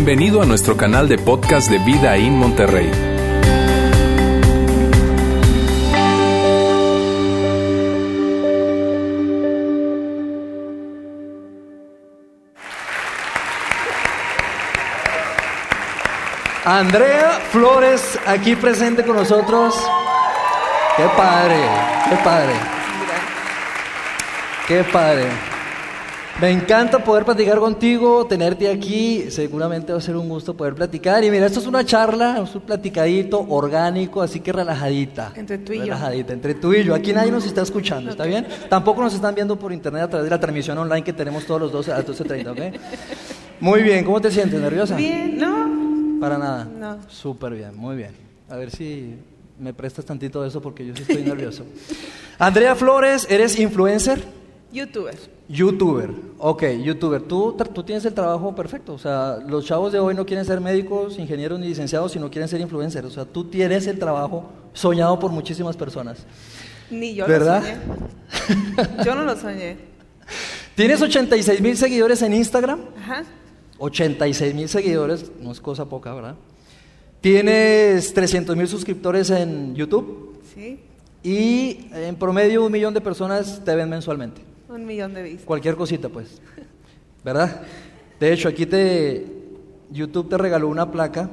Bienvenido 0.00 0.40
a 0.40 0.46
nuestro 0.46 0.76
canal 0.76 1.08
de 1.08 1.18
podcast 1.18 1.68
de 1.68 1.78
Vida 1.80 2.16
en 2.16 2.38
Monterrey. 2.38 2.88
Andrea 16.64 17.40
Flores 17.50 18.20
aquí 18.24 18.54
presente 18.54 19.02
con 19.02 19.16
nosotros. 19.16 19.74
Qué 20.96 21.08
padre, 21.16 21.60
qué 22.08 22.16
padre. 22.18 22.52
Qué 24.68 24.84
padre. 24.84 25.47
Me 26.40 26.52
encanta 26.52 27.02
poder 27.02 27.24
platicar 27.24 27.58
contigo, 27.58 28.24
tenerte 28.24 28.70
aquí. 28.70 29.28
Seguramente 29.28 29.90
va 29.90 29.98
a 29.98 30.00
ser 30.00 30.16
un 30.16 30.28
gusto 30.28 30.56
poder 30.56 30.72
platicar. 30.72 31.24
Y 31.24 31.32
mira, 31.32 31.46
esto 31.46 31.58
es 31.58 31.66
una 31.66 31.84
charla, 31.84 32.40
es 32.40 32.54
un 32.54 32.60
platicadito 32.60 33.44
orgánico, 33.48 34.22
así 34.22 34.38
que 34.38 34.52
relajadita. 34.52 35.32
Entre 35.34 35.58
tú 35.58 35.72
y 35.72 35.78
yo. 35.78 35.84
Relajadita, 35.86 36.32
entre 36.32 36.54
tú 36.54 36.72
y 36.72 36.84
yo. 36.84 36.94
Aquí 36.94 37.12
nadie 37.12 37.32
nos 37.32 37.44
está 37.44 37.62
escuchando, 37.62 38.12
¿está 38.12 38.24
bien? 38.24 38.46
Tampoco 38.68 39.02
nos 39.02 39.14
están 39.14 39.34
viendo 39.34 39.58
por 39.58 39.72
internet 39.72 40.02
a 40.02 40.08
través 40.10 40.26
de 40.26 40.30
la 40.30 40.38
transmisión 40.38 40.78
online 40.78 41.02
que 41.02 41.12
tenemos 41.12 41.44
todos 41.44 41.60
los 41.60 41.72
12 41.72 41.92
a 41.92 41.96
las 41.98 42.06
12.30, 42.06 42.52
¿ok? 42.52 42.80
Muy 43.58 43.82
bien, 43.82 44.04
¿cómo 44.04 44.20
te 44.20 44.30
sientes? 44.30 44.60
¿Nerviosa? 44.60 44.94
Bien, 44.94 45.38
¿no? 45.38 46.20
Para 46.20 46.38
nada. 46.38 46.64
No. 46.64 46.98
Súper 47.08 47.54
bien, 47.54 47.76
muy 47.76 47.96
bien. 47.96 48.12
A 48.48 48.54
ver 48.54 48.70
si 48.70 49.16
me 49.58 49.74
prestas 49.74 50.04
tantito 50.04 50.40
de 50.42 50.48
eso 50.48 50.62
porque 50.62 50.86
yo 50.86 50.94
sí 50.94 51.02
estoy 51.02 51.24
nervioso. 51.24 51.64
Andrea 52.38 52.76
Flores, 52.76 53.26
¿eres 53.28 53.58
influencer? 53.58 54.22
YouTuber. 54.70 55.37
YouTuber. 55.48 56.10
Ok, 56.38 56.64
YouTuber. 56.84 57.22
Tú, 57.22 57.56
tú 57.74 57.82
tienes 57.82 58.04
el 58.04 58.12
trabajo 58.12 58.54
perfecto. 58.54 58.94
O 58.94 58.98
sea, 58.98 59.38
los 59.46 59.64
chavos 59.64 59.92
de 59.92 59.98
hoy 59.98 60.14
no 60.14 60.26
quieren 60.26 60.44
ser 60.44 60.60
médicos, 60.60 61.18
ingenieros 61.18 61.58
ni 61.58 61.68
licenciados, 61.68 62.12
sino 62.12 62.30
quieren 62.30 62.48
ser 62.48 62.60
influencers. 62.60 63.06
O 63.06 63.10
sea, 63.10 63.24
tú 63.24 63.44
tienes 63.44 63.86
el 63.86 63.98
trabajo 63.98 64.50
soñado 64.74 65.18
por 65.18 65.30
muchísimas 65.30 65.76
personas. 65.76 66.26
Ni 66.90 67.14
yo 67.14 67.26
¿Verdad? 67.26 67.62
lo 67.62 67.66
soñé. 67.66 69.04
Yo 69.04 69.14
no 69.14 69.24
lo 69.24 69.36
soñé. 69.36 69.76
Tienes 70.74 71.02
86 71.02 71.60
mil 71.60 71.76
seguidores 71.76 72.22
en 72.22 72.34
Instagram. 72.34 72.80
Ajá. 72.98 73.24
86 73.78 74.54
mil 74.54 74.68
seguidores, 74.68 75.30
no 75.40 75.52
es 75.52 75.60
cosa 75.60 75.86
poca, 75.86 76.12
¿verdad? 76.14 76.34
Tienes 77.20 78.12
300 78.14 78.56
mil 78.56 78.68
suscriptores 78.68 79.30
en 79.30 79.74
YouTube. 79.74 80.40
Sí. 80.54 80.80
Y 81.22 81.88
en 81.92 82.16
promedio 82.16 82.64
un 82.64 82.72
millón 82.72 82.94
de 82.94 83.00
personas 83.00 83.62
te 83.64 83.74
ven 83.74 83.88
mensualmente. 83.88 84.47
Un 84.68 84.86
millón 84.86 85.14
de 85.14 85.22
vistas. 85.22 85.44
Cualquier 85.44 85.76
cosita, 85.76 86.08
pues. 86.08 86.40
¿Verdad? 87.24 87.62
De 88.20 88.32
hecho, 88.32 88.48
aquí 88.48 88.66
te 88.66 89.38
YouTube 89.90 90.28
te 90.28 90.38
regaló 90.38 90.68
una 90.68 90.90
placa 90.90 91.30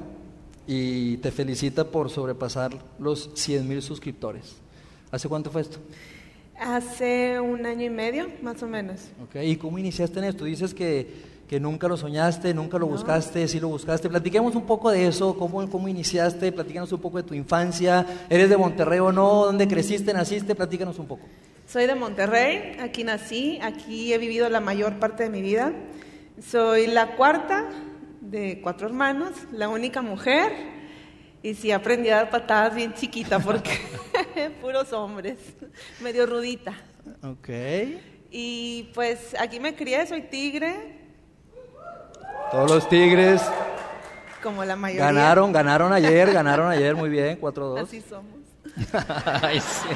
y 0.67 1.17
te 1.17 1.31
felicita 1.31 1.85
por 1.85 2.09
sobrepasar 2.09 2.77
los 2.99 3.29
100 3.33 3.67
mil 3.67 3.81
suscriptores. 3.81 4.55
¿Hace 5.11 5.27
cuánto 5.27 5.51
fue 5.51 5.61
esto? 5.61 5.77
Hace 6.57 7.39
un 7.39 7.65
año 7.65 7.85
y 7.85 7.89
medio, 7.89 8.27
más 8.41 8.63
o 8.63 8.67
menos. 8.67 9.09
Ok, 9.23 9.43
¿Y 9.43 9.57
cómo 9.57 9.77
iniciaste 9.77 10.19
en 10.19 10.25
esto? 10.25 10.45
Dices 10.45 10.73
que, 10.73 11.34
que 11.47 11.59
nunca 11.59 11.87
lo 11.87 11.97
soñaste, 11.97 12.53
nunca 12.53 12.79
lo 12.79 12.87
buscaste, 12.87 13.47
sí 13.47 13.59
lo 13.59 13.67
buscaste. 13.67 14.09
Platiquemos 14.09 14.55
un 14.55 14.65
poco 14.65 14.91
de 14.91 15.07
eso, 15.07 15.37
cómo, 15.37 15.69
cómo 15.69 15.87
iniciaste, 15.87 16.51
platícanos 16.51 16.91
un 16.91 17.01
poco 17.01 17.17
de 17.17 17.23
tu 17.23 17.33
infancia. 17.33 18.05
¿Eres 18.29 18.49
de 18.49 18.57
Monterrey 18.57 18.99
o 18.99 19.11
no? 19.11 19.45
¿Dónde 19.45 19.67
creciste, 19.67 20.13
naciste? 20.13 20.55
Platícanos 20.55 20.97
un 20.97 21.07
poco. 21.07 21.27
Soy 21.67 21.87
de 21.87 21.95
Monterrey, 21.95 22.77
aquí 22.79 23.03
nací, 23.03 23.59
aquí 23.61 24.13
he 24.13 24.17
vivido 24.17 24.49
la 24.49 24.59
mayor 24.59 24.99
parte 24.99 25.23
de 25.23 25.29
mi 25.29 25.41
vida. 25.41 25.73
Soy 26.39 26.87
la 26.87 27.15
cuarta 27.15 27.69
de 28.21 28.59
cuatro 28.61 28.87
hermanos, 28.87 29.31
la 29.51 29.69
única 29.69 30.01
mujer. 30.01 30.51
Y 31.43 31.53
sí, 31.53 31.71
aprendí 31.71 32.09
a 32.09 32.15
dar 32.17 32.29
patadas 32.31 32.75
bien 32.75 32.93
chiquita 32.93 33.39
porque 33.39 33.71
puros 34.61 34.91
hombres, 34.93 35.37
medio 36.01 36.25
rudita. 36.25 36.73
Ok. 37.23 37.49
Y 38.31 38.89
pues 38.93 39.35
aquí 39.39 39.59
me 39.59 39.75
crié, 39.75 40.05
soy 40.07 40.23
tigre, 40.23 41.04
Todos 42.51 42.71
los 42.71 42.89
Tigres 42.89 43.41
como 44.45 44.63
la 44.63 44.75
mayoría. 44.75 45.05
ganaron, 45.07 45.51
ganaron 45.51 45.91
ayer, 45.91 46.31
ganaron 46.31 46.69
ayer, 46.69 46.95
muy 46.95 47.09
bien, 47.09 47.41
4-2. 47.41 47.81
Así 47.81 47.99
somos. 48.01 48.35
Ay, 49.41 49.59
sí. 49.59 49.89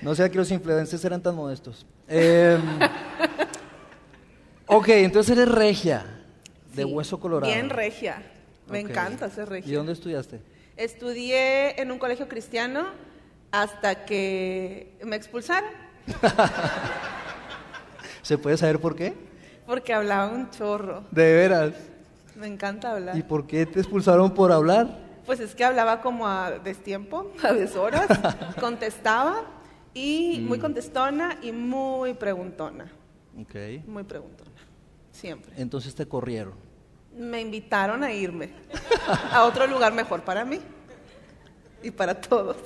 No 0.00 0.14
sé 0.14 0.30
que 0.30 0.38
los 0.38 0.50
influencers 0.50 1.04
eran 1.04 1.22
tan 1.22 1.36
modestos. 1.36 1.84
Eh, 2.08 2.58
ok, 4.66 4.88
entonces 4.88 5.36
eres 5.36 5.54
regia, 5.54 6.06
de 6.74 6.84
Sí, 6.84 6.90
hueso 6.90 7.20
colorado. 7.20 7.52
Bien 7.52 7.68
regia. 7.68 8.22
Me 8.68 8.80
encanta 8.80 9.28
ser 9.28 9.50
regia. 9.50 9.70
¿Y 9.70 9.74
dónde 9.74 9.92
estudiaste? 9.92 10.40
Estudié 10.78 11.78
en 11.80 11.92
un 11.92 11.98
colegio 11.98 12.26
cristiano 12.26 12.86
hasta 13.50 14.06
que 14.06 14.98
me 15.04 15.14
expulsaron 15.16 15.70
¿Se 18.22 18.38
puede 18.38 18.56
saber 18.56 18.80
por 18.80 18.96
qué? 18.96 19.12
Porque 19.72 19.94
hablaba 19.94 20.28
un 20.28 20.50
chorro. 20.50 21.02
De 21.10 21.32
veras. 21.32 21.72
Me 22.36 22.46
encanta 22.46 22.92
hablar. 22.92 23.16
¿Y 23.16 23.22
por 23.22 23.46
qué 23.46 23.64
te 23.64 23.80
expulsaron 23.80 24.30
por 24.34 24.52
hablar? 24.52 24.98
Pues 25.24 25.40
es 25.40 25.54
que 25.54 25.64
hablaba 25.64 26.02
como 26.02 26.28
a 26.28 26.50
destiempo, 26.58 27.32
a 27.42 27.54
deshoras, 27.54 28.06
contestaba 28.60 29.44
y 29.94 30.40
Mm. 30.42 30.46
muy 30.48 30.58
contestona 30.58 31.38
y 31.40 31.52
muy 31.52 32.12
preguntona. 32.12 32.84
Ok. 33.40 33.54
Muy 33.86 34.02
preguntona. 34.04 34.50
Siempre. 35.10 35.54
Entonces 35.56 35.94
te 35.94 36.04
corrieron. 36.04 36.52
Me 37.16 37.40
invitaron 37.40 38.04
a 38.04 38.12
irme 38.12 38.50
a 39.32 39.44
otro 39.44 39.66
lugar 39.66 39.94
mejor 39.94 40.20
para 40.20 40.44
mí 40.44 40.60
y 41.82 41.90
para 41.90 42.20
todos. 42.20 42.58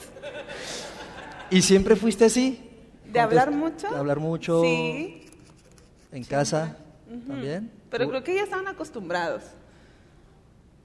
¿Y 1.50 1.62
siempre 1.62 1.94
fuiste 1.94 2.24
así? 2.24 2.68
¿De 3.04 3.20
hablar 3.20 3.52
mucho? 3.52 3.88
De 3.90 3.96
hablar 3.96 4.18
mucho. 4.18 4.60
Sí, 4.62 5.22
¿En 6.10 6.24
casa? 6.24 6.78
¿También? 7.26 7.70
pero 7.90 8.04
¿Tú- 8.04 8.10
creo 8.10 8.24
que 8.24 8.34
ya 8.34 8.42
estaban 8.42 8.66
acostumbrados. 8.68 9.42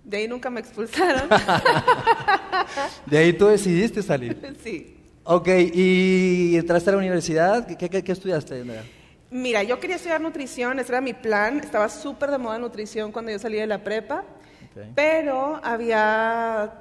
De 0.03 0.17
ahí 0.17 0.27
nunca 0.27 0.49
me 0.49 0.59
expulsaron. 0.59 1.29
De 3.05 3.17
ahí 3.17 3.33
tú 3.33 3.47
decidiste 3.47 4.01
salir. 4.01 4.37
sí. 4.63 4.97
Ok, 5.23 5.47
¿y 5.73 6.55
entraste 6.57 6.89
a 6.89 6.93
la 6.93 6.97
universidad? 6.99 7.67
¿Qué, 7.67 7.89
qué- 7.89 8.03
qué 8.03 8.11
estudiaste, 8.11 8.61
Andrea? 8.61 8.83
Mira, 9.29 9.63
yo 9.63 9.79
quería 9.79 9.95
estudiar 9.97 10.19
nutrición, 10.19 10.79
ese 10.79 10.91
era 10.91 10.99
mi 11.01 11.13
plan. 11.13 11.59
Estaba 11.59 11.87
súper 11.89 12.31
de 12.31 12.37
moda 12.39 12.57
nutrición 12.57 13.11
cuando 13.11 13.31
yo 13.31 13.39
salí 13.39 13.57
de 13.57 13.67
la 13.67 13.83
prepa. 13.83 14.23
Pero 14.95 15.59
había 15.63 16.73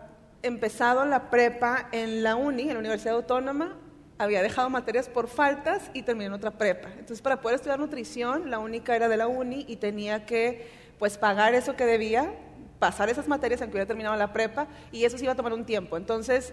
empezado 0.42 1.04
la 1.04 1.28
prepa 1.28 1.88
en 1.92 2.22
la 2.22 2.36
uni, 2.36 2.62
en 2.62 2.74
la 2.74 2.78
Universidad 2.78 3.14
Autónoma. 3.16 3.76
Había 4.20 4.42
dejado 4.42 4.68
materias 4.68 5.08
por 5.08 5.28
faltas 5.28 5.90
y 5.94 6.02
terminé 6.02 6.26
en 6.26 6.34
otra 6.34 6.50
prepa. 6.50 6.90
Entonces, 6.90 7.22
para 7.22 7.40
poder 7.40 7.56
estudiar 7.56 7.78
nutrición, 7.78 8.50
la 8.50 8.58
única 8.58 8.94
era 8.94 9.08
de 9.08 9.16
la 9.16 9.26
uni 9.26 9.64
y 9.66 9.76
tenía 9.76 10.26
que 10.26 10.68
pues 10.98 11.16
pagar 11.16 11.54
eso 11.54 11.74
que 11.74 11.86
debía, 11.86 12.34
pasar 12.78 13.08
esas 13.08 13.28
materias 13.28 13.62
aunque 13.62 13.76
hubiera 13.76 13.86
terminado 13.86 14.14
la 14.16 14.34
prepa 14.34 14.66
y 14.92 15.06
eso 15.06 15.16
sí 15.16 15.24
iba 15.24 15.32
a 15.32 15.36
tomar 15.36 15.54
un 15.54 15.64
tiempo. 15.64 15.96
Entonces, 15.96 16.52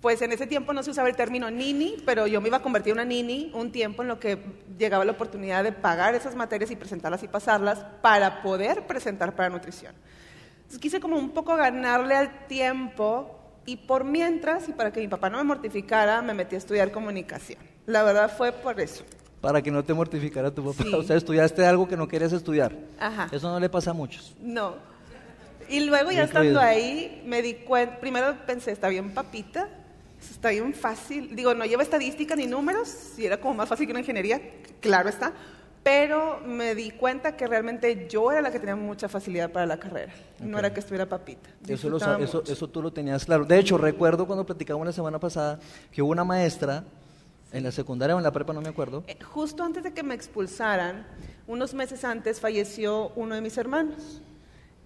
pues 0.00 0.20
en 0.20 0.32
ese 0.32 0.48
tiempo 0.48 0.72
no 0.72 0.82
se 0.82 0.90
usaba 0.90 1.08
el 1.08 1.14
término 1.14 1.48
nini, 1.48 1.94
pero 2.04 2.26
yo 2.26 2.40
me 2.40 2.48
iba 2.48 2.56
a 2.56 2.62
convertir 2.62 2.90
en 2.90 2.98
una 2.98 3.04
nini 3.04 3.52
un 3.54 3.70
tiempo 3.70 4.02
en 4.02 4.08
lo 4.08 4.18
que 4.18 4.40
llegaba 4.76 5.04
la 5.04 5.12
oportunidad 5.12 5.62
de 5.62 5.70
pagar 5.70 6.16
esas 6.16 6.34
materias 6.34 6.72
y 6.72 6.76
presentarlas 6.76 7.22
y 7.22 7.28
pasarlas 7.28 7.86
para 8.02 8.42
poder 8.42 8.84
presentar 8.88 9.36
para 9.36 9.48
nutrición. 9.48 9.94
Entonces 10.56 10.80
quise 10.80 10.98
como 10.98 11.16
un 11.16 11.30
poco 11.30 11.54
ganarle 11.54 12.16
al 12.16 12.48
tiempo 12.48 13.35
y 13.66 13.76
por 13.76 14.04
mientras, 14.04 14.68
y 14.68 14.72
para 14.72 14.92
que 14.92 15.00
mi 15.00 15.08
papá 15.08 15.28
no 15.28 15.38
me 15.38 15.44
mortificara, 15.44 16.22
me 16.22 16.32
metí 16.32 16.54
a 16.54 16.58
estudiar 16.58 16.92
comunicación. 16.92 17.58
La 17.86 18.02
verdad 18.02 18.32
fue 18.34 18.52
por 18.52 18.80
eso. 18.80 19.04
Para 19.40 19.60
que 19.60 19.70
no 19.70 19.84
te 19.84 19.92
mortificara 19.92 20.50
tu 20.50 20.64
papá. 20.64 20.84
Sí. 20.84 20.94
O 20.94 21.02
sea, 21.02 21.16
estudiaste 21.16 21.64
algo 21.66 21.86
que 21.86 21.96
no 21.96 22.08
querías 22.08 22.32
estudiar. 22.32 22.76
Ajá. 22.98 23.28
Eso 23.30 23.50
no 23.50 23.60
le 23.60 23.68
pasa 23.68 23.90
a 23.90 23.94
muchos. 23.94 24.34
No. 24.40 24.76
Y 25.68 25.80
luego 25.80 26.12
ya 26.12 26.24
estando 26.24 26.60
ahí, 26.60 27.22
me 27.26 27.42
di 27.42 27.54
cuenta, 27.54 27.98
primero 27.98 28.36
pensé, 28.46 28.70
está 28.70 28.88
bien 28.88 29.12
papita, 29.12 29.68
está 30.20 30.50
bien 30.50 30.72
fácil. 30.72 31.34
Digo, 31.34 31.54
no 31.54 31.64
lleva 31.64 31.82
estadística 31.82 32.36
ni 32.36 32.46
números, 32.46 32.88
si 32.88 33.26
era 33.26 33.40
como 33.40 33.54
más 33.54 33.68
fácil 33.68 33.86
que 33.86 33.92
una 33.92 34.00
ingeniería, 34.00 34.40
claro 34.80 35.08
está. 35.08 35.32
Pero 35.86 36.40
me 36.44 36.74
di 36.74 36.90
cuenta 36.90 37.36
que 37.36 37.46
realmente 37.46 38.08
yo 38.08 38.32
era 38.32 38.40
la 38.40 38.50
que 38.50 38.58
tenía 38.58 38.74
mucha 38.74 39.08
facilidad 39.08 39.52
para 39.52 39.66
la 39.66 39.78
carrera, 39.78 40.12
no 40.40 40.58
era 40.58 40.74
que 40.74 40.80
estuviera 40.80 41.08
papita. 41.08 41.48
Eso, 41.68 41.88
lo 41.88 41.98
eso, 41.98 42.68
tú 42.68 42.82
lo 42.82 42.92
tenías 42.92 43.24
claro. 43.24 43.44
De 43.44 43.56
hecho, 43.56 43.78
recuerdo 43.78 44.26
cuando 44.26 44.44
platicamos 44.44 44.84
la 44.84 44.92
semana 44.92 45.20
pasada 45.20 45.60
que 45.92 46.02
hubo 46.02 46.10
una 46.10 46.24
maestra 46.24 46.82
en 47.52 47.62
la 47.62 47.70
secundaria 47.70 48.16
o 48.16 48.18
en 48.18 48.24
la 48.24 48.32
prepa, 48.32 48.52
no 48.52 48.60
me 48.60 48.68
acuerdo. 48.68 49.04
Eh, 49.06 49.16
Justo 49.22 49.62
antes 49.62 49.84
de 49.84 49.94
que 49.94 50.02
me 50.02 50.16
expulsaran, 50.16 51.06
unos 51.46 51.72
meses 51.72 52.04
antes 52.04 52.40
falleció 52.40 53.12
uno 53.14 53.36
de 53.36 53.40
mis 53.40 53.56
hermanos, 53.56 54.20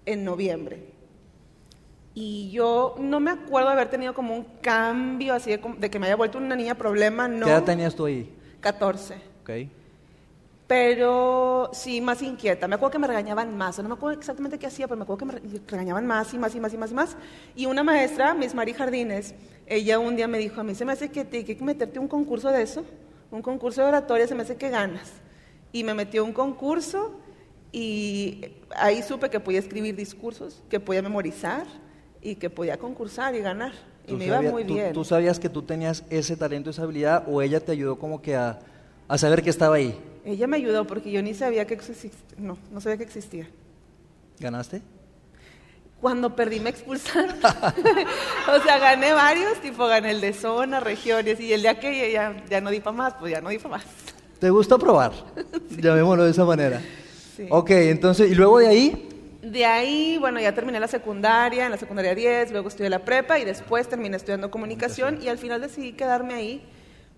en 0.05 0.23
noviembre. 0.23 0.85
Y 2.12 2.50
yo 2.50 2.96
no 2.99 3.20
me 3.20 3.31
acuerdo 3.31 3.69
de 3.69 3.73
haber 3.73 3.88
tenido 3.88 4.12
como 4.12 4.35
un 4.35 4.44
cambio 4.61 5.32
así 5.32 5.56
de, 5.56 5.91
que 5.91 5.99
me 5.99 6.08
haya 6.08 6.17
vuelto 6.17 6.37
una 6.37 6.56
niña 6.56 6.75
problema, 6.75 7.26
no. 7.26 7.46
¿Qué 7.46 7.53
edad 7.53 7.64
tenías 7.64 7.94
tú 7.94 8.05
ahí? 8.05 8.31
14. 8.61 9.14
Ok. 9.41 9.80
Pero 10.70 11.69
sí 11.72 12.00
más 12.00 12.22
inquieta. 12.22 12.69
Me 12.69 12.76
acuerdo 12.76 12.93
que 12.93 12.99
me 13.00 13.08
regañaban 13.08 13.56
más, 13.56 13.76
no 13.78 13.88
me 13.88 13.94
acuerdo 13.94 14.20
exactamente 14.20 14.56
qué 14.56 14.69
hacía, 14.69 14.87
pero 14.87 14.99
me 14.99 15.02
acuerdo 15.02 15.19
que 15.19 15.25
me 15.25 15.61
regañaban 15.67 16.06
más 16.06 16.32
y 16.32 16.38
más 16.38 16.55
y 16.55 16.61
más 16.61 16.72
y 16.72 16.76
más 16.76 16.93
y 16.93 16.94
más. 16.94 17.17
Y 17.56 17.67
una 17.67 17.82
maestra, 17.82 18.34
Miss 18.34 18.55
Mari 18.55 18.72
Jardines, 18.72 19.34
ella 19.67 19.99
un 19.99 20.14
día 20.14 20.28
me 20.28 20.38
dijo, 20.38 20.61
a 20.61 20.62
mí 20.62 20.76
se 20.76 20.84
me 20.84 20.93
hace 20.93 21.08
que 21.08 21.25
te 21.25 21.44
que 21.44 21.56
meterte 21.56 21.99
un 21.99 22.06
concurso 22.06 22.52
de 22.52 22.62
eso, 22.62 22.84
un 23.32 23.43
concurso 23.43 23.82
de 23.82 23.88
oratoria, 23.88 24.28
se 24.28 24.37
me 24.37 24.43
hace 24.43 24.55
que 24.55 24.69
ganas. 24.69 25.11
Y 25.72 25.82
me 25.82 25.93
metió 25.93 26.25
un 26.25 26.32
concurso 26.32 27.19
y 27.72 28.40
ahí 28.76 29.02
supe 29.02 29.28
que 29.28 29.40
podía 29.40 29.58
escribir 29.58 29.96
discursos, 29.96 30.62
que 30.70 30.78
podía 30.78 31.02
memorizar 31.02 31.67
y 32.22 32.37
que 32.37 32.49
podía 32.49 32.76
concursar 32.76 33.34
y 33.34 33.40
ganar. 33.40 33.72
Y 34.06 34.12
me 34.12 34.26
iba 34.26 34.40
muy 34.40 34.62
bien. 34.62 34.93
¿Tú 34.93 35.02
sabías 35.02 35.40
que 35.40 35.49
tú 35.49 35.62
tenías 35.62 36.05
ese 36.11 36.37
talento, 36.37 36.70
esa 36.70 36.84
habilidad 36.84 37.25
o 37.26 37.43
ella 37.43 37.58
te 37.58 37.72
ayudó 37.72 37.99
como 37.99 38.22
que 38.22 38.37
a, 38.37 38.61
a 39.08 39.19
saber 39.19 39.43
que 39.43 39.50
estaba 39.50 39.75
ahí? 39.75 39.99
Ella 40.25 40.46
me 40.46 40.56
ayudó 40.56 40.87
porque 40.87 41.11
yo 41.11 41.22
ni 41.22 41.34
sabía 41.34 41.67
que 41.67 41.75
existía. 41.75 42.11
No, 42.37 42.58
no 42.70 42.81
sabía 42.81 42.99
que 42.99 43.05
existía. 43.05 43.49
¿Ganaste? 44.38 44.82
Cuando 46.00 46.34
perdí 46.34 46.61
me 46.61 46.70
expulsaron. 46.70 47.37
o 48.49 48.62
sea, 48.62 48.78
gané 48.78 49.12
varios, 49.12 49.61
tipo 49.61 49.87
gané 49.87 50.12
el 50.12 50.20
de 50.20 50.32
zona, 50.32 50.81
regiones, 50.81 51.38
y 51.40 51.52
el 51.52 51.62
día 51.62 51.78
que 51.78 52.12
ya, 52.12 52.43
ya 52.49 52.61
no 52.61 52.70
di 52.70 52.81
para 52.81 52.96
más, 52.96 53.14
pues 53.14 53.32
ya 53.32 53.40
no 53.40 53.50
di 53.50 53.58
para 53.58 53.76
más. 53.76 53.84
¿Te 54.38 54.49
gusta 54.49 54.78
probar? 54.78 55.12
Llamémoslo 55.70 56.25
de 56.25 56.31
esa 56.31 56.44
manera. 56.44 56.81
Sí. 57.37 57.46
Ok, 57.50 57.70
entonces, 57.70 58.31
¿y 58.31 58.34
luego 58.34 58.58
de 58.58 58.69
ahí? 58.69 59.08
De 59.43 59.64
ahí, 59.67 60.17
bueno, 60.19 60.40
ya 60.40 60.55
terminé 60.55 60.81
la 60.81 60.88
secundaria, 60.88 61.67
en 61.67 61.70
la 61.70 61.76
secundaria 61.76 62.14
10, 62.14 62.52
luego 62.52 62.69
estudié 62.69 62.88
la 62.90 63.05
prepa 63.05 63.38
y 63.38 63.44
después 63.44 63.88
terminé 63.88 64.17
estudiando 64.17 64.50
comunicación 64.50 65.19
y 65.22 65.28
al 65.28 65.38
final 65.38 65.61
decidí 65.61 65.93
quedarme 65.93 66.34
ahí 66.34 66.62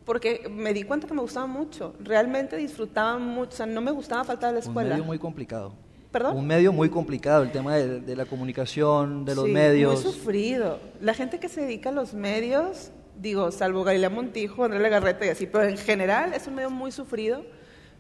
porque 0.05 0.49
me 0.51 0.75
di 0.75 0.83
cuenta 0.83 1.07
que 1.07 1.15
me 1.15 1.21
gustaba 1.21 1.47
mucho, 1.47 1.95
realmente 2.01 2.57
disfrutaba 2.57 3.19
mucho, 3.19 3.51
o 3.51 3.57
sea, 3.57 3.67
no 3.67 3.81
me 3.81 3.91
gustaba 3.91 4.25
faltar 4.25 4.51
a 4.51 4.53
la 4.55 4.59
escuela. 4.59 4.91
Un 4.91 4.97
medio 4.97 5.05
muy 5.05 5.19
complicado. 5.19 5.75
¿Perdón? 6.11 6.37
Un 6.37 6.47
medio 6.47 6.73
muy 6.73 6.91
complicado, 6.91 7.43
el 7.43 7.53
tema 7.53 7.77
de, 7.77 8.17
la 8.17 8.27
comunicación, 8.27 9.25
de 9.25 9.35
los 9.35 9.49
medios. 9.49 10.05
Muy 10.05 10.13
sufrido. 10.13 10.79
La 11.01 11.15
gente 11.15 11.41
que 11.41 11.49
se 11.49 11.63
dedica 11.63 11.89
a 11.89 11.93
los 11.93 12.13
medios, 12.13 12.91
digo, 13.19 13.51
salvo 13.51 13.83
Galilea 13.83 14.11
Montijo, 14.11 14.65
Andrés 14.65 14.83
Legarreta 14.83 15.25
y 15.25 15.31
así, 15.31 15.47
pero 15.47 15.65
en 15.65 15.79
general 15.79 16.35
es 16.35 16.47
un 16.47 16.55
medio 16.55 16.69
muy 16.69 16.93
sufrido, 16.93 17.45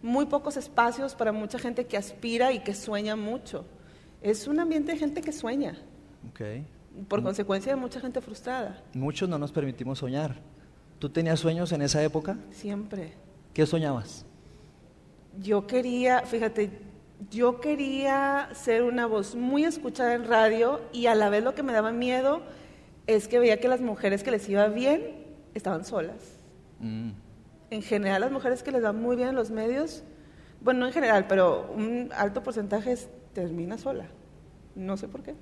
muy 0.03 0.27
pocos 0.27 0.59
espacios 0.59 1.15
para 1.15 1.33
mucha 1.33 1.59
gente 1.59 1.87
que 1.87 1.97
aspira 1.97 2.53
y 2.53 2.59
que 2.59 2.75
sueña 2.75 3.17
mucho. 3.17 3.65
Es 4.21 4.47
un 4.47 4.61
ambiente 4.61 4.93
de 4.93 4.99
gente 4.99 5.23
que 5.23 5.33
sueña. 5.33 5.79
Okay. 6.33 6.67
Por 7.09 7.23
consecuencia 7.23 7.75
de 7.75 7.81
mucha 7.81 7.99
gente 7.99 8.21
frustrada. 8.21 8.83
Muchos 8.93 9.27
no 9.27 9.39
nos 9.39 9.53
permitimos 9.53 10.01
soñar. 10.01 10.52
¿Tú 11.03 11.09
tenías 11.09 11.41
sueños 11.41 11.73
en 11.73 11.83
esa 11.83 12.01
época? 12.01 12.37
Siempre. 12.53 13.15
¿Qué 13.53 13.67
soñabas? 13.67 14.25
Yo 15.37 15.67
quería, 15.67 16.21
fíjate, 16.21 16.79
yo 17.29 17.59
quería 17.61 18.51
ser 18.55 18.85
una 18.85 19.07
voz 19.07 19.35
muy 19.35 19.65
escuchada 19.65 20.15
en 20.15 20.29
radio 20.29 20.81
y 20.93 21.07
a 21.07 21.17
la 21.17 21.29
vez 21.29 21.43
lo 21.43 21.57
que 21.57 21.65
me 21.65 21.73
daba 21.73 21.91
miedo 21.91 22.43
es 23.09 23.27
que 23.27 23.41
veía 23.41 23.59
que 23.59 23.67
las 23.67 23.81
mujeres 23.81 24.23
que 24.23 24.31
les 24.31 24.49
iba 24.49 24.69
bien 24.69 25.27
estaban 25.55 25.85
solas. 25.85 26.39
Mm. 26.79 27.11
En 27.71 27.83
general, 27.83 28.21
las 28.21 28.31
mujeres 28.31 28.63
que 28.63 28.71
les 28.71 28.85
va 28.85 28.93
muy 28.93 29.17
bien 29.17 29.31
en 29.31 29.35
los 29.35 29.51
medios, 29.51 30.05
bueno, 30.61 30.79
no 30.79 30.87
en 30.87 30.93
general, 30.93 31.27
pero 31.27 31.73
un 31.75 32.11
alto 32.17 32.45
porcentaje 32.45 32.97
termina 33.33 33.77
sola. 33.77 34.07
No 34.77 34.97
sé 34.97 35.09
por 35.09 35.25
qué. 35.25 35.35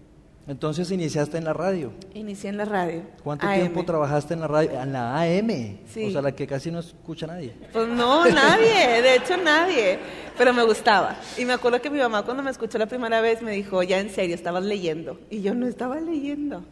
Entonces 0.47 0.91
iniciaste 0.91 1.39
en 1.39 1.45
la 1.45 1.53
radio. 1.53 1.93
Inicié 2.15 2.51
en 2.51 2.57
la 2.57 2.65
radio. 2.65 3.03
¿Cuánto 3.23 3.47
tiempo 3.49 3.85
trabajaste 3.85 4.35
en 4.35 4.41
la 4.41 4.49
radio? 4.49 4.81
En 4.81 4.93
la 4.93 5.21
AM. 5.21 5.79
Sí. 5.87 6.07
O 6.07 6.11
sea, 6.11 6.23
la 6.23 6.33
que 6.33 6.47
casi 6.47 6.71
no 6.71 6.81
escucha 6.81 7.27
nadie. 7.27 7.55
Pues 7.73 7.89
no, 7.89 8.25
nadie, 8.27 9.03
de 9.03 9.17
hecho 9.17 9.37
nadie. 9.37 9.99
Pero 10.37 10.53
me 10.53 10.65
gustaba. 10.65 11.17
Y 11.39 11.45
me 11.45 11.53
acuerdo 11.53 11.81
que 11.81 11.91
mi 11.91 11.99
mamá 11.99 12.25
cuando 12.25 12.43
me 12.43 12.51
escuchó 12.51 12.79
la 12.79 12.87
primera 12.87 13.21
vez 13.21 13.43
me 13.43 13.53
dijo, 13.53 13.83
ya 13.83 14.01
en 14.01 14.11
serio, 14.11 14.35
estabas 14.35 14.65
leyendo. 14.65 15.21
Y 15.31 15.43
yo 15.43 15.55
no 15.55 15.67
estaba 15.67 16.01
leyendo. 16.01 16.65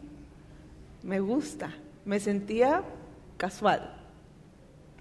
Me 1.03 1.19
gusta. 1.19 1.71
Me 2.03 2.19
sentía 2.19 2.83
casual. 3.37 3.95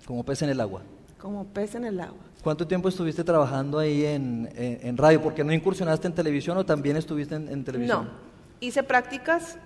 Como 0.06 0.24
pez 0.24 0.42
en 0.42 0.50
el 0.50 0.60
agua. 0.60 0.82
Como 1.18 1.44
pez 1.46 1.74
en 1.74 1.84
el 1.84 2.00
agua. 2.00 2.20
¿Cuánto 2.44 2.66
tiempo 2.66 2.88
estuviste 2.88 3.24
trabajando 3.24 3.78
ahí 3.78 4.04
en, 4.04 4.48
en, 4.54 4.96
radio? 4.96 5.20
¿Porque 5.20 5.42
no 5.42 5.52
incursionaste 5.52 6.06
en 6.06 6.14
televisión 6.14 6.56
o 6.56 6.64
también 6.64 6.96
estuviste 6.96 7.34
en, 7.34 7.48
en 7.48 7.64
televisión? 7.64 8.04
No, 8.04 8.27
hice 8.60 8.82
prácticas 8.82 9.58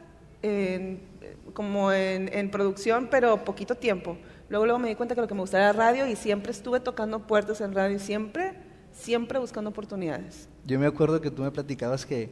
como 1.52 1.92
en, 1.92 2.50
producción, 2.50 3.08
pero 3.10 3.44
poquito 3.44 3.74
tiempo. 3.74 4.16
Luego, 4.48 4.66
luego 4.66 4.78
me 4.78 4.88
di 4.88 4.94
cuenta 4.94 5.14
que 5.14 5.20
lo 5.20 5.28
que 5.28 5.34
me 5.34 5.40
gustaba 5.40 5.64
era 5.64 5.72
radio 5.72 6.06
y 6.06 6.16
siempre 6.16 6.52
estuve 6.52 6.80
tocando 6.80 7.26
puertas 7.26 7.60
en 7.60 7.72
radio 7.72 7.98
siempre, 7.98 8.52
siempre 8.92 9.38
buscando 9.38 9.70
oportunidades. 9.70 10.48
Yo 10.64 10.78
me 10.78 10.86
acuerdo 10.86 11.20
que 11.20 11.30
tú 11.30 11.42
me 11.42 11.50
platicabas 11.50 12.04
que, 12.04 12.30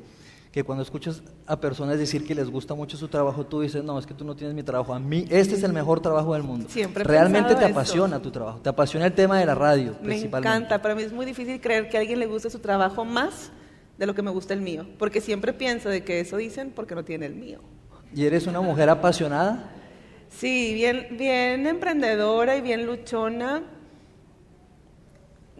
que 0.53 0.63
cuando 0.63 0.83
escuchas 0.83 1.23
a 1.47 1.59
personas 1.61 1.99
decir 1.99 2.27
que 2.27 2.35
les 2.35 2.51
gusta 2.51 2.75
mucho 2.75 2.97
su 2.97 3.09
trabajo, 3.09 3.47
tú 3.47 3.63
dices, 3.63 3.83
no, 3.83 3.99
es 3.99 4.07
que 4.07 4.15
tú 4.15 4.25
no 4.25 4.37
tienes 4.37 4.55
mi 4.55 4.63
trabajo. 4.63 4.93
A 4.93 5.01
mí, 5.01 5.27
este 5.31 5.55
es 5.55 5.63
el 5.63 5.73
mejor 5.73 6.01
trabajo 6.01 6.35
del 6.35 6.43
mundo. 6.43 6.67
Siempre. 6.69 7.05
Realmente 7.05 7.55
te 7.55 7.65
apasiona 7.65 8.21
tu 8.21 8.31
trabajo, 8.31 8.61
te 8.61 8.69
apasiona 8.69 9.07
el 9.07 9.13
tema 9.13 9.39
de 9.39 9.47
la 9.47 9.55
radio. 9.55 9.97
Me 10.03 10.19
encanta, 10.21 10.83
para 10.83 10.95
mí 10.95 11.03
es 11.03 11.13
muy 11.13 11.25
difícil 11.25 11.61
creer 11.61 11.89
que 11.89 11.97
a 11.97 12.01
alguien 12.01 12.19
le 12.19 12.27
guste 12.27 12.51
su 12.51 12.59
trabajo 12.59 13.05
más 13.05 13.51
de 14.01 14.07
lo 14.07 14.15
que 14.15 14.23
me 14.23 14.31
gusta 14.31 14.55
el 14.55 14.63
mío, 14.63 14.87
porque 14.99 15.21
siempre 15.21 15.53
pienso 15.53 15.91
de 15.91 16.03
que 16.03 16.21
eso 16.21 16.39
dicen 16.39 16.73
porque 16.75 16.95
no 16.95 17.05
tiene 17.05 17.27
el 17.27 17.35
mío. 17.35 17.61
¿Y 18.15 18.25
eres 18.25 18.47
una 18.47 18.63
mujer 18.63 18.89
apasionada? 18.89 19.73
Sí, 20.31 20.73
bien, 20.73 21.09
bien 21.19 21.67
emprendedora 21.67 22.57
y 22.57 22.63
bien 22.63 22.87
luchona. 22.87 23.63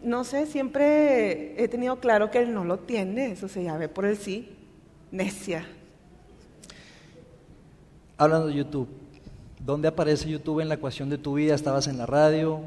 No 0.03 0.25
sé, 0.25 0.47
siempre 0.47 1.63
he 1.63 1.69
tenido 1.69 2.01
claro 2.01 2.31
que 2.31 2.39
él 2.39 2.55
no 2.55 2.65
lo 2.65 2.79
tiene, 2.79 3.31
eso 3.31 3.47
se 3.47 3.63
llama 3.63 3.87
por 3.89 4.07
el 4.07 4.17
sí, 4.17 4.49
necia. 5.11 5.67
Hablando 8.17 8.47
de 8.47 8.55
YouTube, 8.55 8.89
¿dónde 9.59 9.89
aparece 9.89 10.31
YouTube 10.31 10.61
en 10.61 10.71
la 10.71 10.77
ecuación 10.77 11.11
de 11.11 11.19
tu 11.19 11.35
vida? 11.35 11.55
¿Estabas 11.55 11.89
en 11.89 11.99
la 11.99 12.07
radio? 12.07 12.63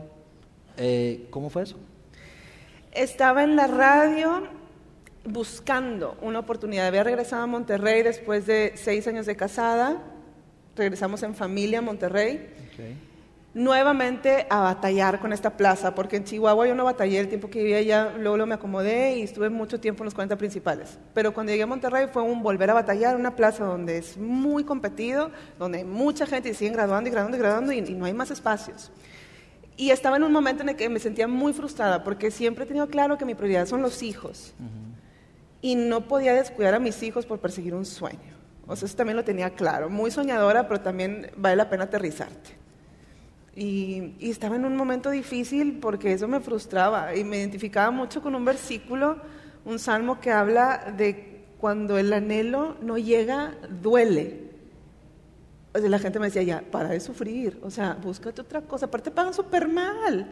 Eh, 0.77 1.25
¿Cómo 1.31 1.49
fue 1.49 1.63
eso? 1.63 1.77
Estaba 2.91 3.43
en 3.43 3.55
la 3.55 3.65
radio, 3.65 4.43
buscando 5.25 6.17
una 6.21 6.39
oportunidad. 6.39 6.87
Había 6.87 7.03
regresado 7.03 7.43
a 7.43 7.47
Monterrey 7.47 8.03
después 8.03 8.45
de 8.45 8.73
seis 8.75 9.07
años 9.07 9.25
de 9.25 9.35
casada, 9.35 10.01
regresamos 10.75 11.23
en 11.23 11.35
familia 11.35 11.79
a 11.79 11.81
Monterrey. 11.81 12.49
Nuevamente 13.55 14.47
a 14.49 14.61
batallar 14.61 15.19
con 15.19 15.31
esta 15.31 15.55
plaza, 15.55 15.93
porque 15.93 16.15
en 16.15 16.23
Chihuahua 16.23 16.67
yo 16.67 16.73
no 16.73 16.85
batallé 16.85 17.19
el 17.19 17.27
tiempo 17.27 17.51
que 17.51 17.59
vivía 17.59 17.77
allá, 17.77 18.05
luego, 18.17 18.35
luego 18.35 18.47
me 18.47 18.55
acomodé 18.55 19.17
y 19.17 19.21
estuve 19.21 19.51
mucho 19.51 19.79
tiempo 19.79 20.01
en 20.01 20.05
los 20.05 20.15
40 20.15 20.35
principales. 20.39 20.97
Pero 21.13 21.35
cuando 21.35 21.51
llegué 21.51 21.61
a 21.61 21.67
Monterrey 21.67 22.07
fue 22.11 22.23
un 22.23 22.41
volver 22.41 22.71
a 22.71 22.73
batallar, 22.73 23.15
una 23.15 23.35
plaza 23.35 23.63
donde 23.63 23.99
es 23.99 24.17
muy 24.17 24.63
competido, 24.63 25.29
donde 25.59 25.79
hay 25.79 25.83
mucha 25.83 26.25
gente 26.25 26.49
y 26.49 26.55
siguen 26.55 26.73
graduando 26.73 27.07
y 27.07 27.11
graduando 27.11 27.37
y 27.37 27.39
graduando 27.39 27.73
y, 27.73 27.81
no 27.81 28.05
hay 28.05 28.13
más 28.13 28.31
espacios. 28.31 28.91
Y 29.77 29.91
estaba 29.91 30.17
en 30.17 30.23
un 30.23 30.31
momento 30.31 30.63
en 30.63 30.69
el 30.69 30.75
que 30.75 30.89
me 30.89 30.99
sentía 30.99 31.27
muy 31.27 31.53
frustrada, 31.53 32.03
porque 32.03 32.31
siempre 32.31 32.63
he 32.63 32.67
tenido 32.67 32.87
claro 32.87 33.19
que 33.19 33.25
mi 33.25 33.35
prioridad 33.35 33.67
son 33.67 33.83
los 33.83 34.01
hijos 34.01 34.55
y 35.63 35.75
no 35.75 36.01
podía 36.01 36.33
descuidar 36.33 36.75
a 36.75 36.79
mis 36.79 37.01
hijos 37.03 37.25
por 37.25 37.39
perseguir 37.39 37.73
un 37.73 37.85
sueño. 37.85 38.19
O 38.67 38.75
sea, 38.75 38.85
eso 38.85 38.97
también 38.97 39.15
lo 39.15 39.23
tenía 39.23 39.49
claro. 39.51 39.89
Muy 39.89 40.11
soñadora, 40.11 40.67
pero 40.67 40.81
también 40.81 41.31
vale 41.37 41.55
la 41.55 41.69
pena 41.69 41.85
aterrizarte. 41.85 42.51
Y, 43.55 44.13
estaba 44.19 44.57
en 44.57 44.65
un 44.65 44.75
momento 44.75 45.09
difícil 45.09 45.79
porque 45.79 46.11
eso 46.11 46.27
me 46.27 46.41
frustraba 46.41 47.15
y 47.15 47.23
me 47.23 47.37
identificaba 47.37 47.91
mucho 47.91 48.21
con 48.21 48.35
un 48.35 48.43
versículo, 48.43 49.21
un 49.63 49.79
salmo 49.79 50.19
que 50.19 50.31
habla 50.31 50.93
de 50.97 51.45
cuando 51.59 51.97
el 51.97 52.11
anhelo 52.11 52.75
no 52.81 52.97
llega, 52.97 53.55
duele. 53.81 54.51
O 55.73 55.79
sea, 55.79 55.87
la 55.87 55.99
gente 55.99 56.19
me 56.19 56.25
decía, 56.25 56.43
ya, 56.43 56.61
para 56.71 56.89
de 56.89 56.99
sufrir, 56.99 57.57
o 57.63 57.71
sea, 57.71 57.93
búscate 57.93 58.41
otra 58.41 58.61
cosa, 58.61 58.87
aparte 58.87 59.11
pagan 59.11 59.33
súper 59.33 59.69
mal 59.69 60.27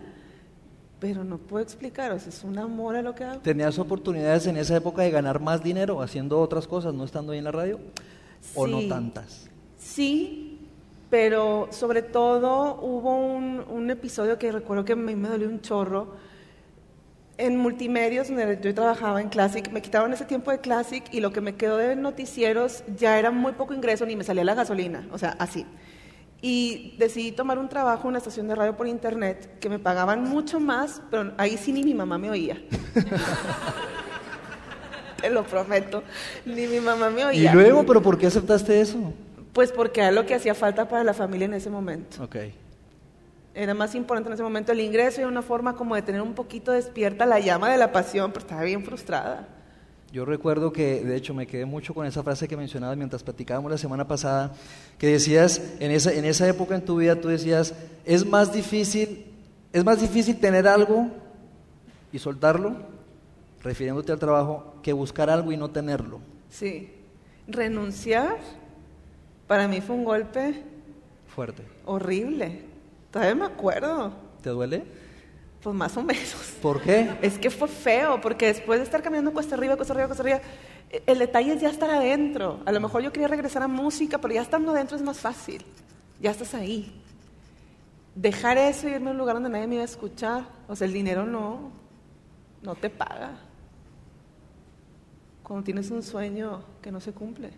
pero 1.02 1.24
no 1.24 1.40
puedo 1.40 1.64
explicaros, 1.64 2.28
es 2.28 2.44
un 2.44 2.60
amor 2.60 2.96
a 2.96 3.02
lo 3.02 3.16
que 3.16 3.24
hago. 3.24 3.42
¿Tenías 3.42 3.80
oportunidades 3.80 4.46
en 4.46 4.56
esa 4.56 4.78
época 4.78 5.02
de 5.02 5.10
ganar 5.10 5.40
más 5.42 5.64
dinero 5.64 6.00
haciendo 6.00 6.40
otras 6.40 6.68
cosas, 6.68 6.94
no 6.94 7.04
estando 7.04 7.32
ahí 7.32 7.40
en 7.40 7.46
la 7.46 7.52
radio? 7.52 7.80
¿O 8.54 8.68
no 8.68 8.88
tantas? 8.88 9.50
Sí, 9.80 10.60
pero 11.10 11.70
sobre 11.72 12.04
todo 12.04 12.80
hubo 12.82 13.16
un, 13.18 13.90
episodio 13.90 14.38
que 14.38 14.52
recuerdo 14.52 14.86
que 14.86 14.94
a 14.94 14.96
mí 14.96 15.16
me 15.16 15.28
dolió 15.28 15.50
un 15.50 15.62
chorro. 15.62 16.14
En 17.40 17.58
multimedios, 17.58 18.28
donde 18.28 18.60
yo 18.62 18.72
trabajaba 18.76 19.22
en 19.22 19.30
Classic, 19.30 19.72
me 19.72 19.82
quitaron 19.82 20.14
ese 20.14 20.26
tiempo 20.26 20.52
de 20.52 20.60
Classic 20.60 21.04
y 21.12 21.20
lo 21.20 21.34
que 21.34 21.42
me 21.42 21.56
quedó 21.56 21.78
de 21.78 21.96
noticieros 21.96 22.84
ya 22.96 23.18
era 23.18 23.32
muy 23.32 23.54
poco 23.54 23.74
ingreso, 23.74 24.06
ni 24.06 24.16
me 24.16 24.24
salía 24.24 24.44
la 24.44 24.54
gasolina, 24.54 25.08
o 25.12 25.18
sea, 25.18 25.36
así. 25.40 25.66
Y 26.42 26.96
decidí 26.98 27.32
tomar 27.32 27.60
un 27.60 27.70
trabajo 27.70 28.04
en 28.04 28.10
una 28.10 28.18
estación 28.18 28.48
de 28.48 28.56
radio 28.56 28.76
por 28.76 28.88
internet 28.88 29.60
que 29.60 29.70
me 29.70 29.78
pagaban 29.78 30.24
mucho 30.24 30.60
más, 30.60 31.02
pero 31.12 31.34
ahí 31.38 31.58
sí 31.58 31.72
ni 31.72 31.84
mi 31.84 31.94
mamá 31.94 32.18
me 32.18 32.32
oía. 32.32 32.60
Te 35.22 35.30
lo 35.30 35.44
prometo, 35.44 36.04
ni 36.46 36.66
mi 36.66 36.80
mamá 36.80 37.12
me 37.12 37.26
oía. 37.26 37.52
¿Y 37.52 37.54
luego, 37.54 37.86
pero 37.86 38.02
por 38.02 38.18
qué 38.18 38.26
aceptaste 38.26 38.82
eso? 38.82 39.14
Pues 39.54 39.72
porque 39.72 40.02
era 40.02 40.12
lo 40.12 40.26
que 40.26 40.34
hacía 40.34 40.56
falta 40.56 40.90
para 40.90 41.04
la 41.04 41.14
familia 41.14 41.46
en 41.46 41.54
ese 41.54 41.70
momento. 41.70 42.24
Ok. 42.24 42.38
Era 43.54 43.76
más 43.76 43.94
importante 43.94 44.30
en 44.30 44.34
ese 44.34 44.44
momento 44.44 44.72
el 44.72 44.80
ingreso 44.80 45.22
y 45.22 45.26
una 45.26 45.44
forma 45.44 45.76
como 45.76 45.94
de 45.94 46.02
tener 46.02 46.22
un 46.22 46.34
poquito 46.34 46.72
despierta 46.72 47.28
la 47.28 47.40
llama 47.40 47.70
de 47.70 47.78
la 47.78 47.92
pasión, 47.92 48.32
pero 48.32 48.46
estaba 48.46 48.64
bien 48.64 48.84
frustrada. 48.84 49.48
Yo 50.12 50.26
recuerdo 50.26 50.74
que, 50.74 51.04
de 51.06 51.16
hecho, 51.16 51.34
me 51.34 51.48
quedé 51.48 51.66
mucho 51.66 51.94
con 51.94 52.06
esa 52.06 52.22
frase 52.22 52.48
que 52.48 52.58
mencionabas 52.58 52.98
mientras 52.98 53.24
platicábamos 53.24 53.72
la 53.72 53.78
semana 53.78 54.08
pasada, 54.08 54.52
que 54.98 55.08
decías, 55.08 55.62
en 55.80 55.92
esa, 55.92 56.12
en 56.14 56.26
esa 56.26 56.48
época 56.50 56.76
en 56.76 56.84
tu 56.84 56.98
vida, 56.98 57.16
tú 57.16 57.30
decías, 57.30 57.74
es 58.04 58.26
más 58.26 58.52
difícil, 58.52 59.26
es 59.72 59.86
más 59.86 60.02
difícil 60.02 60.38
tener 60.38 60.68
algo 60.68 61.08
y 62.12 62.20
soltarlo, 62.20 62.76
refiriéndote 63.64 64.12
al 64.12 64.20
trabajo, 64.20 64.76
que 64.84 64.92
buscar 64.92 65.30
algo 65.30 65.52
y 65.54 65.58
no 65.58 65.70
tenerlo. 65.70 66.20
Sí. 66.50 66.92
Renunciar 67.48 68.38
para 69.48 69.68
mí 69.68 69.80
fue 69.82 69.96
un 69.96 70.04
golpe 70.04 70.62
Fuerte. 71.28 71.64
horrible. 71.86 72.64
Todavía 73.12 73.36
me 73.36 73.46
acuerdo. 73.46 74.12
¿Te 74.42 74.50
duele? 74.50 74.84
Pues 75.62 75.76
más 75.76 75.96
o 75.96 76.04
menos. 76.04 76.34
¿Por 76.62 76.82
qué? 76.82 77.18
Es 77.22 77.38
que 77.38 77.52
fue 77.52 77.68
feo, 77.68 78.20
porque 78.20 78.48
después 78.48 78.80
de 78.80 78.86
estar 78.86 79.02
caminando 79.04 79.32
cuesta 79.32 79.56
arriba, 79.56 79.76
cuesta 79.76 79.94
arriba, 79.94 80.08
cuesta 80.08 80.24
arriba, 80.24 80.42
el 81.06 81.20
detalle 81.20 81.54
es 81.54 81.62
ya 81.62 81.70
estar 81.70 81.90
adentro. 81.90 82.62
A 82.66 82.72
lo 82.72 82.80
mejor 82.80 83.02
yo 83.04 83.12
quería 83.12 83.28
regresar 83.28 83.62
a 83.62 83.68
música, 83.68 84.18
pero 84.18 84.34
ya 84.34 84.42
estando 84.42 84.72
adentro 84.72 84.98
es 84.98 85.04
más 85.04 85.20
fácil. 85.20 85.64
Ya 86.20 86.32
estás 86.32 86.54
ahí. 86.56 86.92
Dejar 88.16 88.58
eso 88.58 88.90
y 88.90 88.92
irme 88.92 89.10
a 89.10 89.12
un 89.12 89.18
lugar 89.18 89.36
donde 89.36 89.50
nadie 89.50 89.68
me 89.68 89.76
iba 89.76 89.84
a 89.84 89.86
escuchar. 89.86 90.46
O 90.68 90.76
sea, 90.76 90.88
el 90.88 90.94
dinero 90.94 91.26
no, 91.26 91.72
no 92.64 92.76
te 92.76 92.90
paga. 92.90 93.38
Cuando 95.44 95.64
tienes 95.64 95.92
un 95.92 96.02
sueño 96.02 96.64
que 96.82 96.92
no 96.92 97.00
se 97.00 97.14
cumple. 97.14 97.52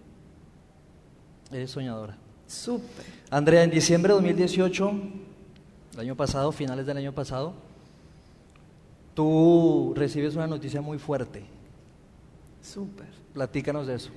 Eres 1.51 1.71
soñadora. 1.71 2.17
Súper. 2.47 3.05
Andrea, 3.29 3.63
en 3.63 3.71
diciembre 3.71 4.09
de 4.09 4.15
2018, 4.15 4.91
el 5.93 5.99
año 5.99 6.15
pasado, 6.15 6.51
finales 6.51 6.85
del 6.85 6.97
año 6.97 7.13
pasado, 7.13 7.53
tú 9.13 9.93
recibes 9.95 10.35
una 10.35 10.47
noticia 10.47 10.81
muy 10.81 10.97
fuerte. 10.97 11.43
Súper. 12.61 13.07
Platícanos 13.33 13.87
de 13.87 13.95
eso. 13.95 14.11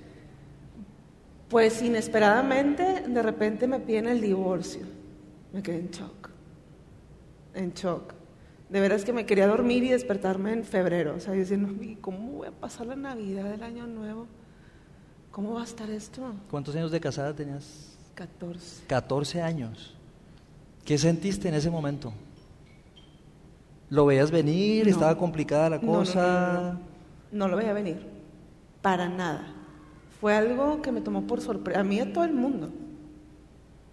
Pues 1.49 1.81
inesperadamente, 1.83 3.03
de 3.07 3.23
repente 3.23 3.67
me 3.67 3.81
piden 3.81 4.09
el 4.09 4.21
divorcio. 4.21 4.83
Me 5.53 5.63
quedé 5.63 5.79
en 5.79 5.91
shock. 5.91 6.31
En 7.55 7.73
shock. 7.73 8.15
De 8.69 8.81
veras 8.81 9.05
que 9.05 9.13
me 9.13 9.27
quería 9.27 9.47
dormir 9.47 9.85
y 9.85 9.91
despertarme 9.91 10.53
en 10.53 10.65
febrero. 10.65 11.15
O 11.17 11.21
sea, 11.21 11.35
yo 11.35 11.41
decía, 11.41 11.57
no, 11.57 11.71
¿y 11.83 11.97
¿cómo 11.97 12.33
voy 12.33 12.49
a 12.49 12.51
pasar 12.51 12.87
la 12.87 12.97
Navidad 12.97 13.45
del 13.45 13.63
año 13.63 13.87
nuevo? 13.87 14.27
¿Cómo 15.31 15.55
va 15.55 15.61
a 15.61 15.65
estar 15.65 15.89
esto? 15.91 16.35
¿Cuántos 16.51 16.75
años 16.75 16.91
de 16.91 16.99
casada 16.99 17.35
tenías? 17.35 17.97
14. 18.15 18.87
14 18.87 19.43
años. 19.43 19.95
¿Qué 20.85 20.99
sentiste 20.99 21.49
en 21.49 21.55
ese 21.55 21.71
momento? 21.71 22.13
¿Lo 23.89 24.07
veías 24.07 24.31
venir? 24.31 24.85
No. 24.85 24.91
¿Estaba 24.91 25.17
complicada 25.17 25.71
la 25.71 25.81
cosa? 25.81 26.53
no, 26.53 26.73
no. 26.73 26.97
No 27.33 27.49
lo 27.49 27.57
veía 27.57 27.73
venir. 27.73 28.07
Para 28.83 29.09
nada. 29.09 29.47
Fue 30.21 30.35
algo 30.35 30.81
que 30.83 30.93
me 30.93 31.01
tomó 31.01 31.27
por 31.27 31.41
sorpresa. 31.41 31.81
A 31.81 31.85
mí 31.85 31.97
y 31.97 32.01
a 32.01 32.13
todo 32.13 32.25
el 32.25 32.33
mundo. 32.33 32.71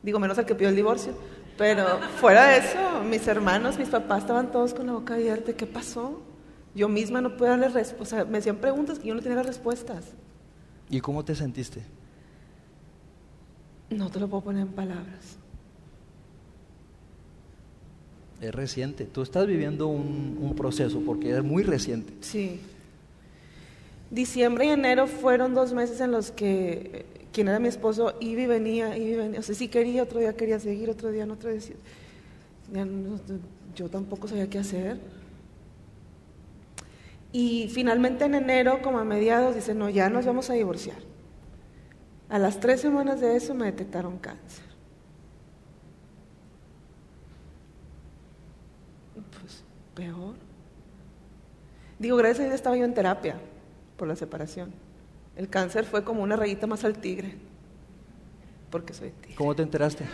Digo, 0.01 0.19
menos 0.19 0.37
al 0.37 0.45
que 0.45 0.55
pidió 0.55 0.69
el 0.69 0.75
divorcio. 0.75 1.13
Pero 1.57 1.99
fuera 2.17 2.47
de 2.47 2.57
eso, 2.57 3.03
mis 3.07 3.27
hermanos, 3.27 3.77
mis 3.77 3.89
papás 3.89 4.21
estaban 4.21 4.51
todos 4.51 4.73
con 4.73 4.87
la 4.87 4.93
boca 4.93 5.15
abierta. 5.15 5.53
¿Qué 5.53 5.65
pasó? 5.65 6.21
Yo 6.75 6.89
misma 6.89 7.21
no 7.21 7.37
pude 7.37 7.49
darles 7.49 7.73
respuestas. 7.73 8.27
me 8.27 8.39
hacían 8.39 8.57
preguntas 8.57 8.99
que 8.99 9.07
yo 9.07 9.15
no 9.15 9.21
tenía 9.21 9.37
las 9.37 9.45
respuestas. 9.45 10.13
¿Y 10.89 10.99
cómo 11.01 11.23
te 11.23 11.35
sentiste? 11.35 11.83
No 13.89 14.09
te 14.09 14.19
lo 14.19 14.27
puedo 14.27 14.43
poner 14.43 14.63
en 14.63 14.73
palabras. 14.73 15.37
Es 18.43 18.53
reciente. 18.53 19.05
Tú 19.05 19.21
estás 19.21 19.47
viviendo 19.47 19.87
un, 19.87 20.53
proceso 20.55 21.01
porque 21.05 21.31
es 21.31 21.43
muy 21.43 21.63
reciente. 21.63 22.13
Sí. 22.21 22.59
Diciembre 24.11 24.65
y 24.65 24.69
enero 24.69 25.07
fueron 25.07 25.53
dos 25.53 25.73
meses 25.73 25.99
en 26.01 26.11
los 26.11 26.31
que 26.31 27.05
quien 27.31 27.47
era 27.47 27.57
mi 27.59 27.69
esposo 27.69 28.15
iba 28.19 28.45
venía, 28.47 28.97
iba 28.97 29.23
venía. 29.23 29.39
O 29.39 29.43
sea, 29.43 29.55
sí 29.55 29.67
quería, 29.67 30.03
otro 30.03 30.19
día 30.19 30.33
quería 30.35 30.59
seguir, 30.59 30.89
otro 30.89 31.11
día 31.11 31.25
no, 31.25 31.33
otro 31.33 31.49
día 31.49 31.61
yo 33.75 33.89
tampoco 33.89 34.27
sabía 34.27 34.49
qué 34.49 34.59
hacer. 34.59 34.99
Y 37.31 37.69
finalmente 37.69 38.25
en 38.25 38.35
enero, 38.35 38.81
como 38.81 38.99
a 38.99 39.03
mediados, 39.03 39.55
dice, 39.55 39.73
no, 39.73 39.89
ya 39.89 40.09
nos 40.09 40.25
vamos 40.25 40.49
a 40.49 40.53
divorciar. 40.53 40.97
A 42.29 42.37
las 42.39 42.59
tres 42.59 42.81
semanas 42.81 43.21
de 43.21 43.35
eso 43.35 43.53
me 43.53 43.65
detectaron 43.65 44.17
cáncer. 44.19 44.63
Pues 49.39 49.63
peor. 49.93 50.35
Digo, 51.99 52.17
gracias 52.17 52.39
a 52.39 52.43
Dios 52.43 52.55
estaba 52.55 52.75
yo 52.77 52.85
en 52.85 52.93
terapia 52.93 53.35
por 53.97 54.07
la 54.07 54.15
separación. 54.15 54.73
El 55.35 55.49
cáncer 55.49 55.85
fue 55.85 56.03
como 56.03 56.21
una 56.21 56.35
rayita 56.35 56.67
más 56.67 56.83
al 56.83 56.97
tigre, 56.97 57.35
porque 58.69 58.93
soy 58.93 59.11
tigre. 59.11 59.35
¿Cómo 59.35 59.55
te 59.55 59.63
enteraste? 59.63 60.05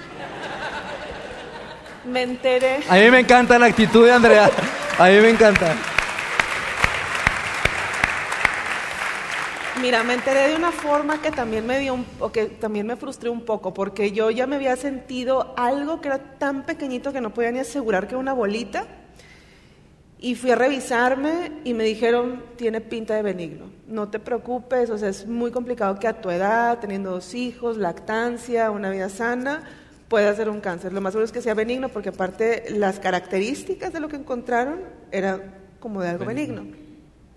Me 2.06 2.24
enteré. 2.24 2.80
A 2.90 2.96
mí 2.96 3.12
me 3.12 3.20
encanta 3.20 3.60
la 3.60 3.66
actitud 3.66 4.06
de 4.06 4.14
Andrea. 4.14 4.50
A 4.98 5.08
mí 5.10 5.20
me 5.20 5.30
encanta. 5.30 5.76
Mira, 9.82 10.04
me 10.04 10.14
enteré 10.14 10.50
de 10.50 10.56
una 10.56 10.74
forma 10.74 11.22
que 11.22 11.32
también 11.32 11.66
me 11.66 11.80
dio 11.80 11.94
un, 11.94 12.06
o 12.20 12.32
que 12.32 12.48
también 12.48 12.86
me 12.86 12.98
frustré 12.98 13.30
un 13.30 13.46
poco, 13.46 13.74
porque 13.74 14.12
yo 14.12 14.30
ya 14.30 14.46
me 14.46 14.58
había 14.58 14.76
sentido 14.76 15.54
algo 15.56 16.02
que 16.02 16.10
era 16.10 16.18
tan 16.38 16.64
pequeñito 16.66 17.14
que 17.14 17.22
no 17.22 17.34
podía 17.34 17.52
ni 17.52 17.60
asegurar 17.60 18.06
que 18.06 18.16
era 18.16 18.20
una 18.20 18.34
bolita. 18.34 18.86
Y 20.22 20.36
fui 20.36 20.52
a 20.52 20.56
revisarme 20.56 21.52
y 21.64 21.74
me 21.74 21.86
dijeron, 21.86 22.44
tiene 22.58 22.82
pinta 22.82 23.16
de 23.16 23.22
benigno. 23.22 23.72
No 23.88 24.10
te 24.10 24.20
preocupes, 24.20 24.90
o 24.90 24.98
sea, 24.98 25.08
es 25.08 25.26
muy 25.26 25.50
complicado 25.50 25.98
que 25.98 26.08
a 26.08 26.20
tu 26.20 26.30
edad, 26.30 26.80
teniendo 26.80 27.12
dos 27.12 27.34
hijos, 27.34 27.78
lactancia, 27.78 28.70
una 28.70 28.90
vida 28.90 29.08
sana, 29.08 29.64
pueda 30.10 30.36
ser 30.36 30.50
un 30.50 30.60
cáncer. 30.60 30.92
Lo 30.92 31.00
más 31.00 31.14
seguro 31.14 31.24
es 31.24 31.32
que 31.32 31.42
sea 31.42 31.54
benigno, 31.54 31.88
porque 31.88 32.10
aparte 32.10 32.66
las 32.70 33.00
características 33.00 33.94
de 33.94 34.02
lo 34.02 34.10
que 34.10 34.18
encontraron 34.18 34.82
eran 35.12 35.56
como 35.80 36.02
de 36.02 36.10
algo 36.10 36.26
benigno. 36.26 36.66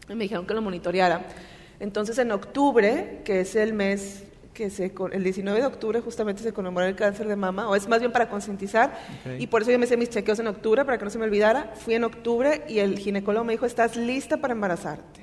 Y 0.08 0.14
me 0.16 0.24
dijeron 0.24 0.44
que 0.44 0.54
lo 0.54 0.62
monitoreara. 0.62 1.26
Entonces, 1.78 2.18
en 2.18 2.32
octubre, 2.32 3.20
que 3.24 3.42
es 3.42 3.54
el 3.54 3.74
mes 3.74 4.24
que 4.52 4.70
se, 4.70 4.92
el 5.12 5.24
19 5.24 5.60
de 5.60 5.66
octubre 5.66 6.00
justamente 6.00 6.42
se 6.42 6.52
conmemora 6.52 6.88
el 6.88 6.94
cáncer 6.96 7.26
de 7.28 7.36
mama, 7.36 7.68
o 7.68 7.74
es 7.76 7.88
más 7.88 8.00
bien 8.00 8.12
para 8.12 8.28
concientizar, 8.28 8.98
Ok. 9.24 9.40
y 9.40 9.46
por 9.46 9.62
eso 9.62 9.70
yo 9.70 9.78
me 9.78 9.86
hice 9.86 9.96
mis 9.96 10.10
chequeos 10.10 10.38
en 10.38 10.46
octubre, 10.46 10.84
para 10.84 10.98
que 10.98 11.04
no 11.04 11.10
se 11.10 11.18
me 11.18 11.24
olvidara. 11.24 11.72
Fui 11.76 11.94
en 11.94 12.04
octubre 12.04 12.62
y 12.68 12.78
el 12.78 12.98
ginecólogo 12.98 13.44
me 13.44 13.52
dijo, 13.52 13.66
estás 13.66 13.96
lista 13.96 14.36
para 14.36 14.52
embarazarte. 14.52 15.22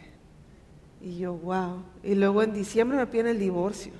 Y 1.01 1.19
yo, 1.19 1.33
wow. 1.33 1.83
Y 2.03 2.15
luego 2.15 2.43
en 2.43 2.53
diciembre 2.53 2.97
me 2.97 3.07
piden 3.07 3.27
el 3.27 3.39
divorcio. 3.39 3.93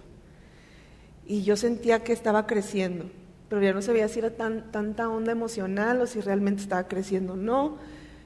Y 1.25 1.43
yo 1.43 1.55
sentía 1.55 2.03
que 2.03 2.11
estaba 2.11 2.47
creciendo, 2.47 3.05
pero 3.49 3.61
ya 3.61 3.71
no 3.71 3.81
sabía 3.81 4.07
si 4.07 4.19
era 4.19 4.31
tan, 4.31 4.71
tanta 4.71 5.09
onda 5.09 5.31
emocional 5.31 6.01
o 6.01 6.07
si 6.07 6.21
realmente 6.21 6.63
estaba 6.63 6.87
creciendo. 6.87 7.35
No. 7.35 7.77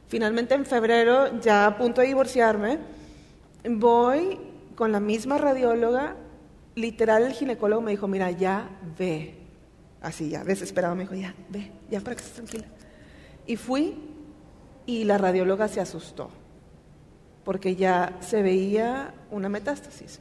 Finalmente 0.07 0.55
en 0.55 0.65
febrero, 0.65 1.39
ya 1.41 1.65
a 1.65 1.77
punto 1.77 2.01
de 2.01 2.07
divorciarme, 2.07 2.79
voy 3.69 4.39
con 4.75 4.91
la 4.91 4.99
misma 4.99 5.37
radióloga, 5.37 6.15
literal 6.75 7.23
el 7.23 7.33
ginecólogo 7.33 7.81
me 7.81 7.91
dijo, 7.91 8.07
mira, 8.07 8.31
ya 8.31 8.69
ve. 8.97 9.35
Así 10.01 10.29
ya, 10.29 10.43
desesperado, 10.43 10.95
me 10.95 11.03
dijo, 11.03 11.15
ya, 11.15 11.33
ve, 11.49 11.71
ya 11.89 12.01
para 12.01 12.15
que 12.15 12.21
estés 12.21 12.35
tranquila. 12.35 12.65
Y 13.47 13.55
fui 13.55 13.95
y 14.85 15.05
la 15.05 15.17
radióloga 15.17 15.67
se 15.69 15.79
asustó, 15.79 16.29
porque 17.45 17.75
ya 17.75 18.17
se 18.21 18.41
veía 18.41 19.13
una 19.31 19.47
metástasis. 19.49 20.19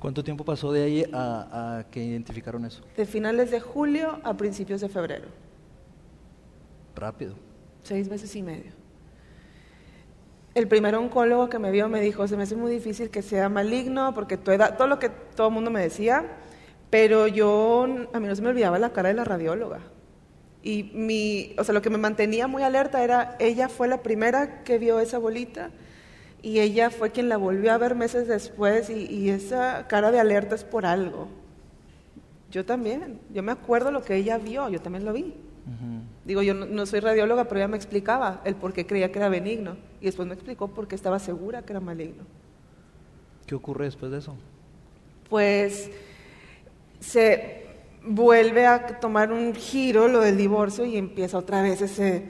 ¿Cuánto 0.00 0.22
tiempo 0.24 0.44
pasó 0.44 0.72
de 0.72 0.82
ahí 0.84 1.04
a, 1.12 1.78
a 1.78 1.84
que 1.90 2.02
identificaron 2.04 2.64
eso? 2.64 2.82
De 2.96 3.04
finales 3.06 3.50
de 3.50 3.60
julio 3.60 4.20
a 4.24 4.34
principios 4.34 4.80
de 4.80 4.88
febrero, 4.88 5.28
Rápido. 6.94 7.34
seis 7.82 8.08
meses 8.08 8.34
y 8.36 8.42
medio. 8.42 8.72
El 10.56 10.68
primer 10.68 10.94
oncólogo 10.94 11.50
que 11.50 11.58
me 11.58 11.70
vio 11.70 11.86
me 11.90 12.00
dijo, 12.00 12.26
se 12.26 12.34
me 12.34 12.44
hace 12.44 12.56
muy 12.56 12.72
difícil 12.72 13.10
que 13.10 13.20
sea 13.20 13.50
maligno, 13.50 14.14
porque 14.14 14.38
tu 14.38 14.52
edad, 14.52 14.78
todo 14.78 14.88
lo 14.88 14.98
que 14.98 15.10
todo 15.10 15.48
el 15.48 15.52
mundo 15.52 15.70
me 15.70 15.82
decía, 15.82 16.24
pero 16.88 17.26
yo, 17.26 17.86
a 18.14 18.18
mí 18.18 18.26
no 18.26 18.34
se 18.34 18.40
me 18.40 18.48
olvidaba 18.48 18.78
la 18.78 18.88
cara 18.94 19.10
de 19.10 19.14
la 19.16 19.24
radióloga. 19.24 19.80
Y 20.62 20.84
mi, 20.94 21.54
o 21.58 21.64
sea, 21.64 21.74
lo 21.74 21.82
que 21.82 21.90
me 21.90 21.98
mantenía 21.98 22.46
muy 22.46 22.62
alerta 22.62 23.04
era, 23.04 23.36
ella 23.38 23.68
fue 23.68 23.86
la 23.86 24.02
primera 24.02 24.64
que 24.64 24.78
vio 24.78 24.98
esa 24.98 25.18
bolita 25.18 25.72
y 26.40 26.60
ella 26.60 26.88
fue 26.88 27.10
quien 27.10 27.28
la 27.28 27.36
volvió 27.36 27.70
a 27.74 27.76
ver 27.76 27.94
meses 27.94 28.26
después 28.26 28.88
y, 28.88 29.04
y 29.12 29.28
esa 29.28 29.86
cara 29.88 30.10
de 30.10 30.20
alerta 30.20 30.54
es 30.54 30.64
por 30.64 30.86
algo. 30.86 31.28
Yo 32.50 32.64
también, 32.64 33.20
yo 33.30 33.42
me 33.42 33.52
acuerdo 33.52 33.90
lo 33.90 34.02
que 34.02 34.16
ella 34.16 34.38
vio, 34.38 34.70
yo 34.70 34.80
también 34.80 35.04
lo 35.04 35.12
vi. 35.12 35.34
Digo, 36.24 36.42
yo 36.42 36.54
no, 36.54 36.66
no 36.66 36.86
soy 36.86 37.00
radióloga, 37.00 37.44
pero 37.44 37.58
ella 37.60 37.68
me 37.68 37.76
explicaba 37.76 38.40
el 38.44 38.54
por 38.54 38.72
qué 38.72 38.86
creía 38.86 39.10
que 39.10 39.18
era 39.18 39.28
benigno. 39.28 39.76
Y 40.00 40.04
después 40.06 40.26
me 40.28 40.34
explicó 40.34 40.68
por 40.68 40.86
qué 40.86 40.94
estaba 40.94 41.18
segura 41.18 41.62
que 41.62 41.72
era 41.72 41.80
maligno. 41.80 42.22
¿Qué 43.46 43.54
ocurre 43.54 43.84
después 43.86 44.10
de 44.12 44.18
eso? 44.18 44.34
Pues 45.28 45.90
se 47.00 47.66
vuelve 48.04 48.66
a 48.66 49.00
tomar 49.00 49.32
un 49.32 49.54
giro 49.54 50.08
lo 50.08 50.20
del 50.20 50.36
divorcio 50.36 50.84
y 50.84 50.96
empieza 50.96 51.38
otra 51.38 51.62
vez 51.62 51.82
ese, 51.82 52.24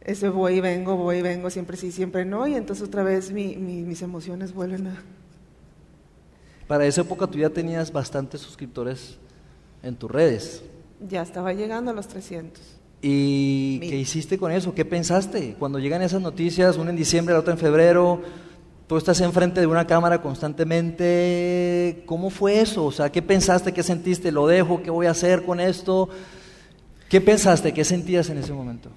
ese 0.00 0.28
voy 0.28 0.54
y 0.54 0.60
vengo, 0.60 0.96
voy 0.96 1.16
y 1.18 1.22
vengo, 1.22 1.50
siempre 1.50 1.76
sí, 1.76 1.90
siempre 1.90 2.24
no, 2.24 2.46
y 2.46 2.54
entonces 2.54 2.86
otra 2.86 3.02
vez 3.02 3.32
mi- 3.32 3.56
mi- 3.56 3.82
mis 3.82 4.02
emociones 4.02 4.52
vuelven 4.54 4.86
a... 4.88 5.02
Para 6.68 6.86
esa 6.86 7.00
época 7.00 7.26
tú 7.26 7.38
ya 7.38 7.50
tenías 7.50 7.92
bastantes 7.92 8.40
suscriptores 8.40 9.18
en 9.82 9.96
tus 9.96 10.08
redes. 10.10 10.62
Ya 11.08 11.22
estaba 11.22 11.52
llegando 11.52 11.90
a 11.90 11.94
los 11.94 12.08
300. 12.08 12.62
¿Y 13.02 13.80
qué 13.80 13.96
hiciste 13.96 14.38
con 14.38 14.52
eso? 14.52 14.74
¿Qué 14.74 14.84
pensaste? 14.84 15.56
Cuando 15.58 15.78
llegan 15.78 16.02
esas 16.02 16.20
noticias, 16.20 16.76
una 16.76 16.90
en 16.90 16.96
diciembre, 16.96 17.32
la 17.32 17.40
otra 17.40 17.54
en 17.54 17.58
febrero, 17.58 18.20
tú 18.86 18.98
estás 18.98 19.20
enfrente 19.20 19.60
de 19.60 19.66
una 19.66 19.86
cámara 19.86 20.20
constantemente, 20.20 22.02
¿cómo 22.06 22.28
fue 22.28 22.60
eso? 22.60 22.84
O 22.84 22.92
sea, 22.92 23.10
¿qué 23.10 23.22
pensaste? 23.22 23.72
¿Qué 23.72 23.82
sentiste? 23.82 24.30
¿Lo 24.30 24.46
dejo? 24.46 24.82
¿Qué 24.82 24.90
voy 24.90 25.06
a 25.06 25.12
hacer 25.12 25.44
con 25.44 25.60
esto? 25.60 26.10
¿Qué 27.08 27.20
pensaste? 27.20 27.72
¿Qué 27.72 27.84
sentías 27.84 28.28
en 28.28 28.38
ese 28.38 28.52
momento? 28.52 28.90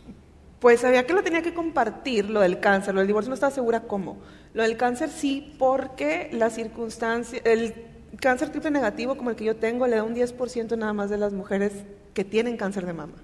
Pues 0.59 0.81
sabía 0.81 1.05
que 1.05 1.13
lo 1.13 1.23
tenía 1.23 1.41
que 1.41 1.53
compartir, 1.53 2.29
lo 2.29 2.41
del 2.41 2.59
cáncer, 2.59 2.93
lo 2.93 2.99
del 3.01 3.07
divorcio 3.07 3.29
no 3.29 3.35
estaba 3.35 3.51
segura 3.53 3.83
cómo. 3.83 4.17
Lo 4.53 4.63
del 4.63 4.77
cáncer 4.77 5.09
sí, 5.09 5.55
porque 5.59 6.29
la 6.33 6.49
circunstancia, 6.49 7.41
el 7.45 7.92
cáncer 8.19 8.49
triple 8.49 8.71
negativo 8.71 9.17
como 9.17 9.29
el 9.29 9.35
que 9.35 9.45
yo 9.45 9.55
tengo 9.55 9.87
le 9.87 9.95
da 9.95 10.03
un 10.03 10.15
10% 10.15 10.77
nada 10.77 10.93
más 10.93 11.09
de 11.09 11.17
las 11.17 11.33
mujeres 11.33 11.73
que 12.13 12.23
tienen 12.23 12.57
cáncer 12.57 12.85
de 12.85 12.93
mama. 12.93 13.15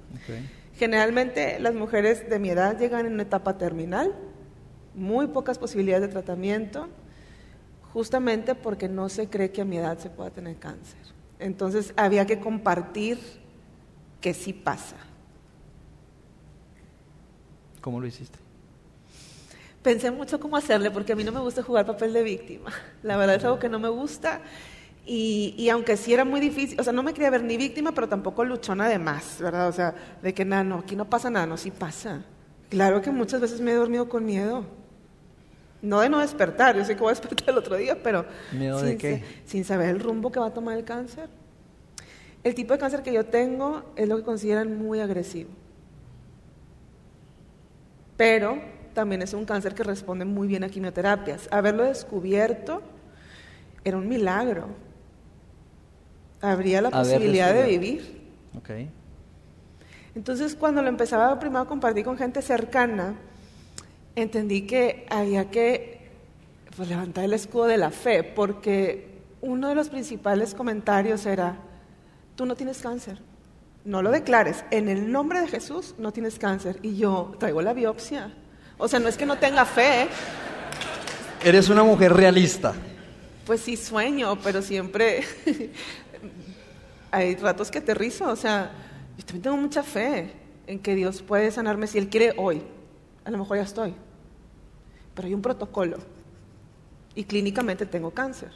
Generalmente 0.76 1.60
las 1.60 1.74
mujeres 1.74 2.30
de 2.30 2.40
mi 2.40 2.50
edad 2.50 2.78
llegan 2.78 3.06
en 3.06 3.14
una 3.14 3.24
etapa 3.24 3.58
terminal, 3.58 4.14
muy 4.96 5.28
pocas 5.28 5.58
posibilidades 5.58 6.08
de 6.08 6.12
tratamiento, 6.12 6.90
justamente 7.94 8.56
porque 8.56 8.88
no 8.88 9.10
se 9.10 9.28
cree 9.30 9.52
que 9.52 9.62
a 9.62 9.66
mi 9.66 9.78
edad 9.78 9.98
se 9.98 10.10
pueda 10.10 10.30
tener 10.30 10.58
cáncer. 10.58 11.00
Entonces 11.40 11.94
había 11.96 12.26
que 12.26 12.40
compartir 12.40 13.20
que 14.22 14.34
sí 14.34 14.54
pasa. 14.54 14.96
¿Cómo 17.82 18.00
lo 18.00 18.08
hiciste? 18.08 18.38
Pensé 19.82 20.12
mucho 20.12 20.40
cómo 20.40 20.58
hacerle 20.58 20.92
porque 20.92 21.14
a 21.14 21.16
mí 21.16 21.24
no 21.24 21.32
me 21.32 21.40
gusta 21.40 21.64
jugar 21.64 21.86
papel 21.86 22.12
de 22.12 22.24
víctima. 22.24 22.72
La 23.04 23.16
verdad 23.16 23.38
es 23.38 23.44
algo 23.46 23.60
que 23.60 23.70
no 23.70 23.80
me 23.80 23.88
gusta 23.88 24.42
y, 25.12 25.56
y 25.58 25.70
aunque 25.70 25.98
sí 25.98 26.14
era 26.14 26.24
muy 26.24 26.40
difícil, 26.40 26.80
o 26.80 26.84
sea, 26.84 26.94
no 26.94 27.02
me 27.02 27.14
quería 27.14 27.32
ver 27.32 27.44
ni 27.44 27.58
víctima, 27.58 27.92
pero 27.94 28.08
tampoco 28.08 28.46
luchona 28.46 28.88
de 28.88 29.00
más, 29.00 29.38
¿verdad? 29.42 29.68
O 29.68 29.72
sea, 29.72 29.96
de 30.22 30.34
que 30.36 30.46
nada, 30.46 30.64
no, 30.64 30.78
aquí 30.78 30.96
no 30.96 31.10
pasa 31.10 31.30
nada, 31.32 31.48
no, 31.48 31.58
sí 31.58 31.72
pasa. 31.72 32.22
Claro 32.70 33.02
que 33.02 33.10
muchas 33.10 33.42
veces 33.42 33.60
me 33.60 33.72
he 33.72 33.74
dormido 33.74 34.08
con 34.08 34.24
miedo. 34.24 34.64
No 35.82 36.02
de 36.02 36.10
no 36.10 36.20
despertar, 36.20 36.76
yo 36.76 36.86
sé 36.86 36.94
que 36.96 37.02
voy 37.02 37.10
a 37.12 37.16
despertar 37.16 37.50
el 37.50 37.58
otro 37.58 37.76
día, 37.76 37.98
pero 38.04 38.26
¿Miedo 38.52 38.80
de 38.82 38.90
sin, 38.92 38.98
qué? 39.00 39.18
sa- 39.20 39.26
sin 39.50 39.66
saber 39.66 39.90
el 39.90 40.00
rumbo 40.00 40.32
que 40.32 40.40
va 40.40 40.48
a 40.48 40.54
tomar 40.54 40.78
el 40.78 40.84
cáncer. 40.86 41.28
El 42.44 42.54
tipo 42.54 42.74
de 42.74 42.80
cáncer 42.80 43.02
que 43.02 43.12
yo 43.12 43.26
tengo 43.26 43.84
es 43.96 44.08
lo 44.08 44.16
que 44.18 44.24
consideran 44.24 44.78
muy 44.78 45.00
agresivo. 45.00 45.50
Pero 48.18 48.60
también 48.94 49.22
es 49.22 49.34
un 49.34 49.46
cáncer 49.46 49.74
que 49.74 49.84
responde 49.84 50.26
muy 50.26 50.48
bien 50.48 50.64
a 50.64 50.70
quimioterapias. 50.70 51.48
Haberlo 51.52 51.84
descubierto 51.84 52.82
era 53.84 53.98
un 53.98 54.08
milagro. 54.08 54.68
Habría 56.42 56.82
la 56.82 56.90
Haber 56.90 57.16
posibilidad 57.16 57.54
de 57.54 57.64
vivir. 57.64 58.22
Ok. 58.58 58.70
Entonces, 60.16 60.56
cuando 60.56 60.82
lo 60.82 60.90
empezaba 60.90 61.38
primero 61.40 61.62
a 61.62 61.68
compartir 61.68 62.04
con 62.04 62.18
gente 62.18 62.42
cercana, 62.42 63.16
entendí 64.16 64.64
que 64.66 65.06
había 65.10 65.50
que 65.52 66.10
pues, 66.76 66.90
levantar 66.90 67.24
el 67.26 67.34
escudo 67.34 67.66
de 67.66 67.78
la 67.78 67.92
fe, 67.92 68.24
porque 68.24 69.22
uno 69.42 69.70
de 69.70 69.76
los 69.76 69.90
principales 69.90 70.54
comentarios 70.56 71.26
era, 71.26 71.58
tú 72.36 72.46
no 72.46 72.56
tienes 72.56 72.80
cáncer, 72.80 73.20
no 73.86 74.02
lo 74.02 74.12
declares, 74.12 74.66
en 74.72 74.90
el 74.90 75.12
nombre 75.12 75.40
de 75.42 75.48
Jesús 75.48 75.96
no 75.98 76.12
tienes 76.12 76.38
cáncer. 76.40 76.80
Y 76.82 76.98
yo 76.98 77.36
traigo 77.40 77.62
la 77.62 77.74
biopsia. 77.74 78.34
O 78.78 78.88
sea, 78.88 79.00
no 79.00 79.08
es 79.08 79.18
que 79.18 79.26
no 79.26 79.38
tenga 79.38 79.66
fe, 79.66 80.08
Eres 81.44 81.70
una 81.70 81.84
mujer 81.84 82.12
realista. 82.14 82.74
pues 83.46 83.62
sí 83.62 83.78
sueño, 83.78 84.38
pero 84.44 84.62
siempre 84.62 85.24
hay 87.12 87.36
ratos 87.36 87.72
que 87.72 87.80
aterrizo. 87.80 88.30
O 88.30 88.36
sea, 88.36 88.72
yo 89.18 89.26
también 89.26 89.44
tengo 89.44 89.58
mucha 89.58 89.84
fe 89.84 90.34
en 90.68 90.80
que 90.80 90.96
Dios 90.96 91.22
puede 91.22 91.52
sanarme 91.52 91.88
si 91.88 91.98
Él 91.98 92.10
quiere 92.10 92.34
hoy. 92.38 92.62
A 93.26 93.32
lo 93.32 93.38
mejor 93.38 93.58
ya 93.58 93.64
estoy. 93.64 93.94
Pero 95.16 95.28
hay 95.28 95.34
un 95.34 95.42
protocolo. 95.42 95.98
Y 97.16 97.24
clínicamente 97.24 97.86
tengo 97.86 98.12
cáncer. 98.12 98.52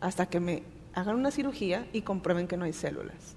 Hasta 0.00 0.26
que 0.26 0.40
me 0.40 0.64
hagan 0.94 1.16
una 1.16 1.30
cirugía 1.30 1.88
y 1.92 2.02
comprueben 2.02 2.48
que 2.48 2.56
no 2.56 2.64
hay 2.64 2.72
células. 2.72 3.36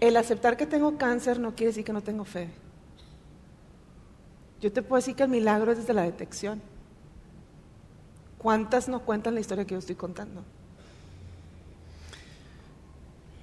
El 0.00 0.16
aceptar 0.16 0.56
que 0.56 0.66
tengo 0.66 0.96
cáncer 0.96 1.38
no 1.38 1.54
quiere 1.54 1.68
decir 1.68 1.84
que 1.84 1.92
no 1.92 2.02
tengo 2.02 2.24
fe. 2.24 2.48
Yo 4.60 4.72
te 4.72 4.82
puedo 4.82 4.98
decir 4.98 5.14
que 5.14 5.22
el 5.22 5.28
milagro 5.28 5.72
es 5.72 5.78
desde 5.78 5.94
la 5.94 6.02
detección. 6.02 6.60
¿Cuántas 8.38 8.88
no 8.88 9.00
cuentan 9.00 9.34
la 9.34 9.40
historia 9.40 9.66
que 9.66 9.74
yo 9.74 9.78
estoy 9.78 9.96
contando? 9.96 10.42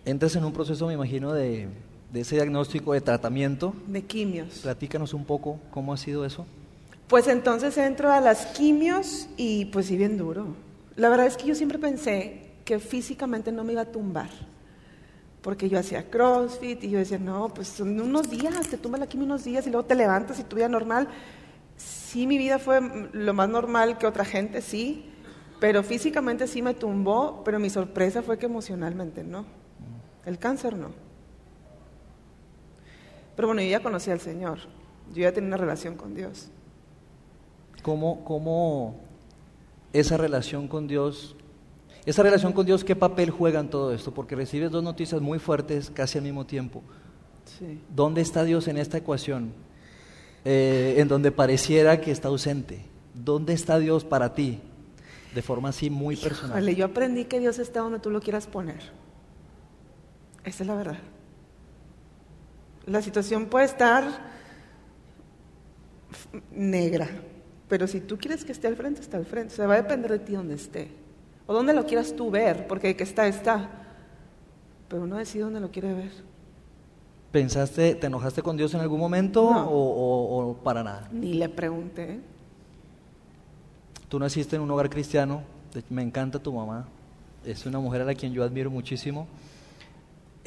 Entras 0.08 0.38
en 0.38 0.46
un 0.46 0.54
proceso, 0.54 0.88
me 0.88 0.94
imagino, 0.94 1.34
de, 1.34 1.68
de 2.14 2.22
ese 2.22 2.36
diagnóstico 2.36 2.94
de 2.94 3.02
tratamiento. 3.02 3.74
De 3.88 4.04
quimios. 4.04 4.60
Platícanos 4.60 5.14
un 5.14 5.26
poco 5.26 5.60
cómo 5.70 5.92
ha 5.92 5.98
sido 5.98 6.24
eso. 6.24 6.46
Pues 7.10 7.28
entonces 7.28 7.78
entro 7.78 8.10
a 8.10 8.22
las 8.22 8.46
quimios 8.46 9.28
y 9.36 9.66
pues 9.66 9.88
sí 9.88 9.98
bien 9.98 10.18
duro. 10.18 10.56
La 10.96 11.10
verdad 11.10 11.26
es 11.26 11.36
que 11.36 11.46
yo 11.46 11.56
siempre 11.56 11.78
pensé 11.78 12.52
que 12.64 12.80
físicamente 12.80 13.52
no 13.52 13.66
me 13.66 13.74
iba 13.74 13.82
a 13.82 13.92
tumbar. 13.92 14.30
Porque 15.42 15.68
yo 15.68 15.78
hacía 15.78 16.10
CrossFit 16.10 16.86
y 16.86 16.90
yo 16.90 17.00
decía, 17.00 17.20
no, 17.20 17.50
pues 17.54 17.68
son 17.68 18.00
unos 18.00 18.30
días, 18.30 18.70
te 18.70 18.78
tumba 18.78 18.98
la 18.98 19.08
quimio 19.08 19.26
unos 19.26 19.44
días 19.44 19.68
y 19.68 19.72
luego 19.72 19.88
te 19.88 19.96
levantas 19.96 20.40
y 20.40 20.44
tu 20.46 20.56
vida 20.56 20.70
normal. 20.70 21.10
Sí, 21.76 22.28
mi 22.28 22.38
vida 22.38 22.60
fue 22.60 22.80
lo 23.12 23.34
más 23.34 23.50
normal 23.50 23.98
que 23.98 24.08
otra 24.08 24.24
gente, 24.24 24.62
sí, 24.62 25.12
pero 25.60 25.84
físicamente 25.84 26.48
sí 26.48 26.62
me 26.62 26.74
tumbó, 26.74 27.42
pero 27.44 27.60
mi 27.60 27.70
sorpresa 27.70 28.22
fue 28.22 28.38
que 28.38 28.46
emocionalmente 28.46 29.26
no. 29.26 29.67
El 30.28 30.38
cáncer 30.38 30.76
no. 30.76 30.90
Pero 33.38 33.48
bueno, 33.48 33.62
yo 33.62 33.70
ya 33.70 33.80
conocía 33.80 34.12
al 34.12 34.20
Señor, 34.20 34.60
yo 35.14 35.22
ya 35.22 35.32
tenía 35.32 35.48
una 35.48 35.58
relación 35.58 35.96
con 35.96 36.14
Dios. 36.14 36.50
¿Cómo, 37.82 38.26
cómo 38.26 39.00
esa 39.94 40.18
relación 40.18 40.68
con 40.68 40.86
Dios, 40.86 41.38
esa 42.06 42.24
relación 42.24 42.52
con 42.52 42.66
Dios, 42.66 42.84
qué 42.84 42.94
papel 42.94 43.30
juega 43.30 43.62
en 43.62 43.70
todo 43.70 43.94
esto? 43.94 44.14
Porque 44.14 44.36
recibes 44.36 44.70
dos 44.70 44.84
noticias 44.84 45.22
muy 45.22 45.40
fuertes 45.40 45.90
casi 45.92 46.18
al 46.18 46.26
mismo 46.26 46.46
tiempo. 46.46 46.84
Sí. 47.46 47.80
¿Dónde 47.96 48.20
está 48.20 48.44
Dios 48.44 48.68
en 48.68 48.76
esta 48.76 48.98
ecuación? 48.98 49.54
Eh, 50.44 50.96
en 50.98 51.08
donde 51.08 51.32
pareciera 51.32 52.02
que 52.02 52.12
está 52.12 52.28
ausente. 52.28 52.84
¿Dónde 53.14 53.54
está 53.54 53.80
Dios 53.80 54.04
para 54.04 54.34
ti? 54.34 54.60
De 55.34 55.42
forma 55.42 55.70
así 55.70 55.90
muy 55.90 56.18
personal. 56.18 56.68
Yo 56.76 56.84
aprendí 56.84 57.24
que 57.26 57.40
Dios 57.40 57.60
está 57.60 57.80
donde 57.80 58.00
tú 58.00 58.10
lo 58.10 58.20
quieras 58.20 58.46
poner. 58.46 59.07
Esa 60.48 60.64
es 60.64 60.68
la 60.68 60.76
verdad. 60.76 60.98
La 62.86 63.02
situación 63.02 63.48
puede 63.48 63.66
estar 63.66 64.06
negra, 66.52 67.08
pero 67.68 67.86
si 67.86 68.00
tú 68.00 68.18
quieres 68.18 68.46
que 68.46 68.54
esté 68.54 68.68
al 68.68 68.78
frente, 68.78 69.02
está 69.02 69.18
al 69.18 69.26
frente. 69.26 69.54
O 69.54 69.58
sea, 69.58 69.68
va 69.68 69.74
a 69.74 69.82
depender 69.82 70.10
de 70.12 70.20
ti 70.20 70.34
donde 70.34 70.56
esté. 70.56 70.90
O 71.48 71.54
donde 71.54 71.74
lo 71.74 71.86
quieras 71.86 72.16
tú 72.16 72.32
ver, 72.32 72.66
porque 72.68 72.96
que 72.96 73.04
está, 73.04 73.28
está. 73.28 73.70
Pero 74.88 75.04
uno 75.04 75.18
decide 75.18 75.44
dónde 75.44 75.60
lo 75.60 75.70
quiere 75.70 75.94
ver. 75.94 76.12
¿Pensaste, 77.34 77.96
te 77.96 78.08
enojaste 78.08 78.42
con 78.42 78.56
Dios 78.56 78.74
en 78.74 78.80
algún 78.80 79.02
momento 79.02 79.52
No. 79.52 79.70
o, 79.70 79.74
o- 79.74 80.50
o 80.52 80.54
para 80.56 80.82
nada? 80.82 81.10
Ni 81.12 81.34
le 81.34 81.50
pregunté. 81.50 82.22
Tú 84.08 84.18
naciste 84.18 84.56
en 84.56 84.62
un 84.62 84.72
hogar 84.72 84.90
cristiano, 84.90 85.44
me 85.90 86.02
encanta 86.04 86.40
tu 86.40 86.54
mamá, 86.54 86.88
es 87.46 87.66
una 87.66 87.80
mujer 87.80 88.02
a 88.02 88.06
la 88.06 88.16
quien 88.16 88.32
yo 88.32 88.46
admiro 88.46 88.72
muchísimo, 88.72 89.28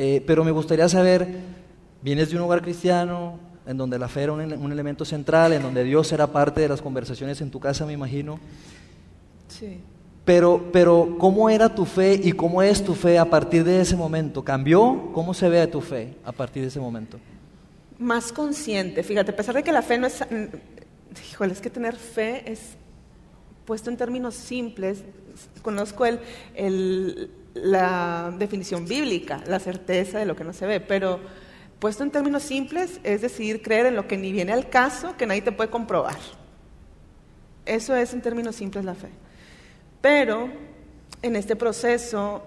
Eh, 0.03 0.23
pero 0.27 0.45
me 0.45 0.51
gustaría 0.51 0.89
saber, 0.89 1.29
vienes 2.01 2.31
de 2.31 2.37
un 2.37 2.43
hogar 2.43 2.63
cristiano, 2.63 3.39
en 3.67 3.77
donde 3.77 3.99
la 3.99 4.09
fe 4.09 4.23
era 4.23 4.33
un, 4.33 4.41
ele- 4.41 4.57
un 4.57 4.73
elemento 4.73 5.05
central, 5.05 5.53
en 5.53 5.61
donde 5.63 5.85
Dios 5.85 6.11
era 6.13 6.27
parte 6.29 6.63
de 6.63 6.69
las 6.71 6.81
conversaciones 6.81 7.43
en 7.43 7.51
tu 7.51 7.61
casa, 7.61 7.85
me 7.85 7.93
imagino, 7.93 8.39
Sí. 9.49 9.79
pero, 10.25 10.71
pero 10.73 11.17
¿cómo 11.19 11.51
era 11.51 11.75
tu 11.75 11.85
fe 11.85 12.19
y 12.23 12.33
cómo 12.33 12.63
es 12.63 12.83
tu 12.83 12.95
fe 12.95 13.19
a 13.19 13.27
partir 13.27 13.63
de 13.63 13.81
ese 13.83 13.95
momento? 13.95 14.43
¿Cambió? 14.43 15.11
¿Cómo 15.13 15.35
se 15.35 15.51
ve 15.51 15.67
tu 15.67 15.83
fe 15.83 16.15
a 16.25 16.33
partir 16.33 16.63
de 16.63 16.69
ese 16.69 16.81
momento? 16.81 17.19
más 17.99 18.33
consciente. 18.33 19.03
Fíjate, 19.03 19.33
a 19.33 19.37
pesar 19.37 19.55
de 19.55 19.63
que 19.63 19.73
la 19.73 19.83
fe 19.83 19.99
no 19.99 20.07
es... 20.07 20.25
Híjole, 21.31 21.53
es 21.53 21.61
que 21.61 21.69
tener 21.69 21.95
fe 21.97 22.51
es 22.51 22.61
puesto 23.67 23.91
en 23.91 23.99
términos 23.99 24.35
simples. 24.35 25.03
Conozco 25.61 26.07
el, 26.07 26.19
el- 26.55 27.31
la 27.55 28.33
definición 28.39 28.87
bíblica, 28.87 29.43
la 29.47 29.59
certeza 29.59 30.19
de 30.19 30.27
lo 30.27 30.37
que 30.37 30.45
no 30.45 30.53
se 30.53 30.67
ve, 30.67 30.81
pero 30.81 31.21
puesto 31.79 32.03
en 32.03 32.11
términos 32.11 32.43
simples 32.43 33.01
es 33.03 33.23
decidir 33.23 33.63
creer 33.63 33.87
en 33.87 33.97
lo 33.97 34.07
que 34.07 34.17
ni 34.17 34.33
viene 34.33 34.53
al 34.53 34.69
caso, 34.69 35.17
que 35.17 35.27
nadie 35.27 35.43
te 35.43 35.53
puede 35.53 35.71
comprobar. 35.71 36.19
Eso 37.67 37.95
es 37.95 38.13
en 38.15 38.23
términos 38.23 38.57
simples 38.57 38.85
la 38.85 38.95
fe. 38.95 39.09
Pero 40.01 40.49
en 41.23 41.37
este 41.37 41.57
proceso 41.57 42.43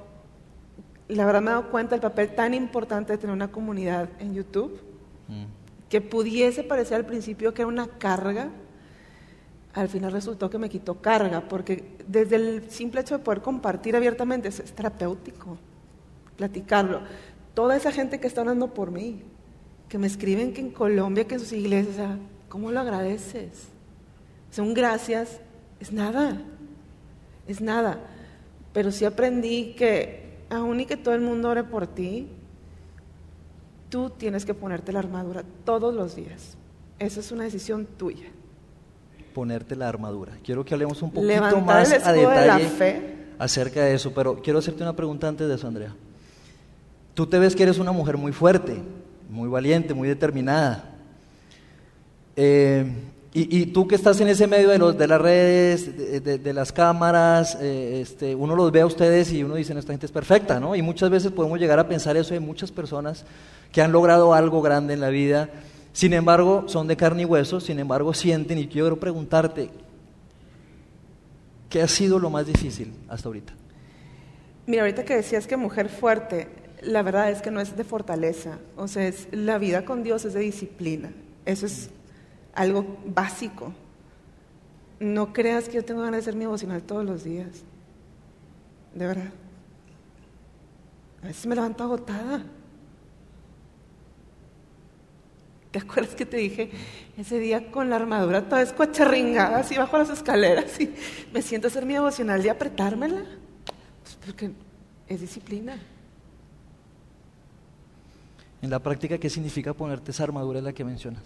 la 1.09 1.25
verdad 1.25 1.41
me 1.41 1.51
he 1.51 1.53
dado 1.53 1.69
cuenta 1.69 1.95
del 1.95 2.01
papel 2.01 2.33
tan 2.33 2.53
importante 2.53 3.13
de 3.13 3.17
tener 3.17 3.33
una 3.35 3.51
comunidad 3.51 4.09
en 4.19 4.33
YouTube, 4.33 4.79
Mm. 5.27 5.45
que 5.89 6.01
pudiese 6.01 6.63
parecer 6.63 6.97
al 6.97 7.05
principio 7.05 7.53
que 7.53 7.61
era 7.61 7.69
una 7.69 7.87
carga, 7.87 8.49
al 9.73 9.89
final 9.89 10.11
resultó 10.11 10.49
que 10.49 10.57
me 10.57 10.69
quitó 10.69 11.01
carga, 11.01 11.41
porque 11.41 11.97
desde 12.07 12.35
el 12.35 12.69
simple 12.69 13.01
hecho 13.01 13.17
de 13.17 13.23
poder 13.23 13.41
compartir 13.41 13.95
abiertamente 13.95 14.47
es, 14.47 14.59
es 14.59 14.73
terapéutico, 14.73 15.57
platicarlo. 16.37 17.01
Toda 17.53 17.75
esa 17.75 17.91
gente 17.91 18.19
que 18.19 18.27
está 18.27 18.41
orando 18.41 18.73
por 18.73 18.91
mí, 18.91 19.21
que 19.89 19.97
me 19.97 20.07
escriben 20.07 20.53
que 20.53 20.61
en 20.61 20.71
Colombia, 20.71 21.25
que 21.25 21.35
en 21.35 21.39
sus 21.39 21.53
iglesias, 21.53 22.17
¿cómo 22.49 22.71
lo 22.71 22.79
agradeces? 22.79 23.67
O 24.49 24.53
sea, 24.53 24.63
un 24.63 24.73
gracias 24.73 25.39
es 25.79 25.91
nada, 25.91 26.41
es 27.47 27.61
nada. 27.61 27.99
Pero 28.73 28.91
sí 28.91 29.05
aprendí 29.05 29.73
que, 29.73 30.39
aun 30.49 30.79
y 30.79 30.85
que 30.85 30.97
todo 30.97 31.13
el 31.13 31.21
mundo 31.21 31.49
ore 31.49 31.63
por 31.63 31.87
ti, 31.87 32.27
tú 33.89 34.09
tienes 34.11 34.45
que 34.45 34.53
ponerte 34.53 34.91
la 34.91 34.99
armadura 34.99 35.43
todos 35.65 35.93
los 35.93 36.15
días. 36.15 36.57
Esa 36.99 37.19
es 37.19 37.31
una 37.31 37.43
decisión 37.43 37.85
tuya. 37.85 38.27
Ponerte 39.33 39.75
la 39.75 39.87
armadura. 39.89 40.33
Quiero 40.43 40.63
que 40.63 40.73
hablemos 40.73 41.01
un 41.01 41.09
poquito 41.11 41.33
Levantar 41.33 41.63
más 41.63 41.91
el 41.91 41.93
a 42.03 42.11
escudo 42.15 42.29
de 42.29 42.35
la 42.35 42.41
detalle 42.57 42.69
fe. 42.69 43.15
acerca 43.39 43.81
de 43.83 43.95
eso, 43.95 44.13
pero 44.13 44.41
quiero 44.41 44.59
hacerte 44.59 44.83
una 44.83 44.95
pregunta 44.95 45.27
antes 45.27 45.47
de 45.47 45.55
eso, 45.55 45.67
Andrea. 45.67 45.93
Tú 47.13 47.25
te 47.27 47.39
ves 47.39 47.55
que 47.55 47.63
eres 47.63 47.79
una 47.79 47.91
mujer 47.91 48.17
muy 48.17 48.31
fuerte, 48.31 48.81
muy 49.29 49.49
valiente, 49.49 49.93
muy 49.93 50.07
determinada. 50.07 50.89
Eh, 52.35 52.85
y, 53.35 53.61
y 53.61 53.65
tú 53.67 53.87
que 53.87 53.95
estás 53.95 54.19
en 54.21 54.27
ese 54.27 54.45
medio 54.45 54.69
de, 54.69 54.77
los, 54.77 54.95
de 54.97 55.07
las 55.07 55.19
redes, 55.19 55.97
de, 55.97 56.19
de- 56.19 56.37
de 56.37 56.53
las 56.53 56.71
cámaras, 56.71 57.57
eh, 57.59 57.99
este, 58.01 58.35
uno 58.35 58.55
los 58.55 58.71
ve 58.71 58.81
a 58.81 58.85
ustedes 58.85 59.31
y 59.31 59.43
uno 59.43 59.55
dice, 59.55 59.73
"No, 59.73 59.79
esta 59.79 59.91
gente 59.93 60.05
es 60.05 60.11
perfecta, 60.11 60.59
¿no? 60.59 60.75
Y 60.75 60.81
muchas 60.83 61.09
veces 61.09 61.31
podemos 61.31 61.59
llegar 61.59 61.79
a 61.79 61.87
pensar 61.87 62.15
eso 62.15 62.35
de 62.35 62.39
muchas 62.39 62.71
personas 62.71 63.25
que 63.71 63.81
han 63.81 63.91
logrado 63.91 64.35
algo 64.35 64.61
grande 64.61 64.93
en 64.93 65.01
la 65.01 65.09
vida, 65.09 65.49
sin 65.93 66.13
embargo, 66.13 66.65
son 66.67 66.87
de 66.87 66.97
carne 66.97 67.21
y 67.21 67.25
hueso, 67.25 67.59
sin 67.59 67.79
embargo, 67.79 68.13
sienten, 68.13 68.57
y 68.57 68.67
quiero 68.67 68.99
preguntarte, 68.99 69.69
¿qué 71.69 71.83
ha 71.83 71.87
sido 71.87 72.17
lo 72.17 72.31
más 72.31 72.47
difícil 72.47 72.93
hasta 73.07 73.29
ahorita? 73.29 73.53
Mira, 74.65 74.81
ahorita 74.81 75.05
que 75.05 75.15
decías 75.15 75.45
que 75.45 75.55
mujer 75.55 75.89
fuerte, 75.89 76.49
la 76.81 77.03
verdad 77.03 77.29
es 77.29 77.41
que 77.41 77.51
no 77.51 77.61
es 77.61 77.77
de 77.77 77.83
fortaleza. 77.83 78.57
O 78.75 78.87
sea, 78.87 79.07
es, 79.07 79.27
la 79.31 79.59
vida 79.59 79.85
con 79.85 80.03
Dios 80.03 80.25
es 80.25 80.33
de 80.33 80.39
disciplina. 80.39 81.11
Eso 81.45 81.67
es 81.67 81.91
algo 82.55 82.97
básico. 83.05 83.73
No 84.99 85.31
creas 85.31 85.65
que 85.67 85.75
yo 85.75 85.85
tengo 85.85 86.01
ganas 86.01 86.21
de 86.21 86.23
ser 86.23 86.35
mi 86.35 86.41
devocional 86.41 86.81
todos 86.81 87.05
los 87.05 87.23
días. 87.23 87.63
De 88.95 89.05
verdad. 89.05 89.31
A 91.21 91.27
veces 91.27 91.45
me 91.45 91.55
levanto 91.55 91.83
agotada. 91.83 92.43
¿Te 95.73 95.79
acuerdas 95.79 96.13
que 96.13 96.27
te 96.27 96.37
dije 96.37 96.69
ese 97.17 97.39
día 97.39 97.71
con 97.71 97.89
la 97.89 97.95
armadura 97.95 98.47
toda 98.47 98.61
escuacharringada 98.61 99.57
así 99.57 99.75
bajo 99.75 99.97
las 99.97 100.11
escaleras 100.11 100.79
y 100.79 100.93
me 101.33 101.41
siento 101.41 101.65
a 101.65 101.69
hacer 101.71 101.83
mi 101.87 101.95
devocional 101.95 102.45
y 102.45 102.49
apretármela? 102.49 103.23
Pues 104.03 104.15
porque 104.23 104.51
es 105.07 105.19
disciplina. 105.19 105.79
En 108.61 108.69
la 108.69 108.77
práctica, 108.77 109.17
¿qué 109.17 109.31
significa 109.31 109.73
ponerte 109.73 110.11
esa 110.11 110.25
armadura 110.25 110.59
en 110.59 110.65
la 110.65 110.73
que 110.73 110.83
mencionas? 110.83 111.23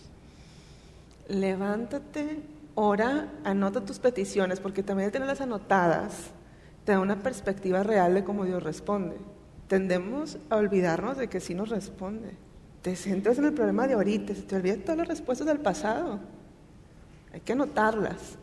Levántate, 1.27 2.39
ora, 2.75 3.27
anota 3.43 3.83
tus 3.83 3.99
peticiones, 3.99 4.61
porque 4.61 4.81
también 4.81 5.11
tenerlas 5.11 5.41
anotadas 5.41 6.31
te 6.85 6.93
da 6.93 7.01
una 7.01 7.21
perspectiva 7.21 7.83
real 7.83 8.13
de 8.13 8.23
cómo 8.23 8.45
Dios 8.45 8.63
responde. 8.63 9.17
Tendemos 9.67 10.37
a 10.49 10.55
olvidarnos 10.55 11.17
de 11.17 11.27
que 11.27 11.41
sí 11.41 11.53
nos 11.53 11.67
responde. 11.67 12.47
Te 12.87 12.95
centras 12.95 13.37
en 13.37 13.43
el 13.43 13.53
problema 13.53 13.85
de 13.85 13.95
ahorita, 13.95 14.33
se 14.33 14.43
te 14.43 14.55
olvidan 14.55 14.79
todas 14.79 14.99
las 14.99 15.09
respuestas 15.09 15.45
del 15.45 15.59
pasado. 15.59 16.21
Hay 17.33 17.41
que 17.41 17.51
anotarlas. 17.51 18.37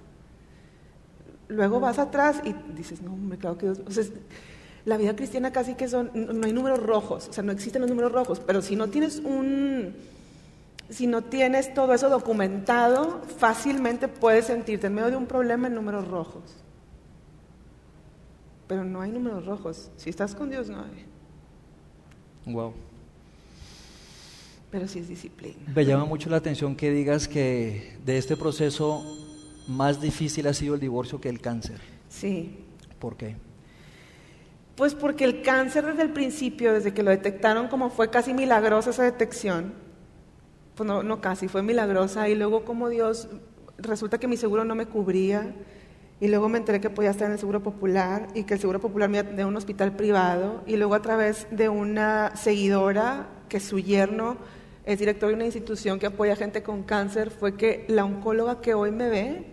Luego 1.48 1.80
vas 1.80 1.98
atrás 1.98 2.42
y 2.44 2.54
dices, 2.76 3.00
no, 3.00 3.14
hombre, 3.14 3.38
claro 3.38 3.56
que 3.56 3.70
Dios... 3.70 3.80
La 4.84 4.98
vida 4.98 5.16
cristiana 5.16 5.50
casi 5.50 5.76
que 5.76 5.88
son, 5.88 6.10
no 6.12 6.34
no 6.34 6.44
hay 6.44 6.52
números 6.52 6.82
rojos, 6.82 7.28
o 7.28 7.32
sea, 7.32 7.42
no 7.42 7.52
existen 7.52 7.80
los 7.80 7.88
números 7.88 8.12
rojos, 8.12 8.38
pero 8.38 8.60
si 8.60 8.76
no 8.76 8.88
tienes 8.88 9.20
un, 9.20 9.94
si 10.90 11.06
no 11.06 11.24
tienes 11.24 11.72
todo 11.72 11.94
eso 11.94 12.10
documentado, 12.10 13.22
fácilmente 13.38 14.08
puedes 14.08 14.44
sentirte 14.44 14.88
en 14.88 14.94
medio 14.94 15.08
de 15.08 15.16
un 15.16 15.24
problema 15.24 15.68
en 15.68 15.74
números 15.74 16.06
rojos. 16.06 16.42
Pero 18.68 18.84
no 18.84 19.00
hay 19.00 19.10
números 19.10 19.46
rojos. 19.46 19.90
Si 19.96 20.10
estás 20.10 20.34
con 20.34 20.50
Dios, 20.50 20.68
no 20.68 20.80
hay. 20.80 21.06
Wow. 22.52 22.74
Pero 24.74 24.88
sí 24.88 24.98
es 24.98 25.06
disciplina. 25.06 25.54
Me 25.72 25.84
llama 25.84 26.04
mucho 26.04 26.28
la 26.28 26.38
atención 26.38 26.74
que 26.74 26.90
digas 26.90 27.28
que 27.28 27.96
de 28.04 28.18
este 28.18 28.36
proceso 28.36 29.04
más 29.68 30.00
difícil 30.00 30.48
ha 30.48 30.52
sido 30.52 30.74
el 30.74 30.80
divorcio 30.80 31.20
que 31.20 31.28
el 31.28 31.40
cáncer. 31.40 31.78
Sí. 32.08 32.58
¿Por 32.98 33.16
qué? 33.16 33.36
Pues 34.74 34.96
porque 34.96 35.22
el 35.22 35.42
cáncer 35.42 35.86
desde 35.86 36.02
el 36.02 36.10
principio, 36.10 36.72
desde 36.72 36.92
que 36.92 37.04
lo 37.04 37.12
detectaron, 37.12 37.68
como 37.68 37.88
fue 37.88 38.10
casi 38.10 38.34
milagrosa 38.34 38.90
esa 38.90 39.04
detección, 39.04 39.74
pues 40.74 40.88
no, 40.88 41.04
no 41.04 41.20
casi, 41.20 41.46
fue 41.46 41.62
milagrosa, 41.62 42.28
y 42.28 42.34
luego 42.34 42.64
como 42.64 42.88
Dios, 42.88 43.28
resulta 43.78 44.18
que 44.18 44.26
mi 44.26 44.36
seguro 44.36 44.64
no 44.64 44.74
me 44.74 44.86
cubría, 44.86 45.54
y 46.20 46.26
luego 46.26 46.48
me 46.48 46.58
enteré 46.58 46.80
que 46.80 46.90
podía 46.90 47.10
estar 47.10 47.26
en 47.28 47.34
el 47.34 47.38
Seguro 47.38 47.62
Popular, 47.62 48.26
y 48.34 48.42
que 48.42 48.54
el 48.54 48.60
Seguro 48.60 48.80
Popular 48.80 49.08
me 49.08 49.22
de 49.22 49.44
un 49.44 49.56
hospital 49.56 49.94
privado, 49.94 50.64
y 50.66 50.74
luego 50.74 50.96
a 50.96 51.02
través 51.02 51.46
de 51.52 51.68
una 51.68 52.34
seguidora, 52.34 53.28
que 53.48 53.60
su 53.60 53.78
yerno 53.78 54.36
es 54.86 54.98
director 54.98 55.30
de 55.30 55.34
una 55.34 55.46
institución 55.46 55.98
que 55.98 56.06
apoya 56.06 56.34
a 56.34 56.36
gente 56.36 56.62
con 56.62 56.82
cáncer, 56.82 57.30
fue 57.30 57.56
que 57.56 57.86
la 57.88 58.04
oncóloga 58.04 58.60
que 58.60 58.74
hoy 58.74 58.90
me 58.90 59.08
ve, 59.08 59.46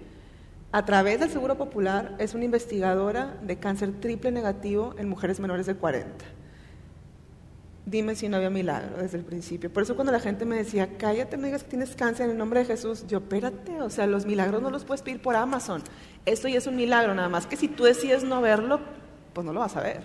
a 0.73 0.85
través 0.85 1.19
del 1.19 1.29
Seguro 1.29 1.57
Popular, 1.57 2.15
es 2.19 2.33
una 2.33 2.45
investigadora 2.45 3.37
de 3.41 3.57
cáncer 3.57 3.99
triple 3.99 4.31
negativo 4.31 4.93
en 4.97 5.09
mujeres 5.09 5.39
menores 5.39 5.65
de 5.65 5.75
40. 5.75 6.25
Dime 7.85 8.15
si 8.15 8.29
no 8.29 8.37
había 8.37 8.49
milagro 8.49 8.97
desde 8.97 9.17
el 9.17 9.23
principio. 9.23 9.71
Por 9.71 9.83
eso 9.83 9.95
cuando 9.95 10.11
la 10.11 10.19
gente 10.19 10.45
me 10.45 10.55
decía, 10.55 10.97
cállate, 10.97 11.35
no 11.35 11.45
digas 11.45 11.63
que 11.63 11.71
tienes 11.71 11.95
cáncer 11.95 12.25
en 12.25 12.31
el 12.31 12.37
nombre 12.37 12.59
de 12.59 12.65
Jesús, 12.65 13.05
yo, 13.07 13.17
espérate, 13.17 13.81
o 13.81 13.89
sea, 13.89 14.07
los 14.07 14.25
milagros 14.25 14.61
no 14.61 14.69
los 14.69 14.85
puedes 14.85 15.01
pedir 15.01 15.21
por 15.21 15.35
Amazon. 15.35 15.81
Esto 16.25 16.47
ya 16.47 16.59
es 16.59 16.67
un 16.67 16.75
milagro, 16.75 17.13
nada 17.15 17.27
más 17.27 17.47
que 17.47 17.55
si 17.55 17.67
tú 17.67 17.83
decides 17.83 18.23
no 18.23 18.41
verlo, 18.41 18.79
pues 19.33 19.45
no 19.45 19.53
lo 19.53 19.61
vas 19.61 19.75
a 19.75 19.81
ver. 19.81 20.03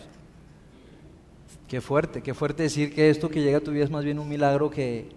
Qué 1.69 1.81
fuerte, 1.81 2.23
qué 2.23 2.35
fuerte 2.35 2.63
decir 2.63 2.95
que 2.95 3.11
esto 3.11 3.29
que 3.29 3.43
llega 3.43 3.59
a 3.59 3.61
tu 3.61 3.73
vida 3.73 3.85
es 3.85 3.91
más 3.91 4.05
bien 4.05 4.19
un 4.19 4.29
milagro 4.29 4.71
que, 4.71 5.09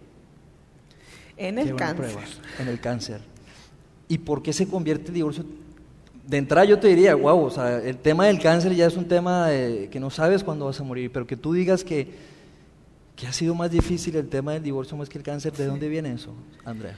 En 1.38 1.60
el 1.60 1.76
cáncer. 1.76 1.96
prueba, 1.96 2.22
en 2.60 2.68
el 2.68 2.80
cáncer. 2.80 3.22
¿Y 4.08 4.18
por 4.18 4.42
qué 4.42 4.52
se 4.52 4.68
convierte 4.68 5.10
el 5.10 5.14
divorcio? 5.14 5.46
De 6.26 6.38
entrada 6.38 6.66
yo 6.66 6.80
te 6.80 6.88
diría, 6.88 7.16
wow, 7.16 7.40
o 7.46 7.50
sea, 7.52 7.78
el 7.78 7.98
tema 7.98 8.28
del 8.28 8.40
cáncer 8.40 8.74
ya 8.76 8.88
es 8.88 8.98
un 8.98 9.08
tema 9.08 9.48
que 9.50 10.00
no 10.00 10.10
sabes 10.10 10.44
cuándo 10.44 10.66
vas 10.66 10.80
a 10.80 10.84
morir, 10.84 11.12
pero 11.12 11.26
que 11.26 11.38
tú 11.38 11.54
digas 11.54 11.84
que, 11.84 12.08
que 13.16 13.28
ha 13.28 13.34
sido 13.34 13.54
más 13.54 13.72
difícil 13.72 14.16
el 14.16 14.28
tema 14.28 14.54
del 14.54 14.64
divorcio 14.64 14.98
más 14.98 15.10
que 15.10 15.18
el 15.18 15.24
cáncer, 15.24 15.54
¿de 15.54 15.66
dónde 15.66 15.88
viene 15.88 16.14
eso, 16.14 16.34
Andrea? 16.66 16.98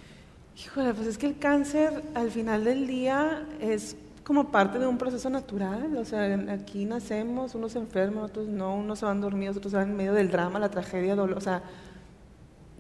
Híjole, 0.58 0.94
pues 0.94 1.08
es 1.08 1.18
que 1.18 1.28
el 1.28 1.38
cáncer 1.38 2.04
al 2.14 2.30
final 2.30 2.64
del 2.64 2.88
día 2.88 3.46
es 3.62 3.96
como 4.24 4.52
parte 4.52 4.80
de 4.80 4.88
un 4.88 4.98
proceso 4.98 5.30
natural, 5.30 5.96
o 5.98 6.06
sea, 6.06 6.34
aquí 6.52 6.86
nacemos, 6.86 7.56
unos 7.56 7.72
se 7.72 7.80
enferman, 7.80 8.24
otros 8.24 8.48
no, 8.48 8.76
unos 8.76 9.00
se 9.00 9.06
van 9.06 9.22
dormidos, 9.22 9.58
otros 9.58 9.72
se 9.72 9.78
van 9.78 9.90
en 9.90 9.96
medio 9.96 10.14
del 10.14 10.30
drama, 10.30 10.60
la 10.60 10.70
tragedia, 10.70 11.16
dolor, 11.16 11.38
o 11.38 11.42
sea, 11.42 11.64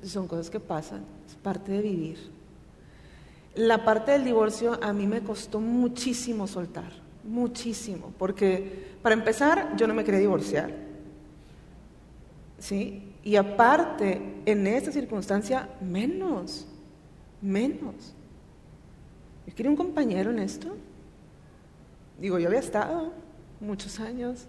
son 0.04 0.28
cosas 0.28 0.50
que 0.50 0.60
pasan, 0.60 1.04
es 1.28 1.36
parte 1.36 1.72
de 1.72 1.82
vivir. 1.82 2.32
La 3.56 3.84
parte 3.84 4.12
del 4.12 4.24
divorcio 4.24 4.80
a 4.82 4.94
mí 4.94 5.08
me 5.08 5.22
costó 5.22 5.60
muchísimo 5.60 6.48
soltar, 6.48 6.92
muchísimo, 7.24 8.14
porque 8.18 8.96
para 9.02 9.14
empezar 9.14 9.76
yo 9.76 9.88
no 9.88 9.94
me 9.94 10.04
quería 10.04 10.20
divorciar, 10.20 10.72
¿sí? 12.60 13.08
Y 13.24 13.36
aparte, 13.36 14.42
en 14.46 14.66
esta 14.68 14.92
circunstancia, 14.92 15.70
menos, 15.80 16.68
menos. 17.42 18.16
Yo 19.46 19.56
quería 19.56 19.70
un 19.70 19.76
compañero 19.78 20.32
en 20.32 20.40
esto. 20.40 20.76
Digo, 22.22 22.38
yo 22.38 22.50
había 22.50 22.60
estado 22.60 23.12
muchos 23.60 24.00
años. 24.00 24.46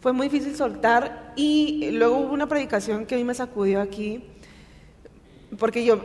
Fue 0.00 0.14
muy 0.14 0.28
difícil 0.28 0.56
soltar 0.56 1.34
y 1.36 1.90
luego 1.92 2.16
hubo 2.16 2.32
una 2.32 2.48
predicación 2.48 3.04
que 3.04 3.14
a 3.14 3.18
mí 3.18 3.24
me 3.24 3.34
sacudió 3.34 3.82
aquí, 3.82 4.24
porque 5.58 5.84
yo, 5.84 6.00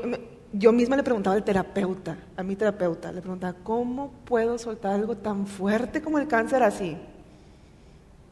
yo 0.51 0.73
misma 0.73 0.97
le 0.97 1.03
preguntaba 1.03 1.37
al 1.37 1.45
terapeuta, 1.45 2.17
a 2.35 2.43
mi 2.43 2.57
terapeuta, 2.57 3.13
le 3.13 3.21
preguntaba, 3.21 3.57
¿cómo 3.63 4.11
puedo 4.25 4.57
soltar 4.57 4.95
algo 4.95 5.15
tan 5.15 5.47
fuerte 5.47 6.01
como 6.01 6.19
el 6.19 6.27
cáncer 6.27 6.61
así? 6.61 6.97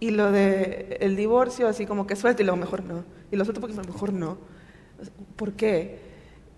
Y 0.01 0.11
lo 0.11 0.33
de 0.33 0.97
el 0.99 1.15
divorcio, 1.15 1.69
así 1.69 1.85
como 1.85 2.05
que 2.05 2.17
suelto 2.17 2.41
y 2.41 2.45
luego 2.45 2.57
mejor 2.57 2.83
no. 2.83 3.05
Y 3.31 3.37
lo 3.37 3.45
suelto 3.45 3.61
porque 3.61 3.75
mejor 3.75 4.11
no. 4.11 4.37
¿Por 5.37 5.53
qué? 5.53 5.99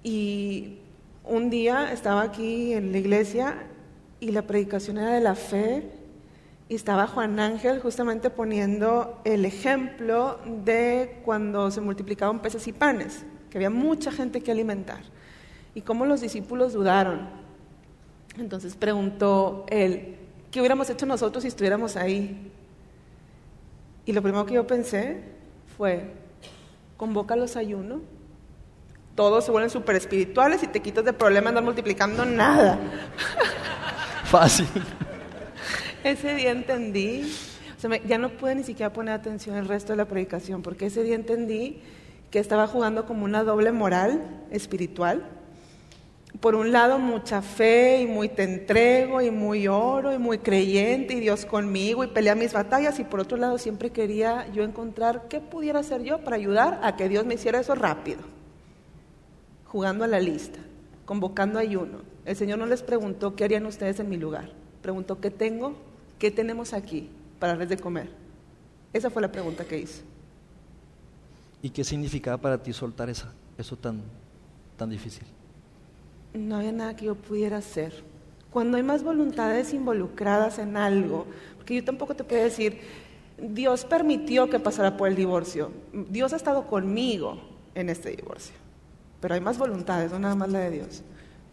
Y 0.02 0.80
un 1.24 1.52
día 1.52 1.94
estaba 1.94 2.24
aquí 2.24 2.74
en 2.74 2.92
la 2.92 2.98
iglesia 2.98 3.68
y 4.20 4.32
la 4.32 4.42
predicación 4.44 4.98
era 4.98 5.12
de 5.12 5.22
la 5.22 5.36
fe 5.36 5.92
y 6.68 6.76
estaba 6.76 7.08
Juan 7.08 7.40
Ángel 7.40 7.80
justamente 7.80 8.30
poniendo 8.30 9.20
el 9.24 9.46
ejemplo 9.46 10.40
de 10.46 11.20
cuando 11.26 11.72
se 11.72 11.82
multiplicaban 11.82 12.42
peces 12.42 12.68
y 12.68 12.74
panes, 12.74 13.26
que 13.50 13.58
había 13.58 13.72
mucha 13.72 14.12
gente 14.12 14.42
que 14.42 14.52
alimentar, 14.52 15.02
y 15.74 15.82
cómo 15.82 16.06
los 16.06 16.22
discípulos 16.22 16.74
dudaron. 16.74 17.28
Entonces 18.38 18.76
preguntó 18.76 19.66
él, 19.70 20.18
¿qué 20.52 20.60
hubiéramos 20.60 20.90
hecho 20.92 21.08
nosotros 21.08 21.42
si 21.42 21.48
estuviéramos 21.48 21.96
ahí? 21.96 22.52
Y 24.06 24.14
lo 24.14 24.22
primero 24.22 24.46
que 24.46 24.54
yo 24.54 24.68
pensé 24.68 25.24
fue, 25.76 26.12
convoca 26.98 27.36
los 27.36 27.56
ayunos. 27.56 28.02
Todos 29.16 29.44
se 29.44 29.52
vuelven 29.52 29.70
súper 29.70 29.96
espirituales 29.96 30.62
y 30.64 30.68
te 30.68 30.82
quitas 30.82 31.04
de 31.04 31.14
problema 31.14 31.50
andar 31.50 31.64
multiplicando 31.64 32.26
nada. 32.26 32.80
Fácil. 34.30 34.68
Ese 36.04 36.36
día 36.36 36.52
entendí, 36.52 37.24
o 37.76 37.82
sea, 37.82 37.90
ya 38.04 38.20
no 38.20 38.30
pude 38.30 38.54
ni 38.54 38.64
siquiera 38.64 38.94
poner 38.94 39.16
atención 39.16 39.58
el 39.58 39.68
resto 39.68 39.94
de 39.94 39.98
la 39.98 40.06
predicación, 40.06 40.62
porque 40.62 40.86
ese 40.86 41.02
día 41.02 41.16
entendí 41.16 41.82
que 42.30 42.38
estaba 42.38 42.68
jugando 42.68 43.08
como 43.08 43.26
una 43.26 43.44
doble 43.44 43.72
moral 43.72 44.46
espiritual. 44.52 45.26
Por 46.42 46.54
un 46.54 46.72
lado, 46.72 47.00
mucha 47.00 47.42
fe 47.42 48.04
y 48.04 48.06
muy 48.06 48.30
te 48.30 48.44
entrego 48.44 49.20
y 49.20 49.32
muy 49.32 49.68
oro 49.68 50.14
y 50.14 50.20
muy 50.20 50.38
creyente 50.38 51.16
y 51.16 51.20
Dios 51.20 51.48
conmigo 51.48 52.04
y 52.04 52.08
pelea 52.08 52.36
mis 52.36 52.54
batallas. 52.54 53.00
Y 53.00 53.06
por 53.06 53.22
otro 53.22 53.36
lado, 53.36 53.58
siempre 53.58 53.90
quería 53.90 54.48
yo 54.54 54.62
encontrar 54.62 55.28
qué 55.28 55.40
pudiera 55.40 55.80
hacer 55.80 56.04
yo 56.04 56.20
para 56.20 56.36
ayudar 56.36 56.80
a 56.84 56.96
que 56.96 57.10
Dios 57.10 57.26
me 57.26 57.34
hiciera 57.34 57.60
eso 57.60 57.74
rápido. 57.74 58.20
Jugando 59.66 60.04
a 60.04 60.08
la 60.08 60.20
lista, 60.20 60.60
convocando 61.06 61.58
ayuno. 61.58 62.02
El 62.30 62.36
Señor 62.36 62.60
no 62.60 62.68
les 62.68 62.84
preguntó 62.84 63.36
qué 63.36 63.44
harían 63.44 63.66
ustedes 63.66 64.00
en 64.00 64.08
mi 64.08 64.16
lugar. 64.16 64.52
Preguntó 64.84 65.20
qué 65.20 65.32
tengo 65.32 65.74
¿qué 66.20 66.30
tenemos 66.30 66.74
aquí 66.74 67.10
para 67.40 67.54
darles 67.54 67.70
de 67.70 67.78
comer? 67.78 68.10
Esa 68.94 69.10
fue 69.10 69.22
la 69.22 69.32
pregunta 69.32 69.64
que 69.64 69.80
hice. 69.80 70.04
¿Y 71.64 71.70
qué 71.70 71.84
significaba 71.84 72.38
para 72.38 72.62
ti 72.62 72.74
soltar 72.74 73.10
esa, 73.10 73.34
eso 73.58 73.76
tan, 73.76 74.02
tan 74.78 74.90
difícil? 74.90 75.24
No 76.34 76.58
había 76.58 76.72
nada 76.72 76.96
que 76.96 77.06
yo 77.06 77.16
pudiera 77.16 77.58
hacer. 77.58 78.04
Cuando 78.52 78.78
hay 78.78 78.84
más 78.84 79.04
voluntades 79.04 79.74
involucradas 79.74 80.60
en 80.60 80.78
algo, 80.78 81.26
porque 81.56 81.76
yo 81.76 81.84
tampoco 81.84 82.16
te 82.16 82.24
puedo 82.24 82.44
decir, 82.44 82.80
Dios 83.38 83.86
permitió 83.86 84.50
que 84.50 84.60
pasara 84.60 84.98
por 84.98 85.08
el 85.08 85.16
divorcio, 85.16 85.72
Dios 85.94 86.34
ha 86.34 86.36
estado 86.36 86.68
conmigo 86.68 87.40
en 87.76 87.90
este 87.90 88.16
divorcio, 88.16 88.56
pero 89.22 89.36
hay 89.36 89.42
más 89.42 89.58
voluntades, 89.58 90.12
no 90.12 90.20
nada 90.20 90.36
más 90.36 90.50
la 90.50 90.60
de 90.60 90.72
Dios. 90.72 91.04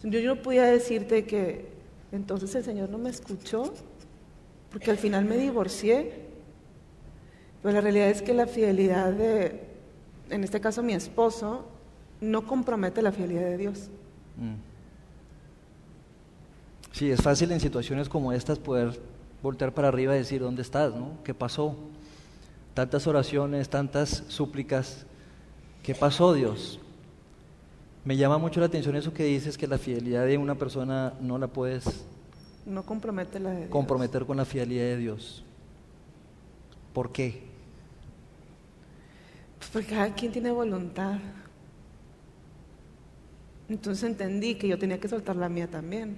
Yo, 0.02 0.20
no 0.22 0.42
podía 0.42 0.64
decirte 0.64 1.24
que 1.24 1.68
entonces 2.12 2.54
el 2.54 2.64
Señor 2.64 2.90
no 2.90 2.98
me 2.98 3.10
escuchó, 3.10 3.72
porque 4.70 4.90
al 4.90 4.98
final 4.98 5.24
me 5.24 5.36
divorcié. 5.36 6.26
Pero 7.62 7.74
la 7.74 7.80
realidad 7.80 8.08
es 8.08 8.22
que 8.22 8.34
la 8.34 8.46
fidelidad 8.46 9.12
de, 9.12 9.60
en 10.30 10.44
este 10.44 10.60
caso 10.60 10.82
mi 10.82 10.92
esposo, 10.92 11.66
no 12.20 12.46
compromete 12.46 13.02
la 13.02 13.12
fidelidad 13.12 13.42
de 13.42 13.56
Dios. 13.56 13.90
Mm. 14.36 14.54
Sí, 16.92 17.10
es 17.10 17.20
fácil 17.20 17.52
en 17.52 17.60
situaciones 17.60 18.08
como 18.08 18.32
estas 18.32 18.58
poder 18.58 18.98
voltear 19.42 19.72
para 19.72 19.88
arriba 19.88 20.14
y 20.14 20.18
decir, 20.18 20.40
¿dónde 20.40 20.62
estás? 20.62 20.94
No? 20.94 21.18
¿Qué 21.24 21.34
pasó? 21.34 21.76
Tantas 22.74 23.06
oraciones, 23.06 23.68
tantas 23.68 24.24
súplicas. 24.28 25.04
¿Qué 25.82 25.94
pasó, 25.94 26.32
Dios? 26.32 26.80
Me 28.06 28.16
llama 28.16 28.38
mucho 28.38 28.60
la 28.60 28.66
atención 28.66 28.94
eso 28.94 29.12
que 29.12 29.24
dices, 29.24 29.58
que 29.58 29.66
la 29.66 29.78
fidelidad 29.78 30.24
de 30.24 30.38
una 30.38 30.54
persona 30.54 31.14
no 31.20 31.38
la 31.38 31.48
puedes 31.48 32.04
no 32.64 32.84
compromete 32.84 33.40
la 33.40 33.50
de 33.50 33.68
comprometer 33.68 34.24
con 34.24 34.36
la 34.36 34.44
fidelidad 34.44 34.84
de 34.84 34.96
Dios. 34.96 35.44
¿Por 36.92 37.10
qué? 37.10 37.42
Pues 39.58 39.70
porque 39.70 39.88
cada 39.88 40.14
quien 40.14 40.30
tiene 40.30 40.52
voluntad. 40.52 41.18
Entonces 43.68 44.04
entendí 44.04 44.54
que 44.54 44.68
yo 44.68 44.78
tenía 44.78 45.00
que 45.00 45.08
soltar 45.08 45.34
la 45.34 45.48
mía 45.48 45.68
también. 45.68 46.16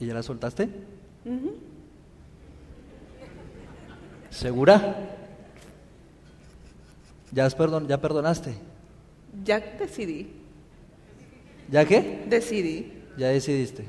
¿Y 0.00 0.06
ya 0.06 0.14
la 0.14 0.22
soltaste? 0.22 0.70
¿Segura? 4.30 4.96
¿Ya, 7.30 7.48
perdon 7.50 7.86
¿Ya 7.86 8.00
perdonaste? 8.00 8.71
Ya 9.44 9.60
decidí. 9.60 10.30
¿Ya 11.70 11.84
qué? 11.86 12.24
Decidí. 12.26 12.92
¿Ya 13.16 13.28
decidiste? 13.28 13.84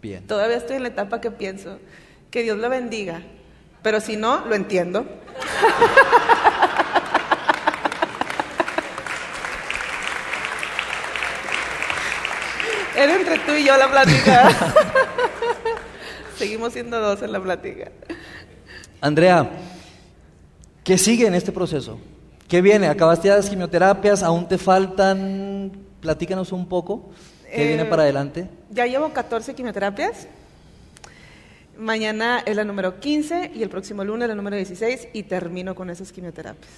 Bien. 0.00 0.26
Todavía 0.26 0.56
estoy 0.56 0.76
en 0.76 0.82
la 0.82 0.88
etapa 0.88 1.20
que 1.20 1.30
pienso, 1.30 1.78
que 2.30 2.42
Dios 2.42 2.58
lo 2.58 2.68
bendiga, 2.68 3.22
pero 3.82 4.00
si 4.00 4.16
no, 4.16 4.46
lo 4.46 4.54
entiendo. 4.54 5.04
Era 12.96 13.16
entre 13.16 13.38
tú 13.38 13.52
y 13.52 13.64
yo 13.64 13.76
la 13.76 13.90
plática. 13.90 14.50
Seguimos 16.36 16.72
siendo 16.72 17.00
dos 17.00 17.22
en 17.22 17.32
la 17.32 17.40
plática. 17.40 17.90
Andrea, 19.00 19.50
¿qué 20.84 20.98
sigue 20.98 21.26
en 21.26 21.34
este 21.34 21.50
proceso? 21.50 21.98
¿Qué 22.52 22.60
viene? 22.60 22.86
Acabaste 22.86 23.30
las 23.30 23.48
quimioterapias, 23.48 24.22
aún 24.22 24.46
te 24.46 24.58
faltan, 24.58 25.72
platícanos 26.02 26.52
un 26.52 26.68
poco. 26.68 27.08
¿Qué 27.50 27.66
viene 27.66 27.86
para 27.86 28.02
eh, 28.02 28.04
adelante? 28.04 28.46
Ya 28.68 28.84
llevo 28.84 29.10
14 29.10 29.54
quimioterapias. 29.54 30.28
Mañana 31.78 32.42
es 32.44 32.54
la 32.54 32.64
número 32.64 33.00
15 33.00 33.52
y 33.54 33.62
el 33.62 33.70
próximo 33.70 34.04
lunes 34.04 34.28
la 34.28 34.34
número 34.34 34.56
16 34.56 35.08
y 35.14 35.22
termino 35.22 35.74
con 35.74 35.88
esas 35.88 36.12
quimioterapias. 36.12 36.70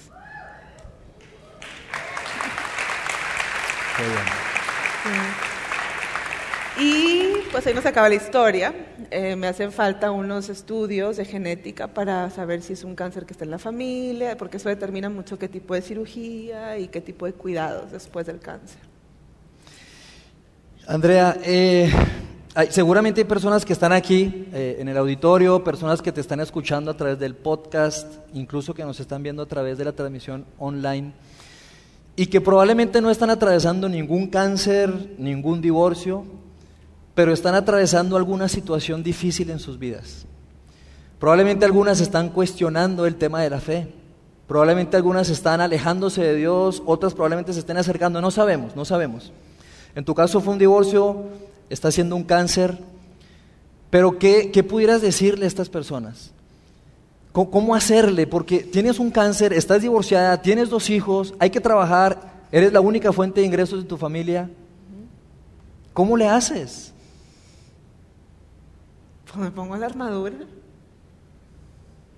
Y 6.78 7.23
pues 7.54 7.68
ahí 7.68 7.74
nos 7.74 7.86
acaba 7.86 8.08
la 8.08 8.16
historia. 8.16 8.74
Eh, 9.12 9.36
me 9.36 9.46
hacen 9.46 9.70
falta 9.70 10.10
unos 10.10 10.48
estudios 10.48 11.18
de 11.18 11.24
genética 11.24 11.86
para 11.86 12.28
saber 12.30 12.62
si 12.62 12.72
es 12.72 12.82
un 12.82 12.96
cáncer 12.96 13.26
que 13.26 13.32
está 13.32 13.44
en 13.44 13.52
la 13.52 13.60
familia, 13.60 14.36
porque 14.36 14.56
eso 14.56 14.68
determina 14.68 15.08
mucho 15.08 15.38
qué 15.38 15.48
tipo 15.48 15.72
de 15.72 15.80
cirugía 15.80 16.76
y 16.78 16.88
qué 16.88 17.00
tipo 17.00 17.26
de 17.26 17.32
cuidados 17.32 17.92
después 17.92 18.26
del 18.26 18.40
cáncer. 18.40 18.80
Andrea, 20.88 21.36
eh, 21.44 21.92
seguramente 22.70 23.20
hay 23.20 23.24
personas 23.24 23.64
que 23.64 23.72
están 23.72 23.92
aquí 23.92 24.48
eh, 24.52 24.78
en 24.80 24.88
el 24.88 24.96
auditorio, 24.96 25.62
personas 25.62 26.02
que 26.02 26.10
te 26.10 26.20
están 26.20 26.40
escuchando 26.40 26.90
a 26.90 26.96
través 26.96 27.20
del 27.20 27.36
podcast, 27.36 28.16
incluso 28.32 28.74
que 28.74 28.82
nos 28.82 28.98
están 28.98 29.22
viendo 29.22 29.42
a 29.42 29.46
través 29.46 29.78
de 29.78 29.84
la 29.84 29.92
transmisión 29.92 30.44
online, 30.58 31.12
y 32.16 32.26
que 32.26 32.40
probablemente 32.40 33.00
no 33.00 33.12
están 33.12 33.30
atravesando 33.30 33.88
ningún 33.88 34.26
cáncer, 34.26 35.14
ningún 35.18 35.60
divorcio, 35.60 36.42
pero 37.14 37.32
están 37.32 37.54
atravesando 37.54 38.16
alguna 38.16 38.48
situación 38.48 39.02
difícil 39.02 39.50
en 39.50 39.58
sus 39.58 39.78
vidas. 39.78 40.26
Probablemente 41.18 41.64
algunas 41.64 42.00
están 42.00 42.28
cuestionando 42.28 43.06
el 43.06 43.16
tema 43.16 43.40
de 43.42 43.50
la 43.50 43.60
fe. 43.60 43.88
Probablemente 44.46 44.96
algunas 44.96 45.30
están 45.30 45.60
alejándose 45.60 46.22
de 46.22 46.34
Dios, 46.34 46.82
otras 46.84 47.14
probablemente 47.14 47.52
se 47.52 47.60
estén 47.60 47.78
acercando, 47.78 48.20
no 48.20 48.30
sabemos, 48.30 48.76
no 48.76 48.84
sabemos. 48.84 49.32
En 49.94 50.04
tu 50.04 50.14
caso 50.14 50.40
fue 50.40 50.52
un 50.52 50.58
divorcio, 50.58 51.24
está 51.70 51.90
siendo 51.90 52.14
un 52.14 52.24
cáncer, 52.24 52.78
pero 53.88 54.18
¿qué, 54.18 54.66
pudieras 54.68 55.00
decirle 55.00 55.44
a 55.44 55.48
estas 55.48 55.68
personas? 55.68 56.32
¿Cómo, 57.32 57.74
hacerle? 57.74 58.26
Porque 58.26 58.60
tienes 58.60 58.98
un 58.98 59.10
cáncer, 59.10 59.52
estás 59.52 59.82
divorciada, 59.82 60.42
tienes 60.42 60.68
dos 60.68 60.90
hijos, 60.90 61.34
hay 61.38 61.50
que 61.50 61.60
trabajar, 61.60 62.44
eres 62.52 62.72
la 62.72 62.80
única 62.80 63.12
fuente 63.12 63.40
de 63.40 63.46
ingresos 63.46 63.82
de 63.82 63.88
tu 63.88 63.96
familia. 63.96 64.50
¿Cómo 65.92 66.16
le 66.16 66.28
haces? 66.28 66.93
Pues 69.34 69.44
me 69.44 69.50
pongo 69.50 69.76
la 69.76 69.86
armadura. 69.86 70.36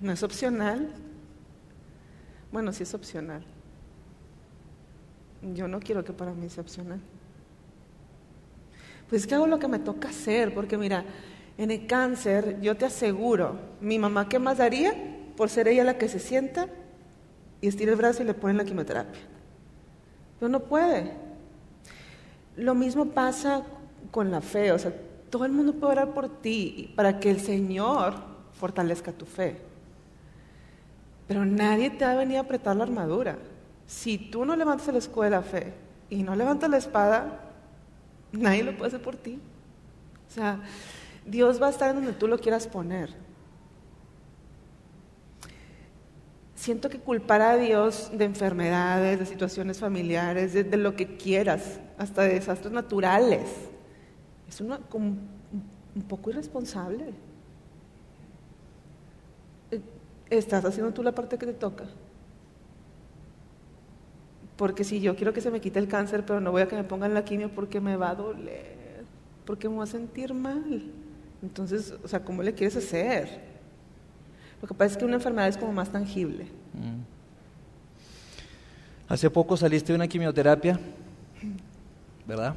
No 0.00 0.12
es 0.12 0.22
opcional. 0.22 0.90
Bueno, 2.52 2.72
sí 2.72 2.82
es 2.82 2.92
opcional. 2.92 3.42
Yo 5.42 5.66
no 5.66 5.80
quiero 5.80 6.04
que 6.04 6.12
para 6.12 6.32
mí 6.32 6.48
sea 6.50 6.62
opcional 6.62 7.00
pues 9.08 9.22
es 9.22 9.28
que 9.28 9.34
hago 9.34 9.46
lo 9.46 9.58
que 9.58 9.68
me 9.68 9.78
toca 9.78 10.08
hacer, 10.08 10.52
porque 10.52 10.76
mira, 10.76 11.04
en 11.58 11.70
el 11.70 11.86
cáncer 11.86 12.60
yo 12.60 12.76
te 12.76 12.86
aseguro, 12.86 13.58
mi 13.80 13.98
mamá 13.98 14.28
qué 14.28 14.38
más 14.38 14.58
daría 14.58 14.94
por 15.36 15.48
ser 15.48 15.68
ella 15.68 15.84
la 15.84 15.98
que 15.98 16.08
se 16.08 16.18
sienta 16.18 16.68
y 17.60 17.68
estira 17.68 17.92
el 17.92 17.96
brazo 17.96 18.22
y 18.22 18.26
le 18.26 18.34
pone 18.34 18.54
la 18.54 18.64
quimioterapia. 18.64 19.22
Pero 20.38 20.48
no 20.48 20.60
puede. 20.60 21.12
Lo 22.56 22.74
mismo 22.74 23.06
pasa 23.06 23.62
con 24.10 24.30
la 24.30 24.40
fe, 24.40 24.72
o 24.72 24.78
sea, 24.78 24.92
todo 25.30 25.44
el 25.44 25.52
mundo 25.52 25.74
puede 25.74 25.92
orar 25.92 26.14
por 26.14 26.28
ti 26.28 26.92
para 26.96 27.20
que 27.20 27.30
el 27.30 27.40
Señor 27.40 28.14
fortalezca 28.52 29.12
tu 29.12 29.26
fe. 29.26 29.58
Pero 31.28 31.44
nadie 31.44 31.90
te 31.90 32.04
va 32.04 32.12
a 32.12 32.16
venir 32.16 32.38
a 32.38 32.40
apretar 32.40 32.76
la 32.76 32.84
armadura. 32.84 33.38
Si 33.86 34.18
tú 34.18 34.44
no 34.44 34.56
levantas 34.56 34.88
el 34.88 34.96
escudo 34.96 35.24
de 35.24 35.30
la 35.30 35.42
fe 35.42 35.72
y 36.08 36.22
no 36.22 36.34
levantas 36.36 36.70
la 36.70 36.76
espada, 36.76 37.46
Nadie 38.32 38.64
lo 38.64 38.76
puede 38.76 38.88
hacer 38.88 39.02
por 39.02 39.16
ti. 39.16 39.38
O 40.28 40.34
sea, 40.34 40.60
Dios 41.24 41.60
va 41.60 41.68
a 41.68 41.70
estar 41.70 41.90
en 41.90 41.96
donde 41.96 42.12
tú 42.12 42.28
lo 42.28 42.38
quieras 42.38 42.66
poner. 42.66 43.10
Siento 46.54 46.88
que 46.88 46.98
culpar 46.98 47.42
a 47.42 47.56
Dios 47.56 48.10
de 48.12 48.24
enfermedades, 48.24 49.18
de 49.18 49.26
situaciones 49.26 49.78
familiares, 49.78 50.52
de, 50.52 50.64
de 50.64 50.76
lo 50.76 50.96
que 50.96 51.16
quieras, 51.16 51.80
hasta 51.98 52.22
de 52.22 52.34
desastres 52.34 52.72
naturales, 52.72 53.42
es 54.48 54.60
una, 54.60 54.78
como 54.78 55.06
un 55.06 56.02
poco 56.08 56.30
irresponsable. 56.30 57.12
Eh, 59.70 59.80
¿Estás 60.30 60.64
haciendo 60.64 60.92
tú 60.92 61.02
la 61.02 61.12
parte 61.12 61.38
que 61.38 61.46
te 61.46 61.54
toca? 61.54 61.84
Porque 64.56 64.84
si 64.84 65.00
yo 65.00 65.16
quiero 65.16 65.32
que 65.32 65.40
se 65.40 65.50
me 65.50 65.60
quite 65.60 65.78
el 65.78 65.88
cáncer, 65.88 66.24
pero 66.24 66.40
no 66.40 66.50
voy 66.50 66.62
a 66.62 66.68
que 66.68 66.76
me 66.76 66.84
pongan 66.84 67.14
la 67.14 67.24
quimio 67.24 67.50
porque 67.50 67.80
me 67.80 67.96
va 67.96 68.10
a 68.10 68.14
doler, 68.14 69.04
porque 69.44 69.68
me 69.68 69.76
voy 69.76 69.84
a 69.84 69.86
sentir 69.86 70.32
mal. 70.32 70.90
Entonces, 71.42 71.94
o 72.02 72.08
sea, 72.08 72.24
¿cómo 72.24 72.42
le 72.42 72.54
quieres 72.54 72.76
hacer? 72.76 73.56
Lo 74.62 74.68
que 74.68 74.74
pasa 74.74 74.92
es 74.92 74.96
que 74.96 75.04
una 75.04 75.16
enfermedad 75.16 75.48
es 75.48 75.58
como 75.58 75.72
más 75.72 75.90
tangible. 75.90 76.44
Mm. 76.72 77.02
Hace 79.08 79.30
poco 79.30 79.56
saliste 79.56 79.92
de 79.92 79.96
una 79.96 80.08
quimioterapia, 80.08 80.80
¿verdad? 82.26 82.56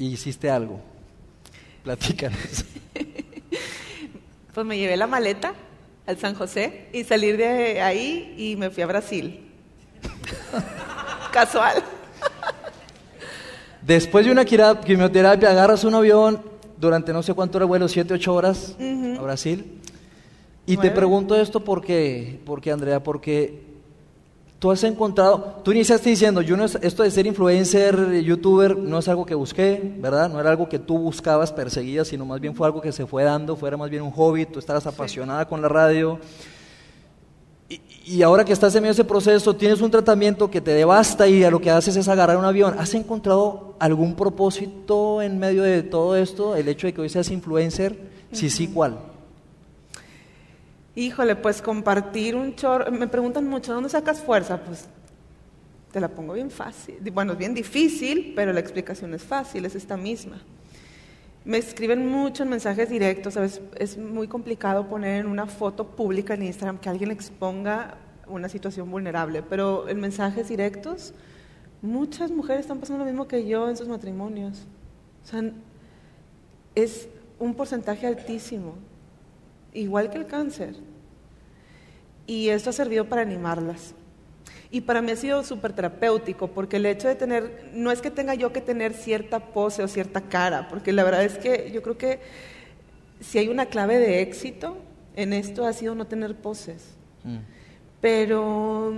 Y 0.00 0.06
hiciste 0.06 0.48
algo. 0.48 0.80
Platícanos. 1.84 2.64
pues 4.54 4.66
me 4.66 4.78
llevé 4.78 4.96
la 4.96 5.06
maleta 5.06 5.52
al 6.06 6.16
San 6.16 6.34
José 6.34 6.88
y 6.94 7.04
salir 7.04 7.36
de 7.36 7.82
ahí 7.82 8.34
y 8.38 8.56
me 8.56 8.70
fui 8.70 8.82
a 8.82 8.86
Brasil. 8.86 9.46
Casual. 11.32 11.84
Después 13.82 14.24
de 14.24 14.32
una 14.32 14.46
quimioterapia, 14.46 15.50
agarras 15.50 15.84
un 15.84 15.94
avión 15.94 16.42
durante 16.78 17.12
no 17.12 17.22
sé 17.22 17.34
cuánto 17.34 17.58
hora 17.58 17.66
vuelo, 17.66 17.86
siete, 17.86 18.14
ocho 18.14 18.34
horas 18.34 18.76
a 18.80 19.20
Brasil. 19.20 19.82
Y 20.64 20.78
te 20.78 20.90
pregunto 20.90 21.36
esto 21.38 21.62
porque, 21.62 22.40
porque 22.46 22.72
Andrea, 22.72 23.02
porque 23.02 23.69
tú 24.60 24.70
has 24.70 24.84
encontrado, 24.84 25.62
tú 25.64 25.72
iniciaste 25.72 26.10
diciendo, 26.10 26.42
yo 26.42 26.54
no 26.54 26.66
esto 26.66 27.02
de 27.02 27.10
ser 27.10 27.26
influencer, 27.26 28.20
youtuber, 28.20 28.76
no 28.76 28.98
es 28.98 29.08
algo 29.08 29.24
que 29.24 29.34
busqué, 29.34 29.96
¿verdad? 29.98 30.28
No 30.28 30.38
era 30.38 30.50
algo 30.50 30.68
que 30.68 30.78
tú 30.78 30.98
buscabas, 30.98 31.50
perseguías, 31.50 32.08
sino 32.08 32.26
más 32.26 32.40
bien 32.40 32.54
fue 32.54 32.66
algo 32.66 32.82
que 32.82 32.92
se 32.92 33.06
fue 33.06 33.24
dando, 33.24 33.56
fuera 33.56 33.78
más 33.78 33.88
bien 33.88 34.02
un 34.02 34.10
hobby, 34.10 34.44
tú 34.44 34.58
estabas 34.58 34.86
apasionada 34.86 35.46
con 35.46 35.62
la 35.62 35.68
radio. 35.68 36.20
Y, 38.04 38.22
ahora 38.22 38.44
que 38.44 38.52
estás 38.52 38.74
en 38.74 38.82
medio 38.82 38.92
de 38.92 39.00
ese 39.00 39.04
proceso, 39.04 39.56
tienes 39.56 39.80
un 39.80 39.90
tratamiento 39.90 40.50
que 40.50 40.60
te 40.60 40.72
devasta 40.72 41.26
y 41.26 41.42
a 41.42 41.50
lo 41.50 41.60
que 41.60 41.70
haces 41.70 41.96
es 41.96 42.08
agarrar 42.08 42.36
un 42.36 42.44
avión. 42.44 42.74
¿Has 42.78 42.92
encontrado 42.94 43.76
algún 43.78 44.14
propósito 44.14 45.22
en 45.22 45.38
medio 45.38 45.62
de 45.62 45.82
todo 45.84 46.16
esto? 46.16 46.54
El 46.56 46.68
hecho 46.68 46.86
de 46.86 46.92
que 46.92 47.00
hoy 47.00 47.08
seas 47.08 47.30
influencer, 47.30 48.10
si 48.32 48.50
sí, 48.50 48.66
¿cuál? 48.66 49.09
Híjole, 51.00 51.34
pues 51.34 51.62
compartir 51.62 52.36
un 52.36 52.54
chorro. 52.54 52.92
Me 52.92 53.08
preguntan 53.08 53.48
mucho, 53.48 53.72
¿dónde 53.72 53.88
sacas 53.88 54.20
fuerza? 54.20 54.62
Pues 54.62 54.86
te 55.90 55.98
la 55.98 56.08
pongo 56.08 56.34
bien 56.34 56.50
fácil. 56.50 56.98
Bueno, 57.10 57.32
es 57.32 57.38
bien 57.38 57.54
difícil, 57.54 58.34
pero 58.36 58.52
la 58.52 58.60
explicación 58.60 59.14
es 59.14 59.22
fácil, 59.22 59.64
es 59.64 59.74
esta 59.74 59.96
misma. 59.96 60.42
Me 61.46 61.56
escriben 61.56 62.06
mucho 62.06 62.42
en 62.42 62.50
mensajes 62.50 62.90
directos, 62.90 63.32
¿sabes? 63.32 63.62
Es 63.78 63.96
muy 63.96 64.28
complicado 64.28 64.90
poner 64.90 65.20
en 65.20 65.26
una 65.26 65.46
foto 65.46 65.86
pública 65.86 66.34
en 66.34 66.42
Instagram 66.42 66.76
que 66.76 66.90
alguien 66.90 67.10
exponga 67.10 67.96
una 68.26 68.50
situación 68.50 68.90
vulnerable, 68.90 69.42
pero 69.42 69.88
en 69.88 70.00
mensajes 70.00 70.50
directos, 70.50 71.14
muchas 71.80 72.30
mujeres 72.30 72.60
están 72.60 72.78
pasando 72.78 73.06
lo 73.06 73.10
mismo 73.10 73.26
que 73.26 73.46
yo 73.46 73.70
en 73.70 73.78
sus 73.78 73.88
matrimonios. 73.88 74.66
O 75.24 75.26
sea, 75.26 75.50
es 76.74 77.08
un 77.38 77.54
porcentaje 77.54 78.06
altísimo 78.06 78.74
igual 79.72 80.10
que 80.10 80.18
el 80.18 80.26
cáncer. 80.26 80.89
Y 82.30 82.50
esto 82.50 82.70
ha 82.70 82.72
servido 82.72 83.06
para 83.06 83.22
animarlas. 83.22 83.92
Y 84.70 84.82
para 84.82 85.02
mí 85.02 85.10
ha 85.10 85.16
sido 85.16 85.42
súper 85.42 85.72
terapéutico, 85.72 86.46
porque 86.46 86.76
el 86.76 86.86
hecho 86.86 87.08
de 87.08 87.16
tener, 87.16 87.72
no 87.74 87.90
es 87.90 88.00
que 88.00 88.12
tenga 88.12 88.36
yo 88.36 88.52
que 88.52 88.60
tener 88.60 88.94
cierta 88.94 89.40
pose 89.46 89.82
o 89.82 89.88
cierta 89.88 90.20
cara, 90.20 90.68
porque 90.68 90.92
la 90.92 91.02
verdad 91.02 91.24
es 91.24 91.38
que 91.38 91.72
yo 91.74 91.82
creo 91.82 91.98
que 91.98 92.20
si 93.18 93.38
hay 93.38 93.48
una 93.48 93.66
clave 93.66 93.98
de 93.98 94.22
éxito 94.22 94.76
en 95.16 95.32
esto 95.32 95.66
ha 95.66 95.72
sido 95.72 95.96
no 95.96 96.06
tener 96.06 96.36
poses. 96.36 96.94
Mm. 97.24 97.38
Pero 98.00 98.94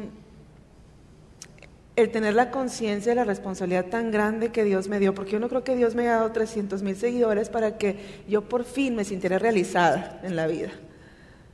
el 1.97 2.11
tener 2.11 2.35
la 2.35 2.51
conciencia 2.51 3.13
de 3.13 3.17
la 3.17 3.25
responsabilidad 3.25 3.87
tan 3.87 4.11
grande 4.11 4.53
que 4.53 4.63
Dios 4.63 4.89
me 4.89 4.99
dio, 4.99 5.15
porque 5.15 5.33
yo 5.33 5.41
no 5.41 5.49
creo 5.49 5.65
que 5.65 5.75
Dios 5.75 5.95
me 5.95 6.03
haya 6.03 6.17
dado 6.17 6.33
300 6.33 6.83
mil 6.83 6.97
seguidores 6.97 7.49
para 7.49 7.79
que 7.79 7.97
yo 8.29 8.43
por 8.43 8.65
fin 8.65 8.95
me 8.95 9.07
sintiera 9.07 9.39
realizada 9.39 10.21
en 10.23 10.37
la 10.37 10.47
vida. 10.47 10.69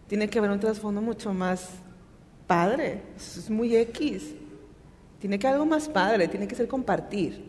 Tiene 0.09 0.29
que 0.29 0.38
haber 0.38 0.51
un 0.51 0.61
trasfondo 0.61 1.01
mucho 1.01 1.33
más 1.33 1.68
padre, 2.47 3.03
es 3.16 3.49
muy 3.51 3.77
X. 3.77 4.35
Tiene 5.21 5.38
que 5.38 5.47
haber 5.47 5.61
algo 5.61 5.66
más 5.66 5.88
padre, 5.88 6.29
tiene 6.29 6.49
que 6.49 6.55
ser 6.55 6.66
compartir. 6.66 7.44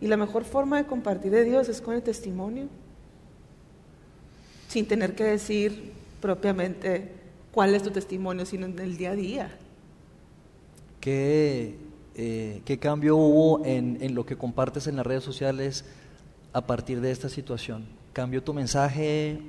Y 0.00 0.08
la 0.08 0.16
mejor 0.16 0.44
forma 0.44 0.78
de 0.78 0.84
compartir 0.84 1.30
de 1.30 1.44
Dios 1.44 1.68
es 1.68 1.80
con 1.80 1.94
el 1.94 2.02
testimonio, 2.02 2.66
sin 4.68 4.86
tener 4.86 5.14
que 5.14 5.24
decir 5.24 5.92
propiamente 6.20 7.12
cuál 7.52 7.74
es 7.74 7.82
tu 7.82 7.90
testimonio, 7.90 8.44
sino 8.44 8.66
en 8.66 8.78
el 8.78 8.96
día 8.96 9.12
a 9.12 9.14
día. 9.14 9.58
¿Qué 11.00 11.76
eh, 12.14 12.60
¿qué 12.66 12.78
cambio 12.78 13.16
hubo 13.16 13.64
en, 13.64 14.14
lo 14.14 14.26
que 14.26 14.36
compartes 14.36 14.86
en 14.86 14.96
las 14.96 15.06
redes 15.06 15.24
sociales 15.24 15.84
a 16.52 16.66
partir 16.66 17.00
de 17.00 17.10
esta 17.10 17.28
situación? 17.28 17.86
¿Cambió 18.12 18.42
tu 18.42 18.52
mensaje? 18.52 19.40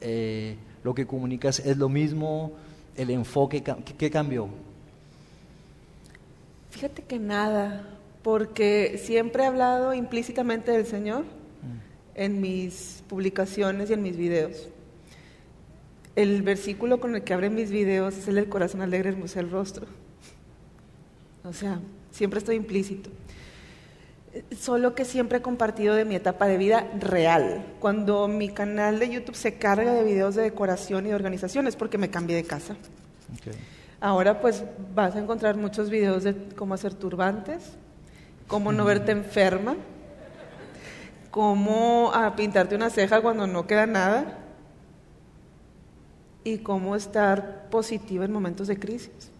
Eh, 0.00 0.56
¿Lo 0.86 0.94
que 0.94 1.04
comunicas 1.04 1.58
es 1.58 1.76
lo 1.78 1.88
mismo? 1.88 2.52
¿El 2.96 3.10
enfoque? 3.10 3.60
¿Qué, 3.98 4.08
cambió? 4.08 4.48
Fíjate 6.70 7.02
que 7.02 7.18
nada, 7.18 7.88
porque 8.22 8.96
siempre 9.02 9.42
he 9.42 9.46
hablado 9.46 9.94
implícitamente 9.94 10.70
del 10.70 10.86
Señor 10.86 11.22
mm. 11.24 12.14
en 12.14 12.40
mis 12.40 13.02
publicaciones 13.08 13.90
y 13.90 13.94
en 13.94 14.02
mis 14.02 14.16
videos. 14.16 14.68
El 16.14 16.42
versículo 16.42 17.00
con 17.00 17.16
el 17.16 17.24
que 17.24 17.34
abren 17.34 17.56
mis 17.56 17.72
videos 17.72 18.16
es 18.16 18.28
el 18.28 18.36
del 18.36 18.48
corazón 18.48 18.80
alegre, 18.80 19.08
hermoso 19.08 19.40
el 19.40 19.50
rostro. 19.50 19.86
O 21.42 21.52
sea, 21.52 21.80
siempre 22.12 22.38
estoy 22.38 22.54
implícito. 22.54 23.10
Solo 24.58 24.94
que 24.94 25.04
siempre 25.04 25.38
he 25.38 25.42
compartido 25.42 25.94
de 25.94 26.04
mi 26.04 26.14
etapa 26.14 26.46
de 26.46 26.58
vida 26.58 26.88
real. 26.98 27.64
Cuando 27.80 28.28
mi 28.28 28.48
canal 28.48 28.98
de 28.98 29.08
YouTube 29.08 29.36
se 29.36 29.54
carga 29.54 29.92
de 29.92 30.04
videos 30.04 30.34
de 30.34 30.42
decoración 30.42 31.06
y 31.06 31.10
de 31.10 31.14
organización 31.14 31.66
es 31.66 31.76
porque 31.76 31.98
me 31.98 32.10
cambié 32.10 32.36
de 32.36 32.44
casa. 32.44 32.76
Ahora 34.00 34.40
pues 34.40 34.64
vas 34.94 35.14
a 35.16 35.20
encontrar 35.20 35.56
muchos 35.56 35.90
videos 35.90 36.24
de 36.24 36.34
cómo 36.54 36.74
hacer 36.74 36.94
turbantes, 36.94 37.72
cómo 38.46 38.72
no 38.72 38.84
verte 38.84 39.12
enferma, 39.12 39.76
cómo 41.30 42.10
ah, 42.14 42.34
pintarte 42.36 42.74
una 42.74 42.90
ceja 42.90 43.20
cuando 43.20 43.46
no 43.46 43.66
queda 43.66 43.86
nada 43.86 44.38
y 46.44 46.58
cómo 46.58 46.94
estar 46.94 47.68
positiva 47.70 48.24
en 48.24 48.32
momentos 48.32 48.68
de 48.68 48.78
crisis. 48.78 49.30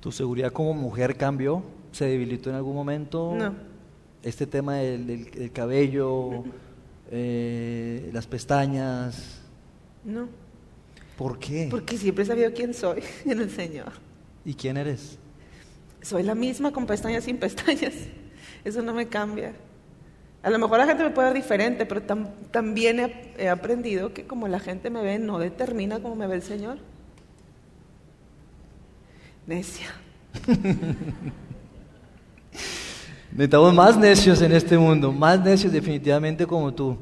¿Tu 0.00 0.10
seguridad 0.10 0.52
como 0.52 0.74
mujer 0.74 1.16
cambió? 1.16 1.62
¿Se 1.94 2.06
debilitó 2.06 2.50
en 2.50 2.56
algún 2.56 2.74
momento? 2.74 3.34
No. 3.36 3.54
Este 4.22 4.46
tema 4.46 4.76
del, 4.76 5.50
cabello, 5.52 6.42
eh, 7.10 8.10
las 8.12 8.26
pestañas. 8.26 9.40
No. 10.04 10.28
¿Por 11.16 11.38
qué? 11.38 11.68
Porque 11.70 11.96
siempre 11.96 12.24
he 12.24 12.26
sabido 12.26 12.52
quién 12.52 12.74
soy 12.74 13.00
en 13.24 13.40
el 13.40 13.50
Señor. 13.50 13.92
¿Y 14.44 14.54
quién 14.54 14.76
eres? 14.76 15.18
Soy 16.02 16.24
la 16.24 16.34
misma 16.34 16.72
con 16.72 16.84
pestañas 16.84 17.22
sin 17.22 17.38
pestañas. 17.38 17.94
Eso 18.64 18.82
no 18.82 18.92
me 18.92 19.06
cambia. 19.06 19.52
A 20.42 20.50
lo 20.50 20.58
mejor 20.58 20.78
la 20.78 20.86
gente 20.86 21.04
me 21.04 21.10
puede 21.10 21.28
ver 21.28 21.36
diferente, 21.36 21.86
pero 21.86 22.02
también 22.50 23.32
he 23.38 23.48
aprendido 23.48 24.12
que 24.12 24.26
como 24.26 24.48
la 24.48 24.58
gente 24.58 24.90
me 24.90 25.00
ve, 25.00 25.18
no 25.18 25.38
determina 25.38 26.00
cómo 26.00 26.16
me 26.16 26.26
ve 26.26 26.34
el 26.34 26.42
Señor 26.42 26.78
necia. 29.46 29.86
Necesitamos 33.34 33.74
más 33.74 33.96
necios 33.96 34.40
en 34.42 34.52
este 34.52 34.78
mundo, 34.78 35.10
más 35.10 35.40
necios 35.40 35.72
definitivamente 35.72 36.46
como 36.46 36.72
tú. 36.72 36.96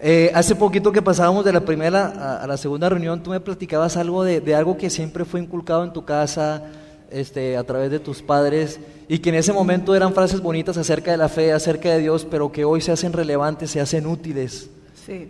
Eh, 0.00 0.30
hace 0.34 0.56
poquito 0.56 0.90
que 0.90 1.02
pasábamos 1.02 1.44
de 1.44 1.52
la 1.52 1.60
primera 1.60 2.40
a, 2.42 2.46
la 2.46 2.56
segunda 2.56 2.88
reunión, 2.88 3.22
tú 3.22 3.30
me 3.30 3.38
platicabas 3.38 3.98
algo 3.98 4.24
de, 4.24 4.54
algo 4.54 4.78
que 4.78 4.88
siempre 4.88 5.26
fue 5.26 5.40
inculcado 5.40 5.84
en 5.84 5.92
tu 5.92 6.02
casa, 6.02 6.62
este, 7.10 7.58
a 7.58 7.64
través 7.64 7.90
de 7.90 7.98
tus 7.98 8.22
padres, 8.22 8.80
y 9.08 9.18
que 9.18 9.28
en 9.28 9.34
ese 9.34 9.52
momento 9.52 9.94
eran 9.94 10.14
frases 10.14 10.40
bonitas 10.40 10.78
acerca 10.78 11.10
de 11.10 11.18
la 11.18 11.28
fe, 11.28 11.52
acerca 11.52 11.90
de 11.90 11.98
Dios, 11.98 12.26
pero 12.30 12.50
que 12.50 12.64
hoy 12.64 12.80
se 12.80 12.90
hacen 12.90 13.12
relevantes, 13.12 13.70
se 13.70 13.82
hacen 13.82 14.06
útiles 14.06 14.70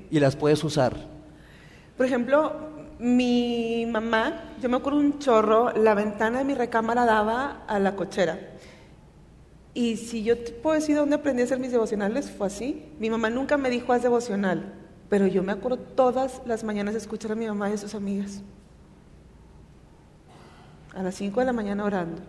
y 0.09 0.21
las 0.21 0.37
puedes 0.37 0.63
usar. 0.63 0.95
Por 1.97 2.07
ejemplo, 2.07 2.53
mi 3.01 3.87
mamá, 3.87 4.53
yo 4.63 4.69
me 4.69 4.77
acuerdo 4.77 5.01
un 5.01 5.19
chorro, 5.19 5.73
la 5.73 5.95
ventana 5.95 6.39
de 6.39 6.45
mi 6.45 6.55
recámara 6.55 7.05
daba 7.05 7.65
a 7.67 7.81
la 7.81 7.97
cochera. 7.97 8.54
Y 9.75 9.97
si 9.97 10.23
yo 10.23 10.39
te 10.39 10.53
puedo 10.53 10.77
decir 10.77 10.95
dónde 10.95 11.17
aprendí 11.17 11.43
a 11.43 11.47
hacer 11.47 11.59
mis 11.59 11.73
devocionales, 11.73 12.31
fue 12.31 12.47
así. 12.47 12.87
Mi 13.01 13.11
mamá 13.11 13.29
nunca 13.29 13.57
me 13.57 13.71
dijo 13.71 13.93
haz 13.93 14.03
devocional. 14.03 14.73
Pero 15.11 15.27
yo 15.27 15.43
me 15.43 15.53
acuerdo 15.53 15.79
todas 15.79 16.41
las 16.47 16.63
mañanas 16.63 16.95
escuchar 16.95 17.33
a 17.33 17.35
mi 17.35 17.47
mamá 17.47 17.69
y 17.71 17.75
a 17.75 17.79
sus 17.79 17.95
amigas. 17.97 18.43
A 20.95 21.03
las 21.03 21.17
5 21.17 21.41
de 21.41 21.47
la 21.47 21.53
mañana 21.53 21.85
orando. 21.85 22.23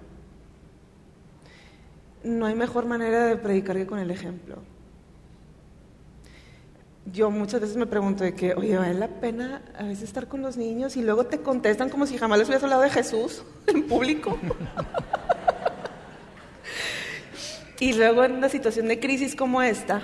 No 2.23 2.47
hay 2.47 2.55
mejor 2.55 2.87
manera 2.87 3.27
de 3.27 3.37
predicar 3.37 3.75
que 3.75 3.85
con 3.85 3.99
el 3.99 4.09
ejemplo. 4.09 4.57
Yo 7.13 7.29
muchas 7.29 7.61
veces 7.61 7.77
me 7.77 7.85
pregunto 7.85 8.23
de 8.23 8.33
que, 8.33 8.55
oye, 8.55 8.75
¿vale 8.75 8.95
la 8.95 9.07
pena 9.07 9.61
a 9.77 9.83
veces 9.83 10.05
estar 10.05 10.27
con 10.27 10.41
los 10.41 10.57
niños 10.57 10.97
y 10.97 11.03
luego 11.03 11.27
te 11.27 11.41
contestan 11.41 11.89
como 11.89 12.07
si 12.07 12.17
jamás 12.17 12.39
les 12.39 12.47
hubieras 12.47 12.63
hablado 12.63 12.81
de 12.81 12.89
Jesús 12.89 13.43
en 13.67 13.83
público? 13.83 14.39
Y 17.79 17.93
luego 17.93 18.23
en 18.23 18.33
una 18.33 18.49
situación 18.49 18.87
de 18.87 18.99
crisis 18.99 19.35
como 19.35 19.61
esta, 19.61 20.01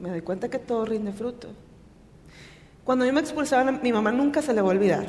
me 0.00 0.10
doy 0.10 0.22
cuenta 0.22 0.48
que 0.48 0.58
todo 0.58 0.84
rinde 0.84 1.12
fruto. 1.12 1.48
Cuando 2.84 3.04
mí 3.04 3.12
me 3.12 3.20
expulsaron, 3.20 3.80
mi 3.82 3.92
mamá 3.92 4.10
nunca 4.10 4.42
se 4.42 4.52
le 4.52 4.60
va 4.60 4.68
a 4.68 4.72
olvidar 4.72 5.06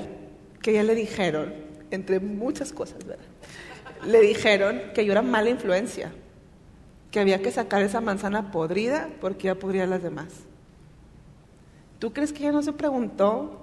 que 0.61 0.73
ya 0.73 0.83
le 0.83 0.95
dijeron, 0.95 1.53
entre 1.91 2.19
muchas 2.19 2.71
cosas, 2.71 3.05
¿verdad? 3.05 3.25
Le 4.07 4.21
dijeron 4.21 4.81
que 4.95 5.05
yo 5.05 5.11
era 5.11 5.21
mala 5.21 5.49
influencia, 5.49 6.11
que 7.11 7.19
había 7.19 7.41
que 7.41 7.51
sacar 7.51 7.81
esa 7.81 8.01
manzana 8.01 8.51
podrida 8.51 9.09
porque 9.21 9.45
ya 9.45 9.55
podría 9.55 9.85
las 9.85 10.01
demás. 10.01 10.29
¿Tú 11.99 12.13
crees 12.13 12.33
que 12.33 12.43
ella 12.43 12.51
no 12.51 12.63
se 12.63 12.73
preguntó 12.73 13.61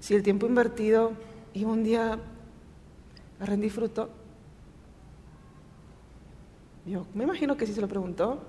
si 0.00 0.14
el 0.14 0.22
tiempo 0.22 0.46
invertido 0.46 1.12
iba 1.54 1.70
un 1.70 1.84
día 1.84 2.18
a 3.38 3.46
rendir 3.46 3.70
fruto? 3.70 4.10
Yo 6.86 7.06
me 7.14 7.24
imagino 7.24 7.56
que 7.56 7.66
sí 7.66 7.72
se 7.72 7.80
lo 7.80 7.88
preguntó. 7.88 8.40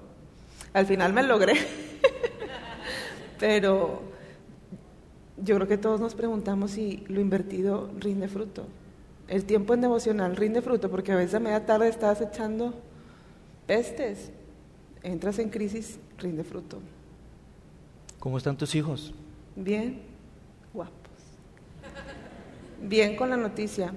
Al 0.74 0.86
final 0.86 1.14
me 1.14 1.24
logré. 1.24 1.54
Pero 3.40 4.02
yo 5.44 5.56
creo 5.56 5.68
que 5.68 5.78
todos 5.78 6.00
nos 6.00 6.16
preguntamos 6.16 6.72
si 6.72 7.04
lo 7.08 7.20
invertido 7.20 7.90
rinde 8.00 8.28
fruto. 8.28 8.66
El 9.28 9.46
tiempo 9.46 9.74
en 9.74 9.82
devocional 9.82 10.36
rinde 10.36 10.62
fruto 10.62 10.90
porque 10.92 11.12
a 11.12 11.16
veces 11.16 11.36
a 11.36 11.40
media 11.40 11.66
tarde 11.66 11.88
estás 11.88 12.22
echando 12.22 12.74
pestes. 13.66 14.32
Entras 15.04 15.40
en 15.40 15.50
crisis, 15.50 16.00
rinde 16.20 16.44
fruto. 16.44 16.80
¿Cómo 18.20 18.38
están 18.38 18.56
tus 18.56 18.76
hijos? 18.76 19.14
Bien, 19.56 20.02
guapos. 20.74 20.94
Bien 22.82 23.16
con 23.16 23.30
la 23.30 23.38
noticia. 23.38 23.94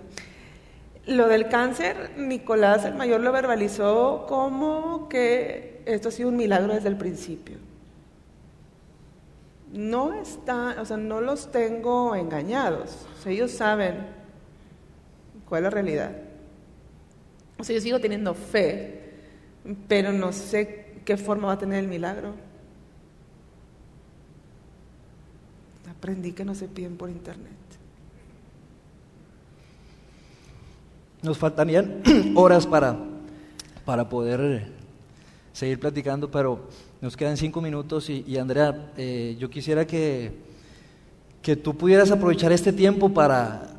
Lo 1.06 1.28
del 1.28 1.48
cáncer, 1.48 2.12
Nicolás 2.16 2.84
el 2.84 2.94
mayor 2.94 3.20
lo 3.20 3.30
verbalizó 3.30 4.24
como 4.26 5.08
que 5.08 5.82
esto 5.84 6.08
ha 6.08 6.12
sido 6.12 6.30
un 6.30 6.36
milagro 6.36 6.72
desde 6.72 6.88
el 6.88 6.96
principio. 6.96 7.58
No 9.72 10.14
está, 10.14 10.76
o 10.80 10.84
sea, 10.86 10.96
no 10.96 11.20
los 11.20 11.50
tengo 11.50 12.14
engañados. 12.14 13.06
ellos 13.26 13.50
saben 13.50 14.06
cuál 15.46 15.60
es 15.60 15.64
la 15.64 15.70
realidad. 15.70 16.12
O 17.58 17.64
sea, 17.64 17.74
yo 17.74 17.82
sigo 17.82 18.00
teniendo 18.00 18.34
fe, 18.34 19.12
pero 19.88 20.12
no 20.12 20.32
sé 20.32 21.00
qué 21.04 21.16
forma 21.16 21.48
va 21.48 21.54
a 21.54 21.58
tener 21.58 21.80
el 21.80 21.88
milagro. 21.88 22.34
Aprendí 25.90 26.32
que 26.32 26.44
no 26.44 26.54
se 26.54 26.68
piden 26.68 26.96
por 26.96 27.10
internet. 27.10 27.52
Nos 31.24 31.38
faltarían 31.38 32.02
horas 32.36 32.66
para, 32.66 32.94
para 33.86 34.06
poder 34.06 34.66
seguir 35.54 35.80
platicando, 35.80 36.30
pero 36.30 36.68
nos 37.00 37.16
quedan 37.16 37.38
cinco 37.38 37.62
minutos 37.62 38.10
y, 38.10 38.36
Andrea, 38.36 38.92
eh, 38.98 39.34
yo 39.38 39.48
quisiera 39.48 39.86
que, 39.86 40.32
que 41.40 41.56
tú 41.56 41.74
pudieras 41.74 42.10
aprovechar 42.10 42.52
este 42.52 42.74
tiempo 42.74 43.08
para, 43.08 43.70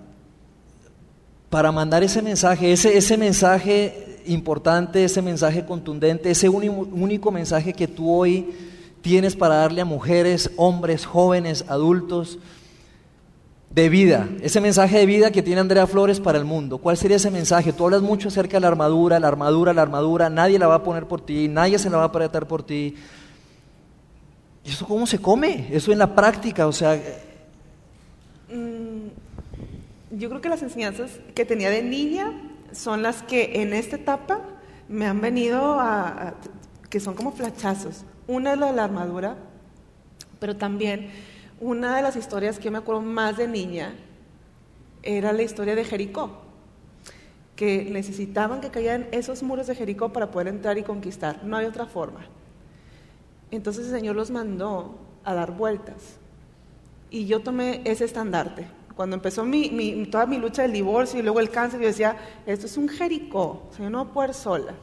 para 1.52 1.72
mandar 1.72 2.02
ese 2.02 2.24
mensaje, 2.24 2.72
ese, 2.72 2.98
ese 2.98 3.16
mensaje 3.16 4.24
importante, 4.26 5.04
ese 5.04 5.22
mensaje 5.22 5.64
contundente, 5.68 6.32
ese 6.32 6.50
único 6.50 7.32
mensaje 7.32 7.74
que 7.74 7.88
tú 7.88 8.12
hoy 8.12 8.56
tienes 9.04 9.36
para 9.36 9.58
darle 9.58 9.82
a 9.82 9.86
mujeres, 9.86 10.50
hombres, 10.56 11.06
jóvenes, 11.06 11.64
adultos, 11.68 12.40
de 13.76 13.90
vida, 13.90 14.30
ese 14.42 14.62
mensaje 14.62 14.98
de 14.98 15.06
vida 15.06 15.32
que 15.32 15.44
tiene 15.44 15.60
Andrea 15.60 15.86
Flores 15.86 16.22
para 16.22 16.38
el 16.38 16.46
mundo. 16.46 16.78
¿Cuál 16.78 16.96
sería 16.96 17.18
ese 17.18 17.30
mensaje? 17.30 17.74
Tú 17.74 17.84
hablas 17.84 18.02
mucho 18.02 18.30
acerca 18.30 18.56
de 18.56 18.62
la 18.62 18.70
armadura, 18.70 19.20
la 19.20 19.28
armadura, 19.28 19.74
la 19.74 19.82
armadura, 19.82 20.30
nadie 20.30 20.58
la 20.58 20.68
va 20.68 20.76
a 20.76 20.84
poner 20.84 21.08
por 21.08 21.20
ti, 21.20 21.50
nadie 21.50 21.78
se 21.78 21.90
la 21.90 21.98
va 21.98 22.04
a 22.04 22.06
apretar 22.08 22.48
por 22.48 22.64
ti. 22.64 22.96
¿Y 24.64 24.70
eso 24.70 24.88
cómo 24.88 25.06
se 25.06 25.20
come? 25.20 25.68
Eso 25.72 25.92
en 25.92 26.00
la 26.00 26.16
práctica, 26.16 26.68
o 26.68 26.72
sea... 26.72 26.96
Mm, 28.50 29.10
yo 30.12 30.30
creo 30.30 30.40
que 30.40 30.48
las 30.48 30.64
enseñanzas 30.64 31.20
que 31.36 31.44
tenía 31.44 31.70
de 31.70 31.84
niña 31.84 32.32
son 32.72 33.04
las 33.04 33.24
que 33.24 33.62
en 33.62 33.74
esta 33.74 33.98
etapa 33.98 34.40
me 34.88 35.06
han 35.06 35.20
venido 35.20 35.82
a, 35.82 36.36
que 36.90 37.02
son 37.02 37.14
como 37.14 37.34
flachazos. 37.34 38.06
Una 38.26 38.54
es 38.54 38.58
la 38.60 38.68
de 38.68 38.74
la 38.74 38.86
armadura, 38.86 39.36
pero 40.40 40.56
también 40.56 41.10
una 41.60 41.96
de 41.96 42.02
las 42.02 42.16
historias 42.16 42.58
que 42.58 42.66
yo 42.66 42.72
me 42.72 42.80
acuerdo 42.80 43.02
más 43.02 43.38
de 43.38 43.48
niña 43.48 43.96
era 45.04 45.32
la 45.32 45.44
historia 45.44 45.76
de 45.76 45.86
Jericó, 45.86 46.42
que 47.56 47.88
necesitaban 47.90 48.60
que 48.60 48.72
cayeran 48.72 49.08
esos 49.12 49.42
muros 49.42 49.68
de 49.68 49.76
Jericó 49.76 50.12
para 50.12 50.32
poder 50.32 50.50
entrar 50.50 50.78
y 50.78 50.84
conquistar. 50.84 51.44
No 51.44 51.56
hay 51.56 51.66
otra 51.66 51.86
forma. 51.86 52.26
Entonces 53.52 53.86
el 53.86 53.92
Señor 53.92 54.16
los 54.16 54.32
mandó 54.32 54.98
a 55.24 55.34
dar 55.34 55.52
vueltas. 55.52 56.18
Y 57.10 57.26
yo 57.26 57.40
tomé 57.42 57.82
ese 57.86 58.04
estandarte. 58.04 58.68
Cuando 58.96 59.16
empezó 59.16 59.46
toda 60.12 60.26
mi 60.26 60.38
lucha 60.38 60.64
del 60.64 60.74
divorcio 60.74 61.20
y 61.20 61.24
luego 61.24 61.40
el 61.40 61.50
cáncer, 61.50 61.80
yo 61.80 61.88
decía, 61.88 62.18
esto 62.46 62.66
es 62.66 62.78
un 62.78 62.90
Jericó, 62.90 63.70
o 63.72 63.78
yo 63.78 63.90
no 63.90 64.12
puedo 64.12 64.34
sola. 64.34 64.74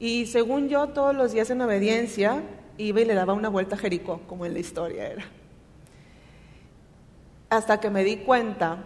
Y 0.00 0.26
según 0.26 0.68
yo, 0.68 0.88
todos 0.88 1.14
los 1.14 1.32
días 1.32 1.50
en 1.50 1.60
obediencia, 1.60 2.42
iba 2.78 3.00
y 3.00 3.04
le 3.04 3.14
daba 3.14 3.34
una 3.34 3.48
vuelta 3.48 3.76
a 3.76 3.78
Jericó, 3.78 4.20
como 4.26 4.46
en 4.46 4.54
la 4.54 4.58
historia 4.58 5.06
era 5.06 5.24
hasta 7.50 7.80
que 7.80 7.90
me 7.90 8.04
di 8.04 8.18
cuenta 8.18 8.84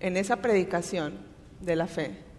en 0.00 0.16
esa 0.16 0.36
predicación 0.36 1.18
de 1.60 1.76
la 1.76 1.86
fe 1.86 2.32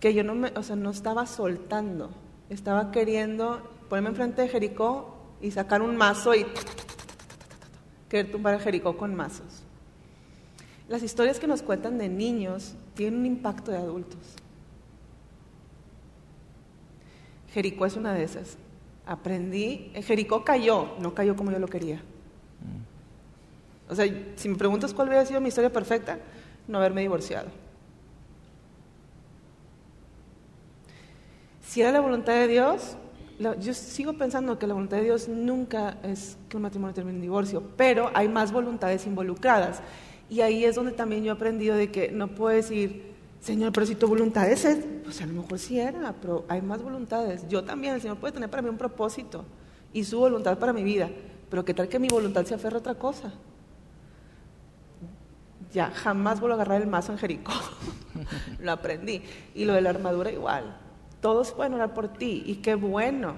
que 0.00 0.14
yo 0.14 0.24
no, 0.24 0.34
me, 0.34 0.48
o 0.56 0.62
sea, 0.62 0.76
no 0.76 0.90
estaba 0.90 1.26
soltando, 1.26 2.10
estaba 2.50 2.90
queriendo 2.90 3.70
ponerme 3.88 4.10
enfrente 4.10 4.42
de 4.42 4.48
Jericó 4.48 5.16
y 5.40 5.50
sacar 5.50 5.82
un 5.82 5.96
mazo 5.96 6.34
y 6.34 6.46
querer 8.08 8.30
tumbar 8.30 8.54
a 8.54 8.60
Jericó 8.60 8.96
con 8.96 9.14
mazos. 9.14 9.62
Las 10.88 11.02
historias 11.02 11.40
que 11.40 11.46
nos 11.46 11.62
cuentan 11.62 11.98
de 11.98 12.08
niños 12.08 12.74
tienen 12.94 13.20
un 13.20 13.26
impacto 13.26 13.72
de 13.72 13.78
adultos. 13.78 14.20
Jericó 17.52 17.86
es 17.86 17.96
una 17.96 18.12
de 18.12 18.22
esas. 18.22 18.58
Aprendí, 19.06 19.90
Jericó 19.94 20.44
cayó, 20.44 20.94
no 21.00 21.14
cayó 21.14 21.34
como 21.36 21.50
yo 21.50 21.58
lo 21.58 21.68
quería. 21.68 22.02
O 23.88 23.94
sea, 23.94 24.06
si 24.36 24.48
me 24.48 24.56
preguntas 24.56 24.92
cuál 24.92 25.08
hubiera 25.08 25.24
sido 25.24 25.40
mi 25.40 25.48
historia 25.48 25.72
perfecta, 25.72 26.18
no 26.66 26.78
haberme 26.78 27.02
divorciado. 27.02 27.48
Si 31.62 31.80
era 31.80 31.92
la 31.92 32.00
voluntad 32.00 32.32
de 32.32 32.48
Dios, 32.48 32.96
yo 33.60 33.74
sigo 33.74 34.14
pensando 34.14 34.58
que 34.58 34.66
la 34.66 34.74
voluntad 34.74 34.96
de 34.96 35.04
Dios 35.04 35.28
nunca 35.28 35.98
es 36.02 36.36
que 36.48 36.56
un 36.56 36.62
matrimonio 36.62 36.94
termine 36.94 37.16
en 37.16 37.22
divorcio, 37.22 37.62
pero 37.76 38.10
hay 38.14 38.28
más 38.28 38.50
voluntades 38.50 39.06
involucradas. 39.06 39.82
Y 40.28 40.40
ahí 40.40 40.64
es 40.64 40.74
donde 40.74 40.92
también 40.92 41.22
yo 41.22 41.32
he 41.32 41.34
aprendido 41.34 41.76
de 41.76 41.90
que 41.90 42.10
no 42.10 42.28
puedo 42.28 42.56
decir, 42.56 43.14
Señor, 43.40 43.72
pero 43.72 43.86
si 43.86 43.94
tu 43.94 44.08
voluntad 44.08 44.50
es, 44.50 44.66
pues 45.04 45.20
a 45.20 45.26
lo 45.26 45.34
mejor 45.34 45.58
sí 45.58 45.78
era, 45.78 46.14
pero 46.20 46.44
hay 46.48 46.62
más 46.62 46.82
voluntades. 46.82 47.46
Yo 47.48 47.62
también, 47.62 47.94
el 47.94 48.00
Señor 48.00 48.16
puede 48.16 48.32
tener 48.32 48.50
para 48.50 48.62
mí 48.62 48.68
un 48.68 48.78
propósito 48.78 49.44
y 49.92 50.02
su 50.02 50.18
voluntad 50.18 50.58
para 50.58 50.72
mi 50.72 50.82
vida, 50.82 51.08
pero 51.48 51.64
qué 51.64 51.74
tal 51.74 51.88
que 51.88 51.98
mi 52.00 52.08
voluntad 52.08 52.44
se 52.44 52.54
aferra 52.54 52.76
a 52.76 52.80
otra 52.80 52.94
cosa 52.94 53.32
ya 55.76 55.90
jamás 55.90 56.40
vuelvo 56.40 56.54
a 56.54 56.62
agarrar 56.62 56.80
el 56.80 56.88
mazo 56.88 57.12
en 57.12 57.18
Jericó. 57.18 57.52
lo 58.60 58.72
aprendí. 58.72 59.22
Y 59.54 59.66
lo 59.66 59.74
de 59.74 59.82
la 59.82 59.90
armadura 59.90 60.32
igual. 60.32 60.74
Todos 61.20 61.52
pueden 61.52 61.74
orar 61.74 61.92
por 61.92 62.08
ti 62.08 62.42
y 62.46 62.56
qué 62.56 62.76
bueno. 62.76 63.34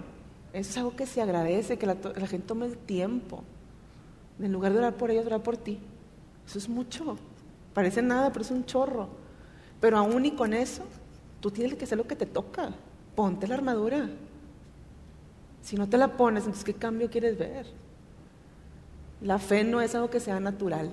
Eso 0.52 0.70
es 0.70 0.76
algo 0.78 0.94
que 0.94 1.04
se 1.04 1.20
agradece, 1.20 1.78
que 1.78 1.86
la, 1.86 1.96
gente 1.96 2.46
tome 2.46 2.66
el 2.66 2.78
tiempo. 2.78 3.42
En 4.38 4.52
lugar 4.52 4.72
de 4.72 4.78
orar 4.78 4.94
por 4.94 5.10
ellos, 5.10 5.26
orar 5.26 5.42
por 5.42 5.56
ti. 5.56 5.80
Eso 6.46 6.58
es 6.58 6.68
mucho. 6.68 7.18
Parece 7.74 8.02
nada, 8.02 8.30
pero 8.32 8.44
es 8.44 8.52
un 8.52 8.64
chorro. 8.64 9.08
Pero 9.80 9.98
aún 9.98 10.24
y 10.24 10.30
con 10.30 10.54
eso, 10.54 10.84
tú 11.40 11.50
tienes 11.50 11.74
que 11.74 11.86
hacer 11.86 11.98
lo 11.98 12.06
que 12.06 12.14
te 12.14 12.26
toca. 12.26 12.70
Ponte 13.16 13.48
la 13.48 13.56
armadura. 13.56 14.08
Si 15.60 15.74
no 15.74 15.88
te 15.88 15.98
la 15.98 16.16
pones, 16.16 16.44
entonces 16.44 16.62
¿qué 16.62 16.74
cambio 16.74 17.10
quieres 17.10 17.36
ver? 17.36 17.66
La 19.22 19.40
fe 19.40 19.64
no 19.64 19.80
es 19.80 19.96
algo 19.96 20.08
que 20.08 20.20
sea 20.20 20.38
natural 20.38 20.92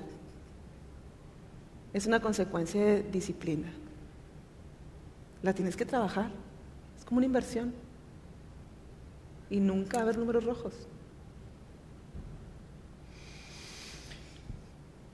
es 1.96 2.06
una 2.06 2.20
consecuencia 2.20 2.84
de 2.84 3.04
disciplina. 3.04 3.72
La 5.42 5.54
tienes 5.54 5.78
que 5.78 5.86
trabajar, 5.86 6.30
es 6.98 7.06
como 7.06 7.20
una 7.20 7.26
inversión. 7.26 7.74
Y 9.50 9.62
nunca 9.62 9.96
va 9.96 10.02
a 10.02 10.04
haber 10.04 10.18
números 10.18 10.44
rojos. 10.44 10.74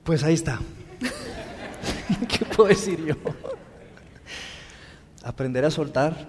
Pues 0.02 0.24
ahí 0.24 0.34
está. 0.34 0.58
¿Qué 2.28 2.44
puedo 2.46 2.68
decir 2.68 3.04
yo? 3.04 3.14
Aprender 5.22 5.64
a 5.64 5.70
soltar 5.70 6.26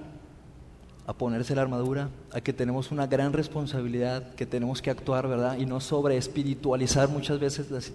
a 1.05 1.13
ponerse 1.13 1.53
la 1.53 1.61
armadura, 1.61 2.09
a 2.31 2.39
que 2.39 2.53
tenemos 2.53 2.91
una 2.91 3.07
gran 3.07 3.33
responsabilidad, 3.33 4.33
que 4.35 4.45
tenemos 4.45 4.81
que 4.81 4.89
actuar, 4.89 5.27
¿verdad? 5.27 5.57
Y 5.57 5.65
no 5.65 5.81
sobre 5.81 6.15
espiritualizar 6.15 7.09
muchas 7.09 7.39
veces 7.39 7.69
las, 7.69 7.91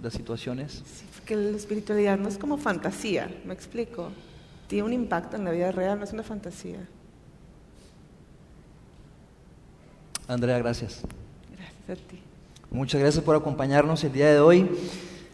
las 0.00 0.12
situaciones. 0.12 0.82
Sí, 0.84 1.04
porque 1.14 1.34
la 1.34 1.56
espiritualidad 1.56 2.18
no 2.18 2.28
es 2.28 2.38
como 2.38 2.58
fantasía, 2.58 3.28
me 3.44 3.52
explico. 3.52 4.10
Tiene 4.68 4.84
un 4.84 4.92
impacto 4.92 5.36
en 5.36 5.44
la 5.44 5.50
vida 5.50 5.72
real, 5.72 5.98
no 5.98 6.04
es 6.04 6.12
una 6.12 6.22
fantasía. 6.22 6.86
Andrea, 10.28 10.58
gracias. 10.58 11.00
Gracias 11.56 11.98
a 11.98 12.08
ti. 12.08 12.20
Muchas 12.70 13.00
gracias 13.00 13.24
por 13.24 13.36
acompañarnos 13.36 14.02
el 14.04 14.12
día 14.12 14.32
de 14.32 14.40
hoy. 14.40 14.70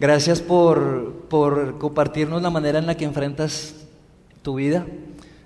Gracias 0.00 0.40
por, 0.40 1.26
por 1.28 1.78
compartirnos 1.78 2.40
la 2.40 2.50
manera 2.50 2.78
en 2.78 2.86
la 2.86 2.96
que 2.96 3.04
enfrentas 3.04 3.74
tu 4.42 4.54
vida, 4.54 4.86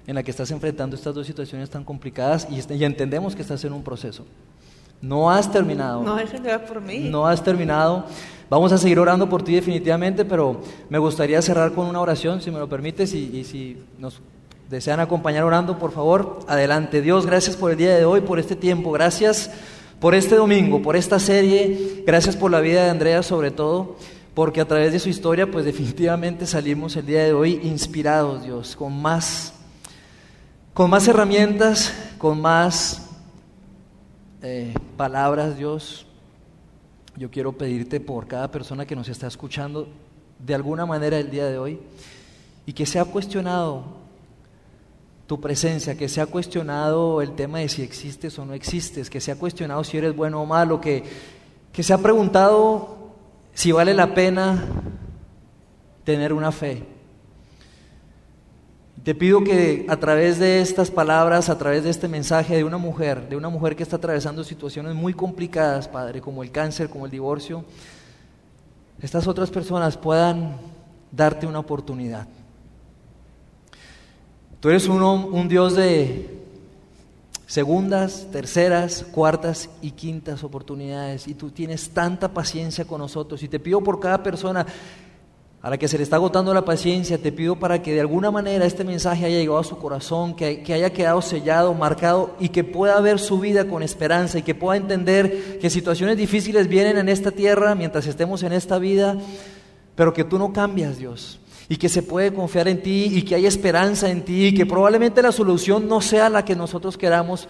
en 0.06 0.14
la 0.14 0.22
que 0.22 0.30
estás 0.30 0.50
enfrentando 0.50 0.96
estas 0.96 1.14
dos 1.14 1.26
situaciones 1.26 1.70
tan 1.70 1.84
complicadas 1.84 2.46
y, 2.50 2.74
y 2.74 2.84
entendemos 2.84 3.34
que 3.36 3.42
estás 3.42 3.64
en 3.64 3.72
un 3.72 3.82
proceso. 3.82 4.24
No 5.00 5.30
has 5.30 5.50
terminado. 5.50 6.02
No 6.02 6.14
dejes 6.14 6.42
de 6.42 6.48
orar 6.48 6.64
por 6.64 6.80
mí. 6.80 7.08
No 7.10 7.26
has 7.26 7.42
terminado. 7.42 8.06
Vamos 8.48 8.72
a 8.72 8.78
seguir 8.78 8.98
orando 8.98 9.28
por 9.28 9.42
ti 9.42 9.54
definitivamente, 9.54 10.24
pero 10.24 10.60
me 10.88 10.98
gustaría 10.98 11.42
cerrar 11.42 11.72
con 11.72 11.86
una 11.86 12.00
oración, 12.00 12.40
si 12.40 12.50
me 12.50 12.58
lo 12.58 12.68
permites, 12.68 13.12
y, 13.14 13.36
y 13.36 13.44
si 13.44 13.82
nos 13.98 14.20
desean 14.70 15.00
acompañar 15.00 15.44
orando, 15.44 15.78
por 15.78 15.90
favor, 15.90 16.40
adelante. 16.46 17.02
Dios, 17.02 17.26
gracias 17.26 17.56
por 17.56 17.72
el 17.72 17.76
día 17.76 17.96
de 17.96 18.04
hoy, 18.04 18.20
por 18.20 18.38
este 18.38 18.54
tiempo. 18.56 18.92
Gracias 18.92 19.50
por 20.02 20.16
este 20.16 20.34
domingo, 20.34 20.82
por 20.82 20.96
esta 20.96 21.20
serie. 21.20 22.02
Gracias 22.06 22.36
por 22.36 22.50
la 22.50 22.60
vida 22.60 22.82
de 22.82 22.90
Andrea 22.90 23.22
sobre 23.22 23.50
todo, 23.50 23.96
porque 24.34 24.60
a 24.60 24.66
través 24.66 24.92
de 24.92 24.98
su 24.98 25.08
historia, 25.08 25.50
pues 25.50 25.64
definitivamente 25.66 26.46
salimos 26.46 26.96
el 26.96 27.06
día 27.06 27.22
de 27.22 27.32
hoy 27.32 27.60
inspirados, 27.62 28.44
Dios, 28.44 28.74
con 28.74 29.00
más, 29.00 29.54
con 30.74 30.88
más 30.88 31.06
herramientas, 31.06 31.92
con 32.18 32.40
más 32.40 33.02
eh, 34.42 34.72
palabras, 34.96 35.56
Dios. 35.56 36.06
Yo 37.16 37.30
quiero 37.30 37.52
pedirte 37.52 38.00
por 38.00 38.26
cada 38.26 38.50
persona 38.50 38.86
que 38.86 38.96
nos 38.96 39.08
está 39.08 39.26
escuchando 39.26 39.88
de 40.38 40.54
alguna 40.54 40.86
manera 40.86 41.18
el 41.18 41.30
día 41.30 41.46
de 41.46 41.58
hoy 41.58 41.78
y 42.64 42.72
que 42.72 42.86
se 42.86 42.98
ha 42.98 43.04
cuestionado 43.04 43.84
tu 45.26 45.40
presencia, 45.40 45.96
que 45.96 46.08
se 46.08 46.22
ha 46.22 46.26
cuestionado 46.26 47.20
el 47.20 47.34
tema 47.34 47.58
de 47.58 47.68
si 47.68 47.82
existes 47.82 48.38
o 48.38 48.46
no 48.46 48.54
existes, 48.54 49.10
que 49.10 49.20
se 49.20 49.30
ha 49.30 49.36
cuestionado 49.36 49.84
si 49.84 49.98
eres 49.98 50.16
bueno 50.16 50.40
o 50.40 50.46
malo, 50.46 50.80
que, 50.80 51.04
que 51.70 51.82
se 51.82 51.92
ha 51.92 51.98
preguntado 51.98 53.12
si 53.52 53.72
vale 53.72 53.92
la 53.92 54.14
pena 54.14 54.64
tener 56.04 56.32
una 56.32 56.50
fe. 56.50 56.91
Te 59.04 59.16
pido 59.16 59.42
que 59.42 59.84
a 59.88 59.96
través 59.96 60.38
de 60.38 60.60
estas 60.60 60.92
palabras, 60.92 61.48
a 61.48 61.58
través 61.58 61.82
de 61.82 61.90
este 61.90 62.06
mensaje 62.06 62.54
de 62.54 62.62
una 62.62 62.78
mujer, 62.78 63.28
de 63.28 63.34
una 63.34 63.48
mujer 63.48 63.74
que 63.74 63.82
está 63.82 63.96
atravesando 63.96 64.44
situaciones 64.44 64.94
muy 64.94 65.12
complicadas, 65.12 65.88
Padre, 65.88 66.20
como 66.20 66.44
el 66.44 66.52
cáncer, 66.52 66.88
como 66.88 67.06
el 67.06 67.10
divorcio, 67.10 67.64
estas 69.00 69.26
otras 69.26 69.50
personas 69.50 69.96
puedan 69.96 70.56
darte 71.10 71.48
una 71.48 71.58
oportunidad. 71.58 72.28
Tú 74.60 74.68
eres 74.68 74.86
un, 74.86 75.48
Dios 75.48 75.74
de 75.74 76.38
segundas, 77.48 78.28
terceras, 78.30 79.04
cuartas 79.10 79.68
y 79.82 79.90
quintas 79.90 80.44
oportunidades 80.44 81.26
y 81.26 81.34
tú 81.34 81.50
tienes 81.50 81.90
tanta 81.90 82.32
paciencia 82.32 82.84
con 82.84 83.00
nosotros 83.00 83.42
y 83.42 83.48
te 83.48 83.58
pido 83.58 83.80
por 83.80 83.98
cada 83.98 84.22
persona 84.22 84.64
a 85.62 85.70
la 85.70 85.78
que 85.78 85.86
se 85.86 85.96
le 85.96 86.02
está 86.02 86.16
agotando 86.16 86.52
la 86.52 86.64
paciencia, 86.64 87.22
te 87.22 87.30
pido 87.30 87.54
para 87.54 87.80
que 87.80 87.94
de 87.94 88.00
alguna 88.00 88.32
manera 88.32 88.66
este 88.66 88.82
mensaje 88.82 89.26
haya 89.26 89.38
llegado 89.38 89.60
a 89.60 89.64
su 89.64 89.78
corazón, 89.78 90.34
que, 90.34 90.60
haya 90.74 90.92
quedado 90.92 91.22
sellado, 91.22 91.72
marcado 91.72 92.34
y 92.40 92.48
que 92.48 92.64
pueda 92.64 93.00
ver 93.00 93.20
su 93.20 93.38
vida 93.38 93.68
con 93.68 93.84
esperanza 93.84 94.40
y 94.40 94.42
que 94.42 94.56
pueda 94.56 94.76
entender 94.76 95.60
que 95.60 95.70
situaciones 95.70 96.16
difíciles 96.16 96.66
vienen 96.66 96.98
en 96.98 97.08
esta 97.08 97.30
tierra 97.30 97.76
mientras 97.76 98.08
estemos 98.08 98.42
en 98.42 98.52
esta 98.52 98.80
vida, 98.80 99.16
pero 99.94 100.12
que 100.12 100.24
tú 100.24 100.36
no 100.36 100.52
cambias, 100.52 100.98
Dios. 100.98 101.38
Y 101.68 101.76
que 101.76 101.88
se 101.88 102.02
puede 102.02 102.34
confiar 102.34 102.66
en 102.66 102.82
ti 102.82 103.04
y 103.12 103.22
que 103.22 103.36
hay 103.36 103.46
esperanza 103.46 104.10
en 104.10 104.24
ti 104.24 104.46
y 104.46 104.54
que 104.54 104.66
probablemente 104.66 105.22
la 105.22 105.30
solución 105.30 105.86
no 105.86 106.00
sea 106.00 106.28
la 106.28 106.44
que 106.44 106.56
nosotros 106.56 106.98
queramos, 106.98 107.46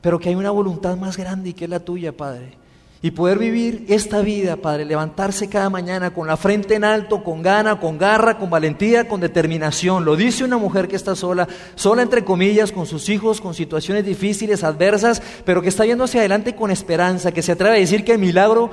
pero 0.00 0.18
que 0.18 0.30
hay 0.30 0.34
una 0.34 0.50
voluntad 0.50 0.96
más 0.96 1.18
grande 1.18 1.50
y 1.50 1.52
que 1.52 1.64
es 1.64 1.70
la 1.70 1.80
tuya, 1.80 2.16
Padre 2.16 2.65
y 3.06 3.12
poder 3.12 3.38
vivir 3.38 3.84
esta 3.86 4.20
vida, 4.20 4.56
Padre, 4.56 4.84
levantarse 4.84 5.48
cada 5.48 5.70
mañana 5.70 6.12
con 6.12 6.26
la 6.26 6.36
frente 6.36 6.74
en 6.74 6.82
alto, 6.82 7.22
con 7.22 7.40
gana, 7.40 7.78
con 7.78 7.98
garra, 7.98 8.36
con 8.36 8.50
valentía, 8.50 9.06
con 9.06 9.20
determinación. 9.20 10.04
Lo 10.04 10.16
dice 10.16 10.42
una 10.42 10.56
mujer 10.56 10.88
que 10.88 10.96
está 10.96 11.14
sola, 11.14 11.46
sola 11.76 12.02
entre 12.02 12.24
comillas, 12.24 12.72
con 12.72 12.84
sus 12.84 13.08
hijos, 13.08 13.40
con 13.40 13.54
situaciones 13.54 14.04
difíciles, 14.04 14.64
adversas, 14.64 15.22
pero 15.44 15.62
que 15.62 15.68
está 15.68 15.86
yendo 15.86 16.02
hacia 16.02 16.18
adelante 16.18 16.56
con 16.56 16.72
esperanza, 16.72 17.30
que 17.30 17.42
se 17.42 17.52
atreve 17.52 17.76
a 17.76 17.78
decir 17.78 18.04
que 18.04 18.10
el 18.10 18.18
milagro, 18.18 18.70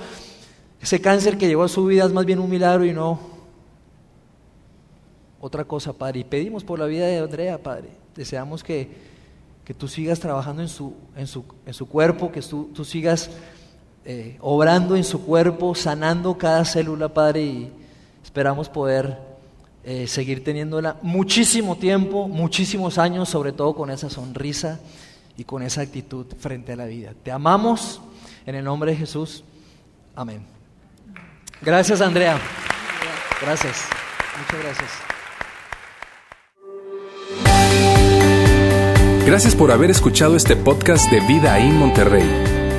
ese 0.81 0.99
cáncer 0.99 1.37
que 1.37 1.45
llegó 1.45 1.61
a 1.61 1.69
su 1.69 1.85
vida 1.85 2.03
es 2.03 2.11
más 2.11 2.25
bien 2.25 2.39
un 2.39 2.49
milagro 2.49 2.85
y 2.85 2.91
no 2.91 3.19
otra 5.41 5.63
cosa, 5.63 5.93
Padre. 5.93 6.21
Y 6.21 6.23
pedimos 6.23 6.63
por 6.63 6.79
la 6.79 6.87
vida 6.87 7.05
de 7.05 7.19
Andrea, 7.19 7.61
Padre. 7.61 7.89
Deseamos 8.15 8.63
que, 8.63 8.89
que 9.63 9.75
tú 9.75 9.87
sigas 9.87 10.19
trabajando 10.19 10.63
en 10.63 10.69
su, 10.69 10.95
en 11.15 11.27
su, 11.27 11.45
en 11.67 11.75
su 11.75 11.87
cuerpo, 11.87 12.31
que 12.31 12.41
tú, 12.41 12.71
tú 12.73 12.83
sigas 12.83 13.29
eh, 14.05 14.37
obrando 14.41 14.95
en 14.95 15.03
su 15.03 15.25
cuerpo, 15.25 15.75
sanando 15.75 16.37
cada 16.37 16.65
célula, 16.65 17.09
Padre, 17.09 17.43
y 17.43 17.71
esperamos 18.23 18.69
poder 18.69 19.17
eh, 19.83 20.07
seguir 20.07 20.43
teniéndola 20.43 20.97
muchísimo 21.01 21.77
tiempo, 21.77 22.27
muchísimos 22.27 22.97
años, 22.97 23.29
sobre 23.29 23.51
todo 23.51 23.75
con 23.75 23.89
esa 23.89 24.09
sonrisa 24.09 24.79
y 25.37 25.43
con 25.43 25.63
esa 25.63 25.81
actitud 25.81 26.25
frente 26.39 26.73
a 26.73 26.75
la 26.75 26.85
vida. 26.85 27.13
Te 27.23 27.31
amamos 27.31 28.01
en 28.45 28.55
el 28.55 28.63
nombre 28.63 28.91
de 28.91 28.97
Jesús. 28.97 29.43
Amén. 30.15 30.45
Gracias, 31.61 32.01
Andrea. 32.01 32.39
Gracias. 33.41 33.87
Muchas 34.39 34.63
gracias. 34.63 34.89
Gracias 39.25 39.55
por 39.55 39.71
haber 39.71 39.89
escuchado 39.89 40.35
este 40.35 40.55
podcast 40.55 41.09
de 41.09 41.21
Vida 41.21 41.57
en 41.57 41.77
Monterrey. 41.77 42.52